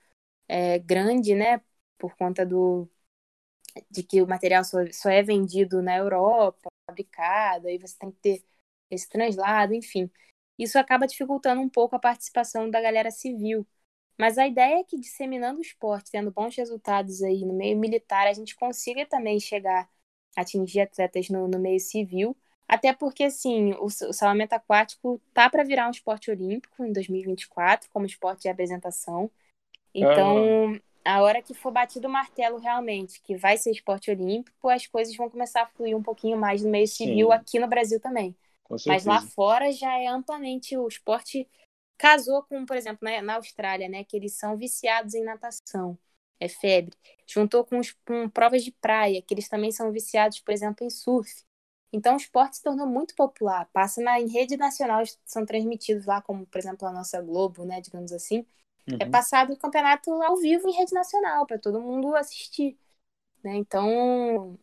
é, 0.47 0.79
grande, 0.79 1.35
né? 1.35 1.61
Por 1.99 2.15
conta 2.17 2.45
do 2.45 2.89
de 3.89 4.03
que 4.03 4.21
o 4.21 4.27
material 4.27 4.63
só, 4.63 4.77
só 4.91 5.09
é 5.09 5.21
vendido 5.23 5.81
na 5.81 5.95
Europa, 5.97 6.69
fabricado, 6.85 7.67
aí 7.67 7.77
você 7.77 7.97
tem 7.97 8.11
que 8.11 8.17
ter 8.19 8.43
esse 8.91 9.09
translado, 9.09 9.73
enfim. 9.73 10.09
Isso 10.57 10.77
acaba 10.77 11.07
dificultando 11.07 11.61
um 11.61 11.69
pouco 11.69 11.95
a 11.95 11.99
participação 11.99 12.69
da 12.69 12.81
galera 12.81 13.11
civil. 13.11 13.65
Mas 14.17 14.37
a 14.37 14.47
ideia 14.47 14.79
é 14.81 14.83
que 14.83 14.99
disseminando 14.99 15.59
o 15.59 15.63
esporte, 15.63 16.11
tendo 16.11 16.31
bons 16.31 16.55
resultados 16.55 17.23
aí 17.23 17.45
no 17.45 17.53
meio 17.53 17.77
militar, 17.77 18.27
a 18.27 18.33
gente 18.33 18.55
consiga 18.55 19.05
também 19.05 19.39
chegar 19.39 19.89
a 20.37 20.41
atingir 20.41 20.81
atletas 20.81 21.29
no, 21.29 21.47
no 21.47 21.59
meio 21.59 21.79
civil 21.79 22.35
até 22.71 22.93
porque, 22.93 23.25
assim, 23.25 23.73
o, 23.73 23.87
o 23.87 24.13
salvamento 24.13 24.55
aquático 24.55 25.21
tá 25.33 25.49
para 25.49 25.61
virar 25.61 25.89
um 25.89 25.91
esporte 25.91 26.31
olímpico 26.31 26.85
em 26.85 26.93
2024, 26.93 27.89
como 27.91 28.05
esporte 28.05 28.43
de 28.43 28.47
apresentação. 28.47 29.29
Então, 29.93 30.79
ah. 31.03 31.17
a 31.17 31.21
hora 31.21 31.41
que 31.41 31.53
for 31.53 31.69
batido 31.69 32.07
o 32.07 32.09
martelo 32.09 32.59
realmente, 32.59 33.21
que 33.23 33.35
vai 33.35 33.57
ser 33.57 33.71
esporte 33.71 34.09
olímpico, 34.09 34.69
as 34.69 34.87
coisas 34.87 35.13
vão 35.17 35.29
começar 35.29 35.63
a 35.63 35.65
fluir 35.65 35.97
um 35.97 36.01
pouquinho 36.01 36.37
mais 36.37 36.63
no 36.63 36.69
meio 36.69 36.87
civil 36.87 37.27
Sim. 37.27 37.33
aqui 37.33 37.59
no 37.59 37.67
Brasil 37.67 37.99
também. 37.99 38.33
Mas 38.85 39.05
lá 39.05 39.21
fora 39.21 39.71
já 39.71 39.97
é 39.97 40.07
amplamente 40.07 40.77
o 40.77 40.87
esporte 40.87 41.47
casou 41.97 42.41
com, 42.43 42.65
por 42.65 42.75
exemplo, 42.75 42.99
na, 43.01 43.21
na 43.21 43.35
Austrália, 43.35 43.87
né, 43.87 44.03
que 44.03 44.17
eles 44.17 44.33
são 44.33 44.57
viciados 44.57 45.13
em 45.13 45.23
natação, 45.23 45.97
é 46.39 46.47
febre. 46.47 46.95
Juntou 47.27 47.63
com, 47.63 47.77
os, 47.77 47.91
com 48.05 48.27
provas 48.27 48.63
de 48.63 48.71
praia, 48.71 49.21
que 49.21 49.33
eles 49.33 49.47
também 49.47 49.71
são 49.71 49.91
viciados, 49.91 50.39
por 50.39 50.51
exemplo, 50.51 50.83
em 50.83 50.89
surf. 50.89 51.43
Então, 51.93 52.13
o 52.13 52.17
esporte 52.17 52.57
se 52.57 52.63
tornou 52.63 52.87
muito 52.87 53.13
popular. 53.13 53.69
Passa 53.71 54.01
na, 54.01 54.19
em 54.19 54.27
rede 54.27 54.57
nacional, 54.57 55.03
são 55.25 55.45
transmitidos 55.45 56.05
lá, 56.05 56.21
como, 56.21 56.45
por 56.47 56.57
exemplo, 56.57 56.87
a 56.87 56.91
nossa 56.91 57.21
Globo, 57.21 57.65
né, 57.65 57.79
digamos 57.81 58.11
assim. 58.11 58.45
É 58.87 58.91
uhum. 58.93 58.97
É 59.01 59.05
passado 59.05 59.53
o 59.53 59.57
campeonato 59.57 60.09
ao 60.23 60.37
vivo 60.37 60.67
em 60.67 60.73
rede 60.73 60.93
nacional, 60.93 61.45
para 61.45 61.59
todo 61.59 61.79
mundo 61.79 62.15
assistir. 62.15 62.79
Né? 63.43 63.57
Então, 63.57 64.57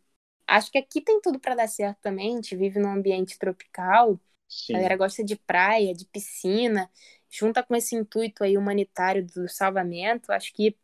acho 0.48 0.72
que 0.72 0.78
aqui 0.78 1.00
tem 1.00 1.20
tudo 1.20 1.38
para 1.38 1.54
dar 1.54 1.68
certo 1.68 1.98
também. 2.00 2.32
A 2.32 2.36
gente 2.36 2.56
vive 2.56 2.80
num 2.80 2.90
ambiente 2.90 3.38
tropical. 3.38 4.18
Sim. 4.48 4.74
A 4.74 4.76
galera 4.76 4.96
gosta 4.96 5.22
de 5.22 5.36
praia, 5.36 5.94
de 5.94 6.06
piscina. 6.06 6.90
Junta 7.30 7.62
com 7.62 7.76
esse 7.76 7.94
intuito 7.94 8.42
aí 8.42 8.56
humanitário 8.56 9.24
do 9.26 9.48
salvamento, 9.48 10.32
acho 10.32 10.52
que 10.54 10.74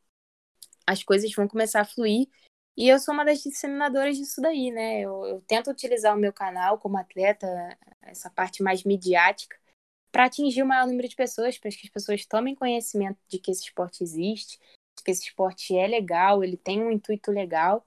as 0.87 1.03
coisas 1.03 1.33
vão 1.35 1.49
começar 1.49 1.81
a 1.81 1.85
fluir 1.87 2.29
e 2.77 2.89
eu 2.89 2.99
sou 2.99 3.15
uma 3.15 3.25
das 3.25 3.43
disseminadoras 3.43 4.17
disso 4.17 4.41
daí, 4.41 4.71
né? 4.71 5.01
Eu, 5.01 5.25
eu 5.27 5.41
tento 5.43 5.71
utilizar 5.71 6.15
o 6.15 6.19
meu 6.21 6.33
canal 6.33 6.79
como 6.79 6.99
atleta, 6.99 7.47
essa 8.03 8.29
parte 8.29 8.63
mais 8.63 8.83
midiática, 8.83 9.57
para 10.11 10.25
atingir 10.25 10.63
o 10.63 10.67
maior 10.67 10.87
número 10.87 11.09
de 11.09 11.15
pessoas, 11.15 11.57
para 11.57 11.71
que 11.71 11.81
as 11.85 11.89
pessoas 11.89 12.27
tomem 12.27 12.55
conhecimento 12.55 13.19
de 13.29 13.39
que 13.39 13.51
esse 13.51 13.63
esporte 13.63 14.03
existe, 14.03 14.59
de 14.97 15.05
que 15.05 15.11
esse 15.11 15.23
esporte 15.23 15.77
é 15.77 15.87
legal, 15.87 16.43
ele 16.43 16.57
tem 16.57 16.83
um 16.83 16.91
intuito 16.91 17.31
legal, 17.31 17.87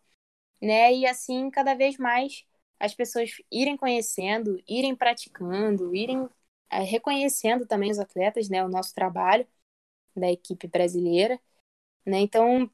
né? 0.61 0.93
E 0.93 1.05
assim, 1.05 1.49
cada 1.49 1.73
vez 1.75 1.97
mais 1.97 2.45
as 2.79 2.93
pessoas 2.93 3.31
irem 3.51 3.77
conhecendo, 3.77 4.61
irem 4.67 4.95
praticando, 4.95 5.95
irem 5.95 6.29
é, 6.69 6.79
reconhecendo 6.81 7.65
também 7.65 7.91
os 7.91 7.99
atletas, 7.99 8.49
né? 8.49 8.63
O 8.63 8.69
nosso 8.69 8.93
trabalho 8.93 9.47
da 10.15 10.31
equipe 10.31 10.67
brasileira, 10.67 11.39
né? 12.05 12.19
Então, 12.19 12.69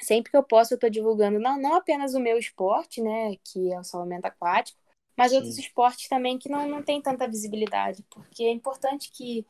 sempre 0.00 0.30
que 0.30 0.36
eu 0.36 0.42
posso, 0.42 0.74
eu 0.74 0.76
estou 0.76 0.90
divulgando 0.90 1.38
não, 1.38 1.60
não 1.60 1.74
apenas 1.74 2.14
o 2.14 2.20
meu 2.20 2.38
esporte, 2.38 3.00
né, 3.02 3.36
que 3.44 3.72
é 3.72 3.78
o 3.78 3.84
salvamento 3.84 4.26
aquático, 4.26 4.78
mas 5.16 5.30
Sim. 5.30 5.38
outros 5.38 5.58
esportes 5.58 6.08
também 6.08 6.38
que 6.38 6.48
não, 6.48 6.68
não 6.68 6.82
tem 6.82 7.00
tanta 7.00 7.26
visibilidade, 7.26 8.04
porque 8.10 8.44
é 8.44 8.50
importante 8.50 9.10
que, 9.10 9.46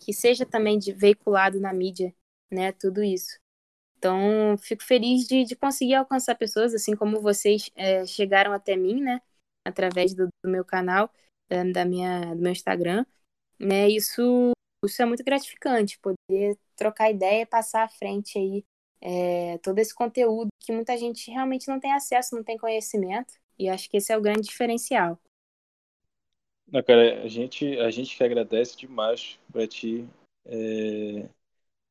que 0.00 0.12
seja 0.12 0.46
também 0.46 0.78
de, 0.78 0.92
veiculado 0.92 1.60
na 1.60 1.72
mídia, 1.72 2.14
né, 2.50 2.72
tudo 2.72 3.02
isso. 3.02 3.38
Então, 4.04 4.58
fico 4.58 4.84
feliz 4.84 5.26
de, 5.26 5.44
de 5.44 5.56
conseguir 5.56 5.94
alcançar 5.94 6.34
pessoas, 6.34 6.74
assim 6.74 6.94
como 6.94 7.22
vocês 7.22 7.70
é, 7.74 8.04
chegaram 8.04 8.52
até 8.52 8.76
mim, 8.76 9.00
né, 9.00 9.18
através 9.66 10.12
do, 10.12 10.28
do 10.44 10.50
meu 10.50 10.62
canal, 10.62 11.10
da, 11.72 11.86
minha, 11.86 12.34
do 12.34 12.42
meu 12.42 12.52
Instagram, 12.52 13.06
né, 13.58 13.88
isso, 13.88 14.52
isso 14.84 15.00
é 15.00 15.06
muito 15.06 15.24
gratificante, 15.24 15.98
poder 16.00 16.58
trocar 16.76 17.10
ideia, 17.10 17.46
passar 17.46 17.84
à 17.84 17.88
frente 17.88 18.38
aí 18.38 18.62
é, 19.00 19.56
todo 19.62 19.78
esse 19.78 19.94
conteúdo 19.94 20.48
que 20.60 20.70
muita 20.70 20.98
gente 20.98 21.30
realmente 21.30 21.66
não 21.66 21.80
tem 21.80 21.92
acesso, 21.94 22.36
não 22.36 22.44
tem 22.44 22.58
conhecimento. 22.58 23.32
E 23.58 23.70
acho 23.70 23.88
que 23.88 23.96
esse 23.96 24.12
é 24.12 24.18
o 24.18 24.20
grande 24.20 24.42
diferencial. 24.42 25.18
Não, 26.66 26.82
cara, 26.82 27.22
a 27.22 27.28
gente, 27.28 27.78
a 27.78 27.90
gente 27.90 28.14
que 28.14 28.22
agradece 28.22 28.76
demais 28.76 29.38
pra 29.50 29.66
ti. 29.66 30.06
É... 30.44 31.26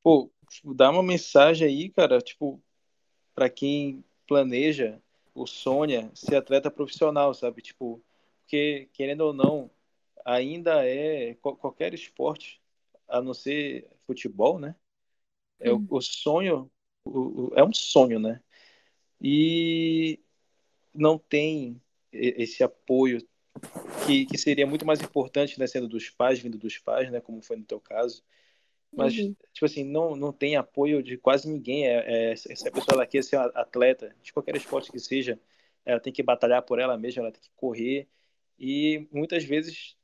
Pô, 0.04 0.30
tipo, 0.56 0.74
dá 0.74 0.90
uma 0.90 1.04
mensagem 1.04 1.68
aí, 1.68 1.90
cara, 1.90 2.22
tipo, 2.22 2.62
para 3.36 3.50
quem 3.50 4.04
planeja 4.28 5.02
ou 5.34 5.48
sonha 5.48 6.12
ser 6.14 6.36
atleta 6.36 6.70
profissional, 6.70 7.34
sabe? 7.34 7.62
Tipo, 7.62 8.02
porque, 8.42 8.90
querendo 8.94 9.22
ou 9.22 9.34
não, 9.34 9.70
ainda 10.26 10.86
é 10.88 11.36
qualquer 11.36 11.94
esporte, 11.94 12.62
a 13.08 13.22
não 13.22 13.34
ser 13.34 13.88
futebol, 14.06 14.60
né? 14.60 14.76
É, 15.60 15.72
hum. 15.74 15.86
o, 15.90 15.98
o 15.98 16.02
sonho 16.02 16.70
o, 17.06 17.50
o, 17.50 17.54
é 17.56 17.64
um 17.64 17.74
sonho, 17.74 18.20
né? 18.20 18.42
E 19.22 20.20
não 20.94 21.18
tem 21.18 21.82
esse 22.12 22.64
apoio 22.64 23.26
que, 24.06 24.26
que 24.26 24.38
seria 24.38 24.68
muito 24.68 24.86
mais 24.86 25.02
importante, 25.02 25.60
né, 25.60 25.66
sendo 25.66 25.88
dos 25.88 26.10
pais, 26.10 26.40
vindo 26.40 26.58
dos 26.58 26.78
pais, 26.78 27.12
né, 27.12 27.20
como 27.22 27.42
foi 27.42 27.56
no 27.56 27.64
teu 27.64 27.80
caso. 27.80 28.24
Mas, 28.96 29.18
uhum. 29.18 29.36
tipo 29.52 29.66
assim, 29.66 29.84
não, 29.84 30.16
não 30.16 30.32
tem 30.32 30.56
apoio 30.56 31.02
de 31.02 31.18
quase 31.18 31.50
ninguém. 31.50 31.88
É, 31.88 32.32
é, 32.32 32.36
se 32.36 32.68
a 32.68 32.72
pessoa 32.72 32.96
ela 32.96 33.08
quer 33.08 33.24
ser 33.24 33.38
atleta, 33.38 34.16
de 34.22 34.32
qualquer 34.32 34.56
esporte 34.56 34.92
que 34.92 35.00
seja, 35.00 35.40
ela 35.86 36.00
tem 36.00 36.14
que 36.14 36.24
batalhar 36.24 36.62
por 36.62 36.80
ela 36.80 36.98
mesma, 36.98 37.24
ela 37.24 37.32
tem 37.32 37.42
que 37.42 37.50
correr. 37.56 38.08
E 38.60 39.08
muitas 39.12 39.44
vezes 39.44 39.98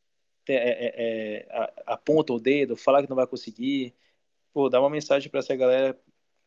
é, 0.47 0.55
é, 0.55 1.45
é 1.45 1.73
aponta 1.85 2.33
o 2.33 2.39
dedo, 2.39 2.75
fala 2.75 3.03
que 3.03 3.09
não 3.09 3.15
vai 3.15 3.27
conseguir. 3.27 3.93
Pô, 4.53 4.69
dá 4.69 4.79
uma 4.79 4.89
mensagem 4.89 5.29
para 5.29 5.39
essa 5.39 5.55
galera 5.55 5.99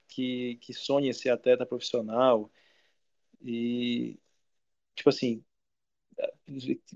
que, 0.09 0.57
que 0.61 0.75
sonha 0.75 1.13
ser 1.15 1.31
atleta 1.31 1.67
profissional. 1.67 2.51
E, 3.41 4.19
tipo 4.95 5.09
assim, 5.09 5.45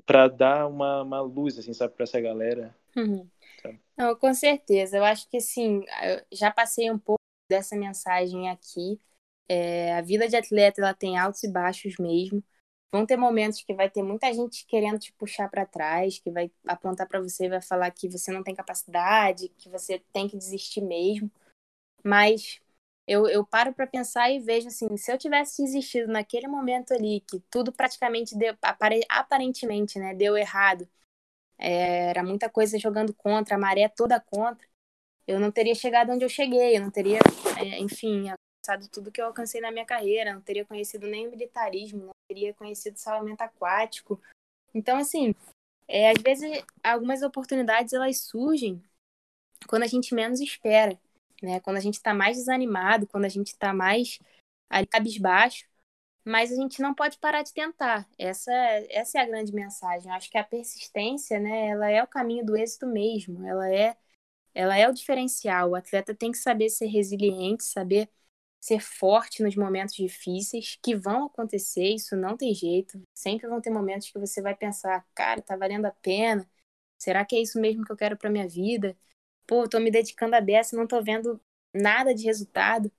para 0.04 0.28
dar 0.28 0.66
uma, 0.66 1.02
uma 1.02 1.20
luz, 1.20 1.58
assim, 1.58 1.72
sabe, 1.72 1.94
para 1.94 2.04
essa 2.04 2.20
galera. 2.20 2.76
Uhum. 2.96 3.28
Não, 3.96 4.16
com 4.16 4.34
certeza. 4.34 4.98
Eu 4.98 5.04
acho 5.04 5.28
que, 5.30 5.38
assim, 5.38 5.82
já 6.32 6.50
passei 6.52 6.90
um 6.90 6.98
pouco 6.98 7.20
dessa 7.50 7.76
mensagem 7.76 8.50
aqui. 8.50 9.00
É, 9.48 9.94
a 9.96 10.02
vida 10.02 10.28
de 10.28 10.36
atleta, 10.36 10.80
ela 10.80 10.94
tem 10.94 11.18
altos 11.18 11.42
e 11.44 11.52
baixos 11.52 11.94
mesmo. 11.98 12.44
Vão 12.92 13.06
ter 13.06 13.16
momentos 13.16 13.62
que 13.62 13.74
vai 13.74 13.90
ter 13.90 14.02
muita 14.02 14.32
gente 14.34 14.66
querendo 14.66 14.98
te 14.98 15.12
puxar 15.14 15.50
para 15.50 15.66
trás, 15.66 16.18
que 16.20 16.30
vai 16.30 16.50
apontar 16.66 17.08
para 17.08 17.20
você 17.20 17.46
e 17.46 17.50
vai 17.50 17.62
falar 17.62 17.90
que 17.92 18.08
você 18.10 18.32
não 18.32 18.42
tem 18.44 18.54
capacidade, 18.54 19.48
que 19.58 19.68
você 19.70 20.00
tem 20.12 20.28
que 20.28 20.36
desistir 20.38 20.82
mesmo. 20.82 21.30
Mas 22.04 22.60
eu, 23.06 23.26
eu 23.28 23.44
paro 23.44 23.72
para 23.74 23.86
pensar 23.86 24.30
e 24.30 24.38
vejo 24.40 24.68
assim, 24.68 24.96
se 24.96 25.12
eu 25.12 25.18
tivesse 25.18 25.62
desistido 25.62 26.08
naquele 26.12 26.46
momento 26.48 26.92
ali, 26.94 27.20
que 27.20 27.40
tudo 27.50 27.72
praticamente 27.72 28.36
deu, 28.36 28.56
aparentemente, 29.08 29.98
né, 29.98 30.14
deu 30.14 30.36
errado, 30.36 30.88
é, 31.58 32.10
era 32.10 32.22
muita 32.22 32.48
coisa 32.48 32.78
jogando 32.78 33.14
contra, 33.14 33.56
a 33.56 33.58
maré 33.58 33.88
toda 33.88 34.20
contra, 34.20 34.66
eu 35.26 35.40
não 35.40 35.50
teria 35.50 35.74
chegado 35.74 36.12
onde 36.12 36.24
eu 36.24 36.28
cheguei, 36.28 36.76
eu 36.76 36.80
não 36.80 36.90
teria, 36.90 37.18
é, 37.58 37.78
enfim, 37.80 38.28
alcançado 38.28 38.90
tudo 38.90 39.10
que 39.10 39.20
eu 39.20 39.26
alcancei 39.26 39.60
na 39.60 39.70
minha 39.70 39.84
carreira, 39.84 40.34
não 40.34 40.40
teria 40.40 40.64
conhecido 40.64 41.06
nem 41.06 41.28
militarismo, 41.28 42.06
não 42.06 42.14
teria 42.28 42.54
conhecido 42.54 42.98
salvamento 42.98 43.42
aquático. 43.42 44.20
Então, 44.74 44.98
assim, 44.98 45.34
é, 45.88 46.10
às 46.10 46.22
vezes 46.22 46.64
algumas 46.82 47.22
oportunidades 47.22 47.92
elas 47.92 48.20
surgem 48.20 48.82
quando 49.68 49.82
a 49.82 49.86
gente 49.88 50.14
menos 50.14 50.40
espera 50.40 50.98
né? 51.42 51.60
Quando 51.60 51.76
a 51.76 51.80
gente 51.80 51.94
está 51.94 52.14
mais 52.14 52.36
desanimado, 52.36 53.06
quando 53.06 53.24
a 53.24 53.28
gente 53.28 53.48
está 53.48 53.72
mais 53.72 54.18
ali 54.68 54.86
cabisbaixo, 54.86 55.66
mas 56.26 56.52
a 56.52 56.56
gente 56.56 56.82
não 56.82 56.94
pode 56.94 57.18
parar 57.18 57.42
de 57.42 57.52
tentar. 57.52 58.08
Essa, 58.18 58.52
essa 58.90 59.18
é 59.18 59.22
a 59.22 59.26
grande 59.26 59.52
mensagem. 59.52 60.10
Eu 60.10 60.16
acho 60.16 60.30
que 60.30 60.38
a 60.38 60.44
persistência, 60.44 61.38
né, 61.40 61.68
ela 61.68 61.90
é 61.90 62.02
o 62.02 62.06
caminho 62.06 62.44
do 62.44 62.56
êxito 62.56 62.86
mesmo. 62.86 63.46
Ela 63.46 63.72
é, 63.72 63.96
ela 64.54 64.76
é 64.76 64.88
o 64.88 64.92
diferencial. 64.92 65.70
O 65.70 65.74
atleta 65.76 66.14
tem 66.14 66.32
que 66.32 66.38
saber 66.38 66.70
ser 66.70 66.86
resiliente, 66.86 67.64
saber 67.64 68.10
ser 68.60 68.80
forte 68.80 69.42
nos 69.42 69.56
momentos 69.56 69.94
difíceis 69.94 70.78
que 70.82 70.96
vão 70.96 71.26
acontecer. 71.26 71.94
Isso 71.94 72.16
não 72.16 72.36
tem 72.36 72.54
jeito. 72.54 73.00
Sempre 73.14 73.48
vão 73.48 73.60
ter 73.60 73.70
momentos 73.70 74.10
que 74.10 74.18
você 74.18 74.42
vai 74.42 74.54
pensar, 74.56 75.06
cara, 75.14 75.42
tá 75.42 75.56
valendo 75.56 75.86
a 75.86 75.92
pena. 75.92 76.48
Será 76.98 77.24
que 77.24 77.36
é 77.36 77.40
isso 77.42 77.60
mesmo 77.60 77.84
que 77.84 77.92
eu 77.92 77.96
quero 77.96 78.16
para 78.16 78.30
minha 78.30 78.48
vida? 78.48 78.96
pô, 79.46 79.68
tô 79.68 79.78
me 79.80 79.90
dedicando 79.90 80.36
a 80.36 80.40
dessa, 80.40 80.76
não 80.76 80.86
tô 80.86 81.02
vendo 81.02 81.40
nada 81.74 82.14
de 82.14 82.24
resultado, 82.24 82.90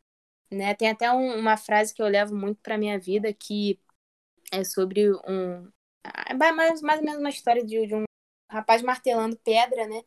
né? 0.51 0.73
Tem 0.73 0.89
até 0.89 1.11
um, 1.11 1.37
uma 1.39 1.57
frase 1.57 1.93
que 1.93 2.01
eu 2.01 2.07
levo 2.07 2.35
muito 2.35 2.59
para 2.61 2.77
minha 2.77 2.99
vida 2.99 3.33
que 3.33 3.79
é 4.51 4.63
sobre 4.63 5.11
um 5.27 5.69
é 6.27 6.33
mais, 6.33 6.81
mais 6.81 6.99
ou 6.99 7.05
menos 7.05 7.19
uma 7.19 7.29
história 7.29 7.63
de, 7.63 7.85
de 7.85 7.95
um 7.95 8.03
rapaz 8.49 8.81
martelando 8.81 9.37
pedra, 9.37 9.87
né? 9.87 10.01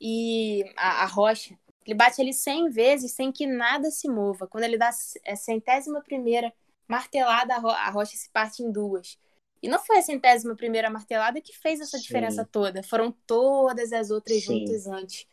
E 0.00 0.64
a, 0.76 1.04
a, 1.04 1.06
rocha, 1.06 1.56
ele 1.86 1.94
bate 1.94 2.20
ali 2.20 2.32
100 2.32 2.70
vezes 2.70 3.12
sem 3.12 3.30
que 3.30 3.46
nada 3.46 3.90
se 3.90 4.08
mova. 4.08 4.46
Quando 4.46 4.64
ele 4.64 4.76
dá 4.76 4.88
a 4.88 5.36
centésima 5.36 6.02
primeira 6.02 6.52
martelada, 6.88 7.54
a, 7.54 7.58
ro 7.58 7.70
a 7.70 7.90
rocha 7.90 8.16
se 8.16 8.28
parte 8.30 8.62
em 8.62 8.70
duas. 8.70 9.18
E 9.62 9.68
não 9.68 9.78
foi 9.78 9.98
a 9.98 10.02
centésima 10.02 10.54
primeira 10.54 10.90
martelada 10.90 11.40
que 11.40 11.56
fez 11.56 11.80
essa 11.80 11.96
Sim. 11.96 12.02
diferença 12.02 12.44
toda. 12.44 12.82
Foram 12.82 13.12
todas 13.26 13.92
as 13.92 14.10
outras 14.10 14.42
Sim. 14.42 14.60
juntas 14.60 14.86
antes. 14.86 15.26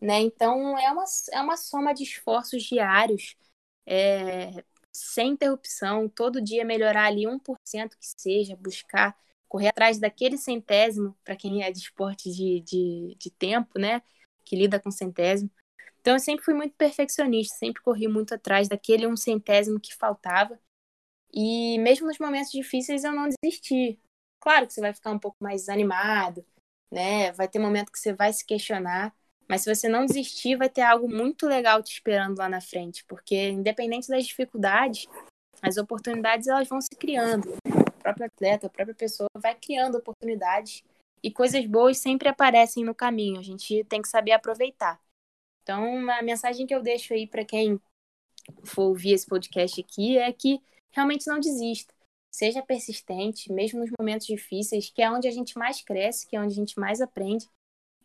Né? 0.00 0.20
Então, 0.20 0.78
é 0.78 0.90
uma, 0.90 1.04
é 1.32 1.40
uma 1.40 1.56
soma 1.56 1.92
de 1.92 2.02
esforços 2.02 2.62
diários, 2.62 3.36
é, 3.86 4.64
sem 4.92 5.30
interrupção, 5.32 6.08
todo 6.08 6.40
dia 6.42 6.64
melhorar 6.64 7.06
ali 7.06 7.26
1% 7.26 7.96
que 7.98 8.06
seja, 8.20 8.56
buscar 8.56 9.16
correr 9.48 9.68
atrás 9.68 9.98
daquele 9.98 10.36
centésimo, 10.38 11.16
para 11.24 11.36
quem 11.36 11.62
é 11.62 11.70
de 11.70 11.78
esporte 11.78 12.30
de, 12.32 12.60
de, 12.62 13.16
de 13.18 13.30
tempo, 13.30 13.78
né? 13.78 14.02
Que 14.44 14.56
lida 14.56 14.80
com 14.80 14.90
centésimo. 14.90 15.50
Então, 16.00 16.14
eu 16.14 16.20
sempre 16.20 16.44
fui 16.44 16.54
muito 16.54 16.74
perfeccionista, 16.76 17.56
sempre 17.58 17.82
corri 17.82 18.08
muito 18.08 18.34
atrás 18.34 18.68
daquele 18.68 19.06
um 19.06 19.16
centésimo 19.16 19.80
que 19.80 19.94
faltava. 19.94 20.58
E 21.32 21.78
mesmo 21.78 22.06
nos 22.06 22.18
momentos 22.18 22.50
difíceis, 22.50 23.04
eu 23.04 23.12
não 23.12 23.28
desisti. 23.28 24.00
Claro 24.40 24.66
que 24.66 24.72
você 24.72 24.80
vai 24.80 24.94
ficar 24.94 25.12
um 25.12 25.18
pouco 25.18 25.36
mais 25.40 25.62
desanimado, 25.62 26.46
né? 26.90 27.32
Vai 27.32 27.48
ter 27.48 27.58
momento 27.58 27.92
que 27.92 27.98
você 27.98 28.12
vai 28.12 28.32
se 28.32 28.44
questionar, 28.46 29.14
mas 29.48 29.62
se 29.62 29.74
você 29.74 29.88
não 29.88 30.06
desistir, 30.06 30.56
vai 30.56 30.68
ter 30.68 30.82
algo 30.82 31.08
muito 31.08 31.46
legal 31.46 31.82
te 31.82 31.92
esperando 31.92 32.38
lá 32.38 32.48
na 32.48 32.60
frente, 32.60 33.04
porque 33.04 33.50
independente 33.50 34.08
das 34.08 34.26
dificuldades, 34.26 35.06
as 35.62 35.76
oportunidades 35.76 36.48
elas 36.48 36.68
vão 36.68 36.80
se 36.80 36.94
criando. 36.96 37.56
O 37.66 37.92
próprio 38.02 38.26
atleta, 38.26 38.66
a 38.66 38.70
própria 38.70 38.94
pessoa 38.94 39.28
vai 39.36 39.54
criando 39.54 39.96
oportunidades 39.98 40.82
e 41.22 41.30
coisas 41.30 41.64
boas 41.66 41.98
sempre 41.98 42.28
aparecem 42.28 42.84
no 42.84 42.94
caminho. 42.94 43.40
A 43.40 43.42
gente 43.42 43.84
tem 43.84 44.02
que 44.02 44.08
saber 44.08 44.32
aproveitar. 44.32 45.00
Então, 45.62 46.08
a 46.10 46.22
mensagem 46.22 46.66
que 46.66 46.74
eu 46.74 46.82
deixo 46.82 47.12
aí 47.12 47.26
para 47.26 47.44
quem 47.44 47.80
for 48.64 48.84
ouvir 48.84 49.12
esse 49.12 49.26
podcast 49.26 49.80
aqui 49.80 50.18
é 50.18 50.32
que 50.32 50.60
realmente 50.92 51.26
não 51.26 51.40
desista. 51.40 51.92
Seja 52.32 52.62
persistente, 52.62 53.52
mesmo 53.52 53.80
nos 53.80 53.90
momentos 53.98 54.26
difíceis, 54.26 54.90
que 54.90 55.02
é 55.02 55.10
onde 55.10 55.26
a 55.26 55.30
gente 55.30 55.58
mais 55.58 55.80
cresce, 55.82 56.26
que 56.28 56.36
é 56.36 56.40
onde 56.40 56.52
a 56.52 56.56
gente 56.56 56.78
mais 56.78 57.00
aprende. 57.00 57.48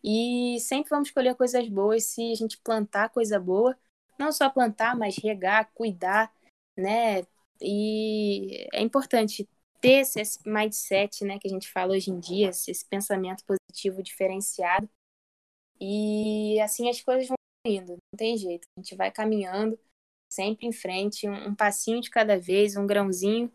E 0.02 0.58
sempre 0.60 0.90
vamos 0.90 1.08
escolher 1.08 1.34
coisas 1.36 1.68
boas 1.68 2.04
se 2.04 2.32
a 2.32 2.34
gente 2.34 2.58
plantar 2.58 3.10
coisa 3.10 3.38
boa. 3.38 3.76
Não 4.18 4.32
só 4.32 4.48
plantar, 4.50 4.96
mas 4.96 5.16
regar, 5.16 5.70
cuidar, 5.74 6.32
né? 6.76 7.22
E 7.60 8.66
é 8.72 8.80
importante 8.82 9.48
ter 9.80 10.00
esse 10.00 10.38
mindset, 10.46 11.24
né, 11.24 11.38
que 11.38 11.48
a 11.48 11.50
gente 11.50 11.68
fala 11.70 11.92
hoje 11.94 12.10
em 12.10 12.20
dia, 12.20 12.50
esse 12.50 12.84
pensamento 12.86 13.44
positivo 13.44 14.02
diferenciado. 14.02 14.88
E 15.80 16.60
assim 16.60 16.88
as 16.88 17.00
coisas 17.02 17.28
vão 17.28 17.36
indo, 17.66 17.92
não 17.92 18.16
tem 18.16 18.36
jeito. 18.36 18.66
A 18.76 18.80
gente 18.80 18.94
vai 18.94 19.10
caminhando 19.10 19.78
sempre 20.30 20.66
em 20.66 20.72
frente, 20.72 21.28
um 21.28 21.54
passinho 21.54 22.00
de 22.00 22.10
cada 22.10 22.38
vez, 22.38 22.76
um 22.76 22.86
grãozinho 22.86 23.52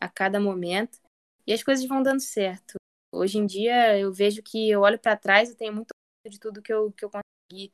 a 0.00 0.08
cada 0.08 0.40
momento, 0.40 0.98
e 1.46 1.52
as 1.52 1.62
coisas 1.62 1.86
vão 1.86 2.02
dando 2.02 2.20
certo. 2.20 2.74
Hoje 3.12 3.38
em 3.38 3.46
dia 3.46 3.98
eu 3.98 4.12
vejo 4.12 4.42
que 4.42 4.70
eu 4.70 4.80
olho 4.82 4.98
para 4.98 5.16
trás 5.16 5.50
e 5.50 5.56
tenho 5.56 5.72
muito 5.74 5.88
de 6.28 6.38
tudo 6.40 6.60
que 6.62 6.72
eu, 6.72 6.92
que 6.92 7.04
eu 7.04 7.10
consegui 7.10 7.72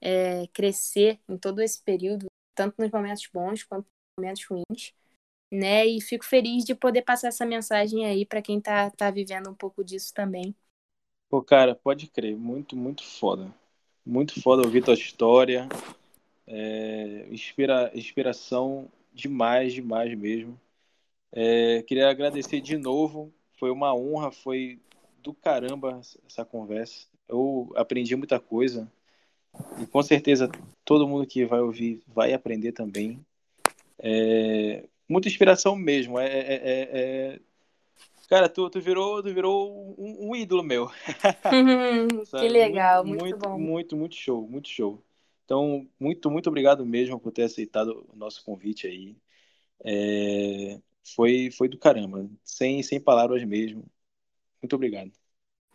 é, 0.00 0.46
crescer 0.48 1.20
em 1.28 1.38
todo 1.38 1.60
esse 1.62 1.82
período, 1.82 2.26
tanto 2.54 2.76
nos 2.80 2.90
momentos 2.90 3.28
bons 3.32 3.64
quanto 3.64 3.86
nos 3.86 4.24
momentos 4.24 4.44
ruins, 4.46 4.94
né? 5.52 5.86
E 5.86 6.00
fico 6.00 6.24
feliz 6.26 6.64
de 6.64 6.74
poder 6.74 7.02
passar 7.02 7.28
essa 7.28 7.46
mensagem 7.46 8.06
aí 8.06 8.26
para 8.26 8.42
quem 8.42 8.60
tá, 8.60 8.90
tá 8.92 9.10
vivendo 9.10 9.50
um 9.50 9.54
pouco 9.54 9.84
disso 9.84 10.14
também. 10.14 10.54
Pô, 11.28 11.42
cara, 11.42 11.74
pode 11.74 12.08
crer, 12.08 12.36
muito, 12.36 12.76
muito 12.76 13.04
foda. 13.04 13.52
Muito 14.04 14.40
foda 14.42 14.62
ouvir 14.62 14.82
tua 14.84 14.94
história. 14.94 15.68
É, 16.46 17.26
inspira, 17.30 17.90
inspiração 17.94 18.90
demais, 19.12 19.72
demais 19.74 20.14
mesmo. 20.18 20.60
É, 21.32 21.82
queria 21.84 22.10
agradecer 22.10 22.60
de 22.60 22.76
novo 22.78 23.32
foi 23.60 23.70
uma 23.70 23.94
honra, 23.94 24.32
foi 24.32 24.80
do 25.22 25.34
caramba 25.34 26.00
essa 26.26 26.46
conversa. 26.46 27.06
Eu 27.28 27.70
aprendi 27.76 28.16
muita 28.16 28.40
coisa. 28.40 28.90
E 29.78 29.86
com 29.86 30.02
certeza 30.02 30.50
todo 30.82 31.06
mundo 31.06 31.26
que 31.26 31.44
vai 31.44 31.60
ouvir 31.60 32.02
vai 32.08 32.32
aprender 32.32 32.72
também. 32.72 33.24
É, 33.98 34.88
muita 35.06 35.28
inspiração 35.28 35.76
mesmo. 35.76 36.18
É, 36.18 36.26
é, 36.26 36.54
é, 36.54 36.88
é 36.92 37.40
cara, 38.30 38.48
tu, 38.48 38.70
tu, 38.70 38.80
virou, 38.80 39.22
tu 39.22 39.34
virou 39.34 39.94
um, 39.98 40.30
um 40.30 40.36
ídolo 40.36 40.62
meu. 40.62 40.90
que 42.40 42.48
legal, 42.48 43.04
muito, 43.04 43.20
muito, 43.20 43.38
bom. 43.38 43.58
Muito, 43.58 43.96
muito 43.96 44.14
show, 44.14 44.48
muito 44.48 44.68
show. 44.68 45.02
Então, 45.44 45.86
muito, 45.98 46.30
muito 46.30 46.48
obrigado 46.48 46.86
mesmo 46.86 47.20
por 47.20 47.30
ter 47.30 47.42
aceitado 47.42 48.06
o 48.10 48.16
nosso 48.16 48.42
convite 48.42 48.86
aí. 48.86 49.16
É, 49.84 50.78
foi, 51.14 51.50
foi 51.50 51.68
do 51.68 51.78
caramba. 51.78 52.28
Sem, 52.44 52.82
sem 52.82 53.00
palavras 53.00 53.44
mesmo. 53.44 53.84
Muito 54.62 54.76
obrigado. 54.76 55.12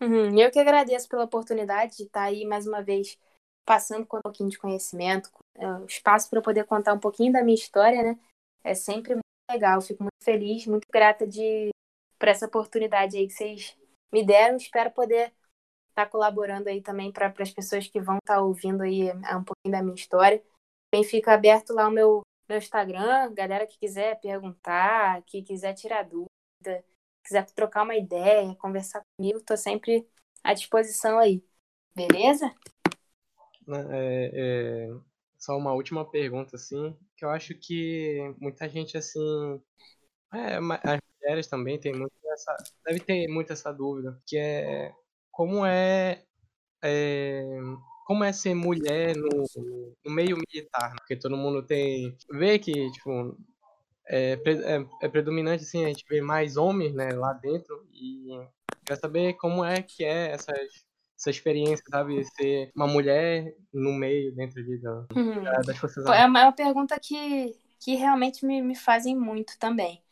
Uhum, 0.01 0.38
eu 0.38 0.51
que 0.51 0.59
agradeço 0.59 1.07
pela 1.07 1.23
oportunidade 1.23 1.97
de 1.97 2.03
estar 2.03 2.23
aí 2.23 2.45
mais 2.45 2.67
uma 2.67 2.82
vez 2.82 3.17
passando 3.65 4.05
com 4.05 4.17
um 4.17 4.21
pouquinho 4.21 4.49
de 4.49 4.59
conhecimento, 4.59 5.30
é, 5.55 5.65
espaço 5.88 6.30
para 6.30 6.39
eu 6.39 6.43
poder 6.43 6.65
contar 6.65 6.93
um 6.93 6.99
pouquinho 6.99 7.34
da 7.34 7.43
minha 7.43 7.55
história, 7.55 8.03
né? 8.03 8.19
É 8.63 8.73
sempre 8.73 9.13
muito 9.13 9.23
legal. 9.51 9.82
Fico 9.82 10.03
muito 10.03 10.23
feliz, 10.23 10.67
muito 10.67 10.88
grata 10.91 11.28
de 11.28 11.69
por 12.19 12.28
essa 12.28 12.45
oportunidade 12.45 13.17
aí 13.17 13.28
que 13.28 13.34
vocês 13.34 13.76
me 14.13 14.23
deram. 14.23 14.57
Espero 14.57 14.91
poder 14.91 15.34
estar 15.89 16.05
tá 16.05 16.05
colaborando 16.05 16.69
aí 16.69 16.82
também 16.82 17.11
para 17.11 17.34
as 17.39 17.51
pessoas 17.51 17.88
que 17.88 17.99
vão 17.99 18.17
estar 18.17 18.36
tá 18.36 18.41
ouvindo 18.41 18.84
aí 18.84 19.11
um 19.11 19.43
pouquinho 19.43 19.71
da 19.71 19.82
minha 19.82 19.95
história. 19.95 20.43
Bem, 20.93 21.03
fica 21.03 21.34
aberto 21.34 21.73
lá 21.73 21.88
o 21.88 21.91
meu, 21.91 22.21
meu 22.48 22.58
Instagram, 22.58 23.34
galera 23.34 23.68
que 23.68 23.78
quiser 23.78 24.20
perguntar, 24.20 25.22
que 25.24 25.41
quiser 25.41 25.74
tirar 25.74 26.04
dúvida, 26.04 26.84
quiser 27.24 27.46
trocar 27.52 27.84
uma 27.84 27.96
ideia, 27.96 28.56
conversar 28.56 29.02
comigo, 29.18 29.39
estou 29.39 29.58
sempre 29.58 30.08
à 30.43 30.54
disposição 30.54 31.18
aí. 31.18 31.43
Beleza? 31.96 32.54
Né, 33.68 33.86
é, 33.89 34.32
é, 34.34 34.89
só 35.38 35.58
uma 35.58 35.74
última 35.74 36.10
pergunta, 36.10 36.56
assim, 36.56 36.96
que 37.18 37.26
eu 37.26 37.30
acho 37.30 37.56
que 37.56 38.34
muita 38.39 38.70
gente, 38.70 38.98
assim, 38.98 39.62
é, 40.34 40.58
as 40.58 41.00
mulheres 41.20 41.48
também 41.48 41.80
tem 41.80 41.93
muito 41.93 42.14
essa, 42.32 42.56
deve 42.86 43.00
ter 43.00 43.28
muito 43.28 43.52
essa 43.54 43.72
dúvida, 43.72 44.22
que 44.26 44.38
é 44.38 44.93
como 45.32 45.66
é, 45.66 46.24
é 46.84 47.43
como 48.06 48.24
é 48.24 48.32
ser 48.32 48.53
mulher 48.53 49.18
no, 49.18 49.43
no 50.06 50.12
meio 50.12 50.38
militar, 50.38 50.91
né? 50.91 50.95
porque 50.99 51.18
todo 51.18 51.36
mundo 51.36 51.62
tem 51.62 52.16
vê 52.32 52.58
que 52.58 52.72
tipo 52.91 53.38
é, 54.08 54.39
é, 54.45 54.86
é, 55.01 55.10
predominante 55.10 55.64
assim 55.64 55.84
a 55.84 55.88
gente 55.88 56.06
vê 56.08 56.22
mais 56.22 56.56
homens 56.56 56.93
né 56.93 57.10
lá 57.12 57.34
dentro 57.34 57.86
e 57.91 58.30
quer 58.86 58.95
saber 58.95 59.34
como 59.34 59.66
é 59.66 59.82
que 59.82 60.06
é 60.06 60.32
essas 60.32 60.86
essa 61.18 61.30
experiência, 61.30 61.84
sabe? 61.89 62.24
Ser 62.36 62.72
uma 62.76 62.88
mulher 62.88 63.56
no 63.74 63.93
meio, 63.93 64.36
dentro 64.36 64.64
de, 64.64 64.78
da, 64.78 65.06
uhum. 65.16 65.43
das 65.66 65.78
Forças 65.78 66.06
Armadas. 66.06 66.22
É 66.22 66.26
uma, 66.28 66.39
é 66.39 66.43
uma 66.43 66.51
pergunta 66.51 66.99
que, 66.99 67.58
que 67.80 67.95
realmente 67.95 68.45
me, 68.45 68.62
me 68.62 68.76
fazem 68.76 69.16
muito 69.16 69.58
também. 69.58 70.03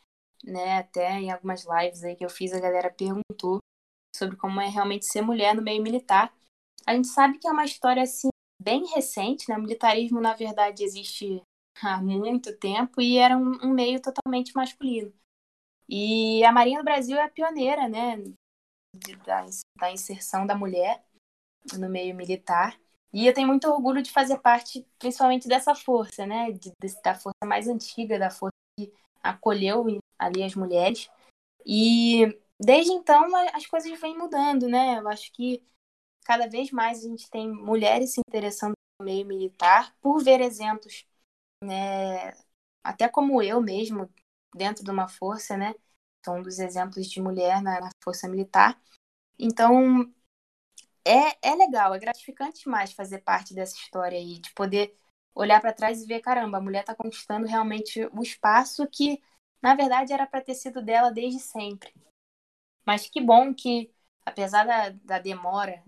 Né? 0.43 0.77
Até 0.77 1.19
em 1.19 1.31
algumas 1.31 1.65
lives 1.65 2.03
aí 2.03 2.15
que 2.15 2.25
eu 2.25 2.29
fiz, 2.29 2.53
a 2.53 2.59
galera 2.59 2.89
perguntou 2.89 3.59
sobre 4.15 4.35
como 4.37 4.59
é 4.61 4.67
realmente 4.67 5.05
ser 5.05 5.21
mulher 5.21 5.55
no 5.55 5.61
meio 5.61 5.81
militar. 5.81 6.33
A 6.85 6.95
gente 6.95 7.07
sabe 7.07 7.37
que 7.37 7.47
é 7.47 7.51
uma 7.51 7.65
história 7.65 8.03
assim 8.03 8.29
bem 8.61 8.85
recente, 8.93 9.49
né? 9.49 9.57
O 9.57 9.61
militarismo, 9.61 10.21
na 10.21 10.33
verdade, 10.33 10.83
existe 10.83 11.41
há 11.81 12.01
muito 12.01 12.57
tempo 12.57 13.01
e 13.01 13.17
era 13.17 13.37
um, 13.37 13.57
um 13.63 13.73
meio 13.73 14.01
totalmente 14.01 14.53
masculino. 14.55 15.13
E 15.87 16.43
a 16.45 16.51
Marinha 16.51 16.79
do 16.79 16.85
Brasil 16.85 17.17
é 17.17 17.23
a 17.23 17.29
pioneira, 17.29 17.87
né? 17.89 18.17
da, 19.25 19.45
da 19.79 19.91
inserção 19.91 20.45
da 20.45 20.55
mulher 20.55 21.03
no 21.77 21.89
meio 21.89 22.15
militar. 22.15 22.79
E 23.11 23.27
eu 23.27 23.33
tenho 23.33 23.47
muito 23.47 23.69
orgulho 23.69 24.01
de 24.01 24.11
fazer 24.11 24.39
parte, 24.39 24.85
principalmente 24.97 25.47
dessa 25.47 25.75
força, 25.75 26.25
né? 26.25 26.51
De, 26.51 26.71
da 27.03 27.15
força 27.15 27.45
mais 27.45 27.67
antiga, 27.67 28.17
da 28.17 28.29
força 28.29 28.53
que 28.77 28.91
acolheu 29.21 29.85
ali 30.17 30.43
as 30.43 30.55
mulheres. 30.55 31.09
E 31.65 32.37
desde 32.59 32.91
então 32.91 33.23
as 33.53 33.65
coisas 33.65 33.99
vêm 33.99 34.17
mudando, 34.17 34.67
né? 34.67 34.99
Eu 34.99 35.07
acho 35.07 35.31
que 35.31 35.61
cada 36.23 36.47
vez 36.47 36.71
mais 36.71 36.99
a 37.05 37.09
gente 37.09 37.29
tem 37.29 37.49
mulheres 37.51 38.13
se 38.13 38.21
interessando 38.27 38.73
no 38.99 39.05
meio 39.05 39.25
militar 39.25 39.95
por 40.01 40.23
ver 40.23 40.41
exemplos, 40.41 41.05
né? 41.63 42.33
Até 42.83 43.09
como 43.09 43.41
eu 43.41 43.61
mesmo, 43.61 44.09
dentro 44.55 44.83
de 44.83 44.91
uma 44.91 45.07
força, 45.09 45.57
né? 45.57 45.73
são 46.25 46.37
um 46.39 46.41
dos 46.41 46.59
exemplos 46.59 47.07
de 47.09 47.21
mulher 47.21 47.61
na, 47.61 47.81
na 47.81 47.89
força 48.03 48.27
militar. 48.29 48.81
Então, 49.39 50.13
é, 51.05 51.49
é 51.51 51.55
legal, 51.55 51.93
é 51.93 51.99
gratificante 51.99 52.63
demais 52.63 52.93
fazer 52.93 53.19
parte 53.19 53.53
dessa 53.53 53.75
história 53.75 54.17
aí, 54.17 54.39
de 54.39 54.51
poder 54.53 54.95
olhar 55.35 55.59
para 55.61 55.73
trás 55.73 56.01
e 56.01 56.05
ver, 56.07 56.21
caramba, 56.21 56.57
a 56.57 56.61
mulher 56.61 56.81
está 56.81 56.95
conquistando 56.95 57.47
realmente 57.47 58.05
o 58.13 58.21
espaço 58.21 58.87
que, 58.87 59.21
na 59.61 59.75
verdade, 59.75 60.13
era 60.13 60.27
para 60.27 60.41
ter 60.41 60.55
sido 60.55 60.81
dela 60.81 61.11
desde 61.11 61.39
sempre. 61.39 61.93
Mas 62.85 63.07
que 63.09 63.21
bom 63.21 63.53
que, 63.53 63.93
apesar 64.25 64.65
da, 64.65 64.89
da 65.03 65.19
demora, 65.19 65.83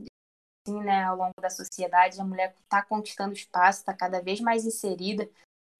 assim, 0.65 0.83
né, 0.83 1.03
ao 1.03 1.15
longo 1.15 1.33
da 1.39 1.49
sociedade, 1.49 2.19
a 2.19 2.25
mulher 2.25 2.55
está 2.59 2.81
conquistando 2.81 3.33
espaço, 3.33 3.79
está 3.79 3.93
cada 3.93 4.21
vez 4.21 4.39
mais 4.39 4.65
inserida, 4.65 5.29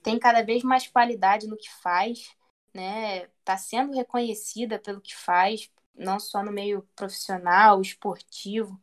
tem 0.04 0.20
cada 0.20 0.44
vez 0.44 0.64
mais 0.64 0.88
qualidade 0.88 1.48
no 1.48 1.58
que 1.58 1.72
faz 1.82 2.36
né, 2.76 3.24
está 3.40 3.58
sendo 3.58 3.94
reconhecida 3.94 4.78
pelo 4.78 5.00
que 5.00 5.16
faz, 5.16 5.72
não 5.96 6.20
só 6.20 6.44
no 6.44 6.52
meio 6.52 6.84
profissional, 6.94 7.82
esportivo. 7.82 8.80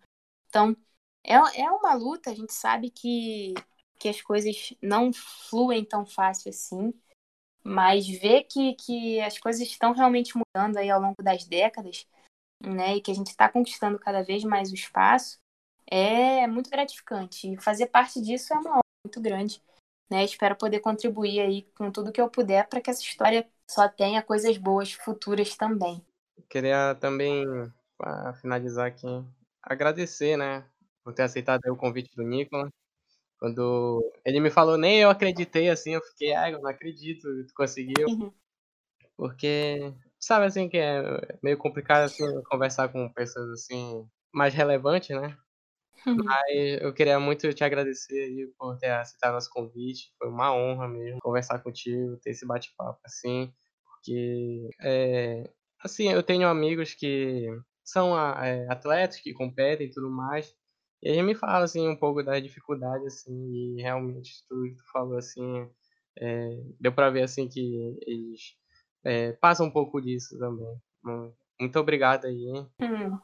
Então, 0.48 0.74
é, 1.22 1.34
é 1.34 1.70
uma 1.70 1.94
luta, 1.94 2.30
a 2.30 2.34
gente 2.34 2.54
sabe 2.54 2.90
que, 2.90 3.52
que 3.98 4.08
as 4.08 4.22
coisas 4.22 4.72
não 4.80 5.12
fluem 5.12 5.84
tão 5.84 6.06
fácil 6.06 6.48
assim, 6.48 6.94
mas 7.62 8.08
ver 8.08 8.44
que, 8.44 8.74
que 8.74 9.20
as 9.20 9.38
coisas 9.38 9.62
estão 9.62 9.92
realmente 9.92 10.32
mudando 10.36 10.78
aí 10.78 10.90
ao 10.90 11.00
longo 11.00 11.22
das 11.22 11.44
décadas, 11.44 12.08
né, 12.64 12.96
e 12.96 13.00
que 13.02 13.10
a 13.10 13.14
gente 13.14 13.28
está 13.28 13.48
conquistando 13.48 13.98
cada 13.98 14.22
vez 14.22 14.42
mais 14.42 14.70
o 14.70 14.74
espaço, 14.74 15.38
é 15.92 16.46
muito 16.46 16.70
gratificante. 16.70 17.52
E 17.52 17.60
fazer 17.60 17.86
parte 17.86 18.20
disso 18.20 18.54
é 18.54 18.56
uma 18.56 18.70
honra 18.70 18.80
muito 19.04 19.20
grande. 19.20 19.62
Né? 20.10 20.24
Espero 20.24 20.56
poder 20.56 20.80
contribuir 20.80 21.40
aí 21.40 21.62
com 21.76 21.90
tudo 21.90 22.12
que 22.12 22.20
eu 22.20 22.30
puder 22.30 22.66
para 22.66 22.80
que 22.80 22.90
essa 22.90 23.02
história 23.02 23.46
só 23.70 23.88
tenha 23.88 24.22
coisas 24.22 24.56
boas 24.56 24.92
futuras 24.92 25.54
também. 25.54 26.04
Queria 26.48 26.94
também, 26.94 27.44
para 27.98 28.34
finalizar 28.34 28.86
aqui, 28.86 29.06
agradecer, 29.62 30.36
né, 30.36 30.64
por 31.04 31.14
ter 31.14 31.22
aceitado 31.22 31.60
o 31.66 31.76
convite 31.76 32.14
do 32.14 32.22
Nicolas. 32.22 32.70
Quando 33.38 34.12
ele 34.24 34.40
me 34.40 34.50
falou, 34.50 34.78
nem 34.78 35.00
eu 35.00 35.10
acreditei, 35.10 35.68
assim, 35.68 35.94
eu 35.94 36.02
fiquei, 36.02 36.34
ah, 36.34 36.50
eu 36.50 36.60
não 36.60 36.70
acredito, 36.70 37.22
tu 37.46 37.54
conseguiu. 37.54 38.06
Uhum. 38.08 38.32
Porque, 39.16 39.92
sabe, 40.18 40.46
assim, 40.46 40.68
que 40.68 40.78
é 40.78 41.02
meio 41.42 41.58
complicado, 41.58 42.04
assim, 42.04 42.24
conversar 42.44 42.88
com 42.88 43.12
pessoas, 43.12 43.50
assim, 43.50 44.06
mais 44.32 44.54
relevantes, 44.54 45.10
né? 45.10 45.36
Uhum. 46.06 46.24
Mas 46.24 46.80
eu 46.80 46.92
queria 46.92 47.18
muito 47.20 47.52
te 47.54 47.64
agradecer 47.64 48.18
aí 48.18 48.46
por 48.58 48.76
ter 48.78 48.90
aceitado 48.90 49.34
nosso 49.34 49.50
convite. 49.50 50.12
Foi 50.18 50.28
uma 50.28 50.54
honra 50.54 50.88
mesmo 50.88 51.20
conversar 51.20 51.58
contigo, 51.60 52.16
ter 52.18 52.30
esse 52.30 52.46
bate-papo 52.46 53.00
assim. 53.04 53.52
Porque, 53.84 54.68
é, 54.80 55.44
assim, 55.80 56.08
eu 56.10 56.22
tenho 56.22 56.48
amigos 56.48 56.94
que 56.94 57.46
são 57.84 58.18
é, 58.18 58.66
atletas, 58.68 59.20
que 59.20 59.32
competem 59.32 59.86
e 59.86 59.90
tudo 59.90 60.10
mais. 60.10 60.54
E 61.02 61.10
aí 61.10 61.22
me 61.22 61.34
fala, 61.34 61.64
assim, 61.64 61.88
um 61.88 61.96
pouco 61.96 62.22
das 62.22 62.42
dificuldades, 62.42 63.06
assim, 63.06 63.34
e 63.52 63.82
realmente 63.82 64.44
tudo 64.48 64.68
que 64.68 64.76
tu 64.76 64.84
falou, 64.92 65.18
assim, 65.18 65.68
é, 66.18 66.48
deu 66.78 66.92
pra 66.92 67.10
ver, 67.10 67.22
assim, 67.22 67.48
que 67.48 67.98
eles 68.06 68.56
é, 69.04 69.32
passam 69.32 69.66
um 69.66 69.70
pouco 69.70 70.00
disso 70.00 70.38
também. 70.38 70.80
Muito 71.60 71.78
obrigado 71.78 72.26
aí. 72.26 72.66
Hum, 72.80 73.18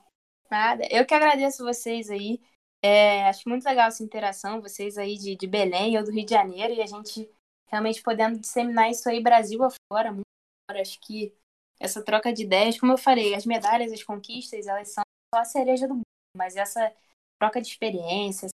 nada. 0.51 0.85
Eu 0.91 1.07
que 1.07 1.15
agradeço 1.15 1.65
vocês 1.65 2.11
aí. 2.11 2.41
É, 2.83 3.29
acho 3.29 3.49
muito 3.49 3.65
legal 3.65 3.89
essa 3.89 4.03
interação, 4.03 4.61
vocês 4.61 4.97
aí 4.97 5.17
de, 5.17 5.37
de 5.37 5.47
Belém, 5.47 5.95
eu 5.95 6.05
do 6.05 6.13
Rio 6.13 6.25
de 6.25 6.31
Janeiro, 6.31 6.75
e 6.75 6.83
a 6.83 6.87
gente 6.87 7.29
realmente 7.67 8.03
podendo 8.03 8.39
disseminar 8.39 8.91
isso 8.91 9.09
aí 9.09 9.23
Brasil 9.23 9.61
afora, 9.63 10.13
muito 10.13 10.27
afora. 10.69 10.83
Acho 10.83 11.01
que 11.01 11.33
essa 11.81 12.03
troca 12.03 12.33
de 12.33 12.43
ideias, 12.43 12.79
como 12.79 12.93
eu 12.93 12.99
falei, 12.99 13.35
as 13.35 13.47
medalhas, 13.47 13.93
as 13.93 14.03
conquistas, 14.03 14.67
elas 14.67 14.89
são 14.89 15.03
só 15.35 15.41
a 15.41 15.45
cereja 15.45 15.87
do 15.87 15.95
bolo, 15.95 16.05
mas 16.37 16.57
essa 16.57 16.93
troca 17.39 17.61
de 17.61 17.69
experiências, 17.69 18.51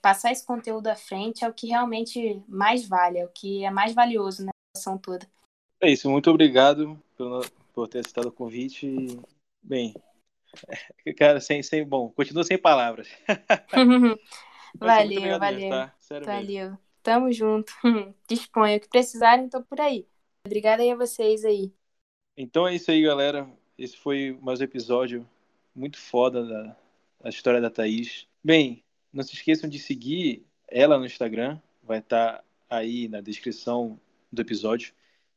passar 0.00 0.32
esse 0.32 0.46
conteúdo 0.46 0.88
à 0.88 0.96
frente 0.96 1.44
é 1.44 1.48
o 1.48 1.54
que 1.54 1.68
realmente 1.68 2.42
mais 2.48 2.86
vale, 2.86 3.18
é 3.18 3.24
o 3.24 3.30
que 3.30 3.64
é 3.64 3.70
mais 3.70 3.94
valioso 3.94 4.44
na 4.44 4.52
relação 4.74 4.98
toda. 4.98 5.28
É 5.80 5.90
isso, 5.90 6.10
muito 6.10 6.30
obrigado 6.30 7.00
por, 7.16 7.50
por 7.72 7.88
ter 7.88 8.00
aceitado 8.00 8.26
o 8.26 8.32
convite. 8.32 9.20
Bem, 9.62 9.94
Cara, 11.16 11.40
sem, 11.40 11.62
sem, 11.62 11.84
bom, 11.84 12.10
continua 12.10 12.44
sem 12.44 12.58
palavras. 12.58 13.08
valeu, 14.78 15.38
valeu. 15.38 15.70
Tá? 15.70 15.94
valeu. 16.24 16.70
Mesmo. 16.70 16.78
Tamo 17.02 17.32
junto. 17.32 17.72
Disponha. 18.28 18.76
O 18.76 18.80
que 18.80 18.88
precisarem, 18.88 19.48
tô 19.48 19.62
por 19.62 19.80
aí. 19.80 20.06
Obrigada 20.44 20.82
aí 20.82 20.90
a 20.90 20.96
vocês 20.96 21.44
aí. 21.44 21.72
Então 22.36 22.66
é 22.66 22.74
isso 22.74 22.90
aí, 22.90 23.02
galera. 23.02 23.48
Esse 23.76 23.96
foi 23.96 24.38
mais 24.42 24.60
um 24.60 24.64
episódio 24.64 25.28
muito 25.74 25.98
foda 25.98 26.44
da, 26.44 26.76
da 27.22 27.28
história 27.28 27.60
da 27.60 27.70
Thaís. 27.70 28.26
Bem, 28.42 28.84
não 29.12 29.22
se 29.22 29.34
esqueçam 29.34 29.68
de 29.68 29.78
seguir 29.78 30.44
ela 30.68 30.98
no 30.98 31.06
Instagram. 31.06 31.58
Vai 31.82 32.00
estar 32.00 32.38
tá 32.38 32.44
aí 32.68 33.08
na 33.08 33.20
descrição 33.20 33.98
do 34.32 34.42
episódio. 34.42 34.92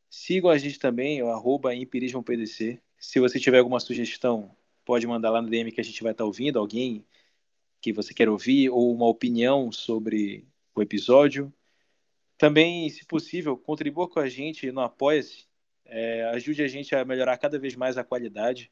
Sigam 0.10 0.50
a 0.50 0.58
gente 0.58 0.78
também, 0.78 1.24
o 1.24 1.30
arroba 1.30 1.74
empirismopdc. 1.74 2.80
Se 2.98 3.20
você 3.20 3.40
tiver 3.40 3.60
alguma 3.60 3.80
sugestão 3.80 4.56
pode 4.86 5.06
mandar 5.08 5.30
lá 5.30 5.42
no 5.42 5.50
DM 5.50 5.72
que 5.72 5.82
a 5.82 5.84
gente 5.84 6.02
vai 6.04 6.12
estar 6.12 6.24
tá 6.24 6.28
ouvindo, 6.28 6.60
alguém 6.60 7.06
que 7.82 7.92
você 7.92 8.14
quer 8.14 8.30
ouvir, 8.30 8.70
ou 8.70 8.94
uma 8.94 9.08
opinião 9.08 9.72
sobre 9.72 10.48
o 10.76 10.82
episódio. 10.82 11.54
Também, 12.38 12.90
se 12.90 13.06
possível, 13.06 13.58
contribua 13.58 14.08
com 14.08 14.20
a 14.20 14.30
gente 14.30 14.72
no 14.72 14.82
Apoia-se. 14.82 15.46
É, 15.86 16.24
ajude 16.26 16.64
a 16.64 16.68
gente 16.68 16.96
a 16.96 17.04
melhorar 17.04 17.38
cada 17.38 17.60
vez 17.60 17.76
mais 17.76 17.98
a 17.98 18.04
qualidade 18.04 18.72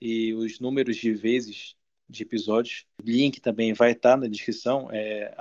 e 0.00 0.32
os 0.34 0.60
números 0.60 0.96
de 0.96 1.12
vezes 1.12 1.74
de 2.08 2.22
episódios. 2.22 2.86
O 3.02 3.10
link 3.10 3.40
também 3.40 3.72
vai 3.72 3.92
estar 3.92 4.12
tá 4.12 4.16
na 4.16 4.28
descrição. 4.28 4.88
É, 4.92 5.34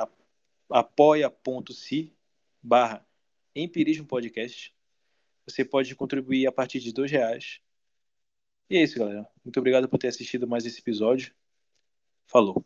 apoia.se 0.69 2.13
barra 2.61 3.05
Empirismo 3.55 4.05
Podcast. 4.07 4.73
Você 5.45 5.63
pode 5.65 5.93
contribuir 5.95 6.47
a 6.47 6.51
partir 6.51 6.79
de 6.79 6.93
dois 6.93 7.11
reais. 7.11 7.61
E 8.73 8.77
é 8.77 8.81
isso, 8.81 8.97
galera. 8.97 9.23
Muito 9.45 9.59
obrigado 9.59 9.87
por 9.87 9.99
ter 9.99 10.07
assistido 10.07 10.47
mais 10.47 10.65
esse 10.65 10.79
episódio. 10.79 11.31
Falou. 12.25 12.65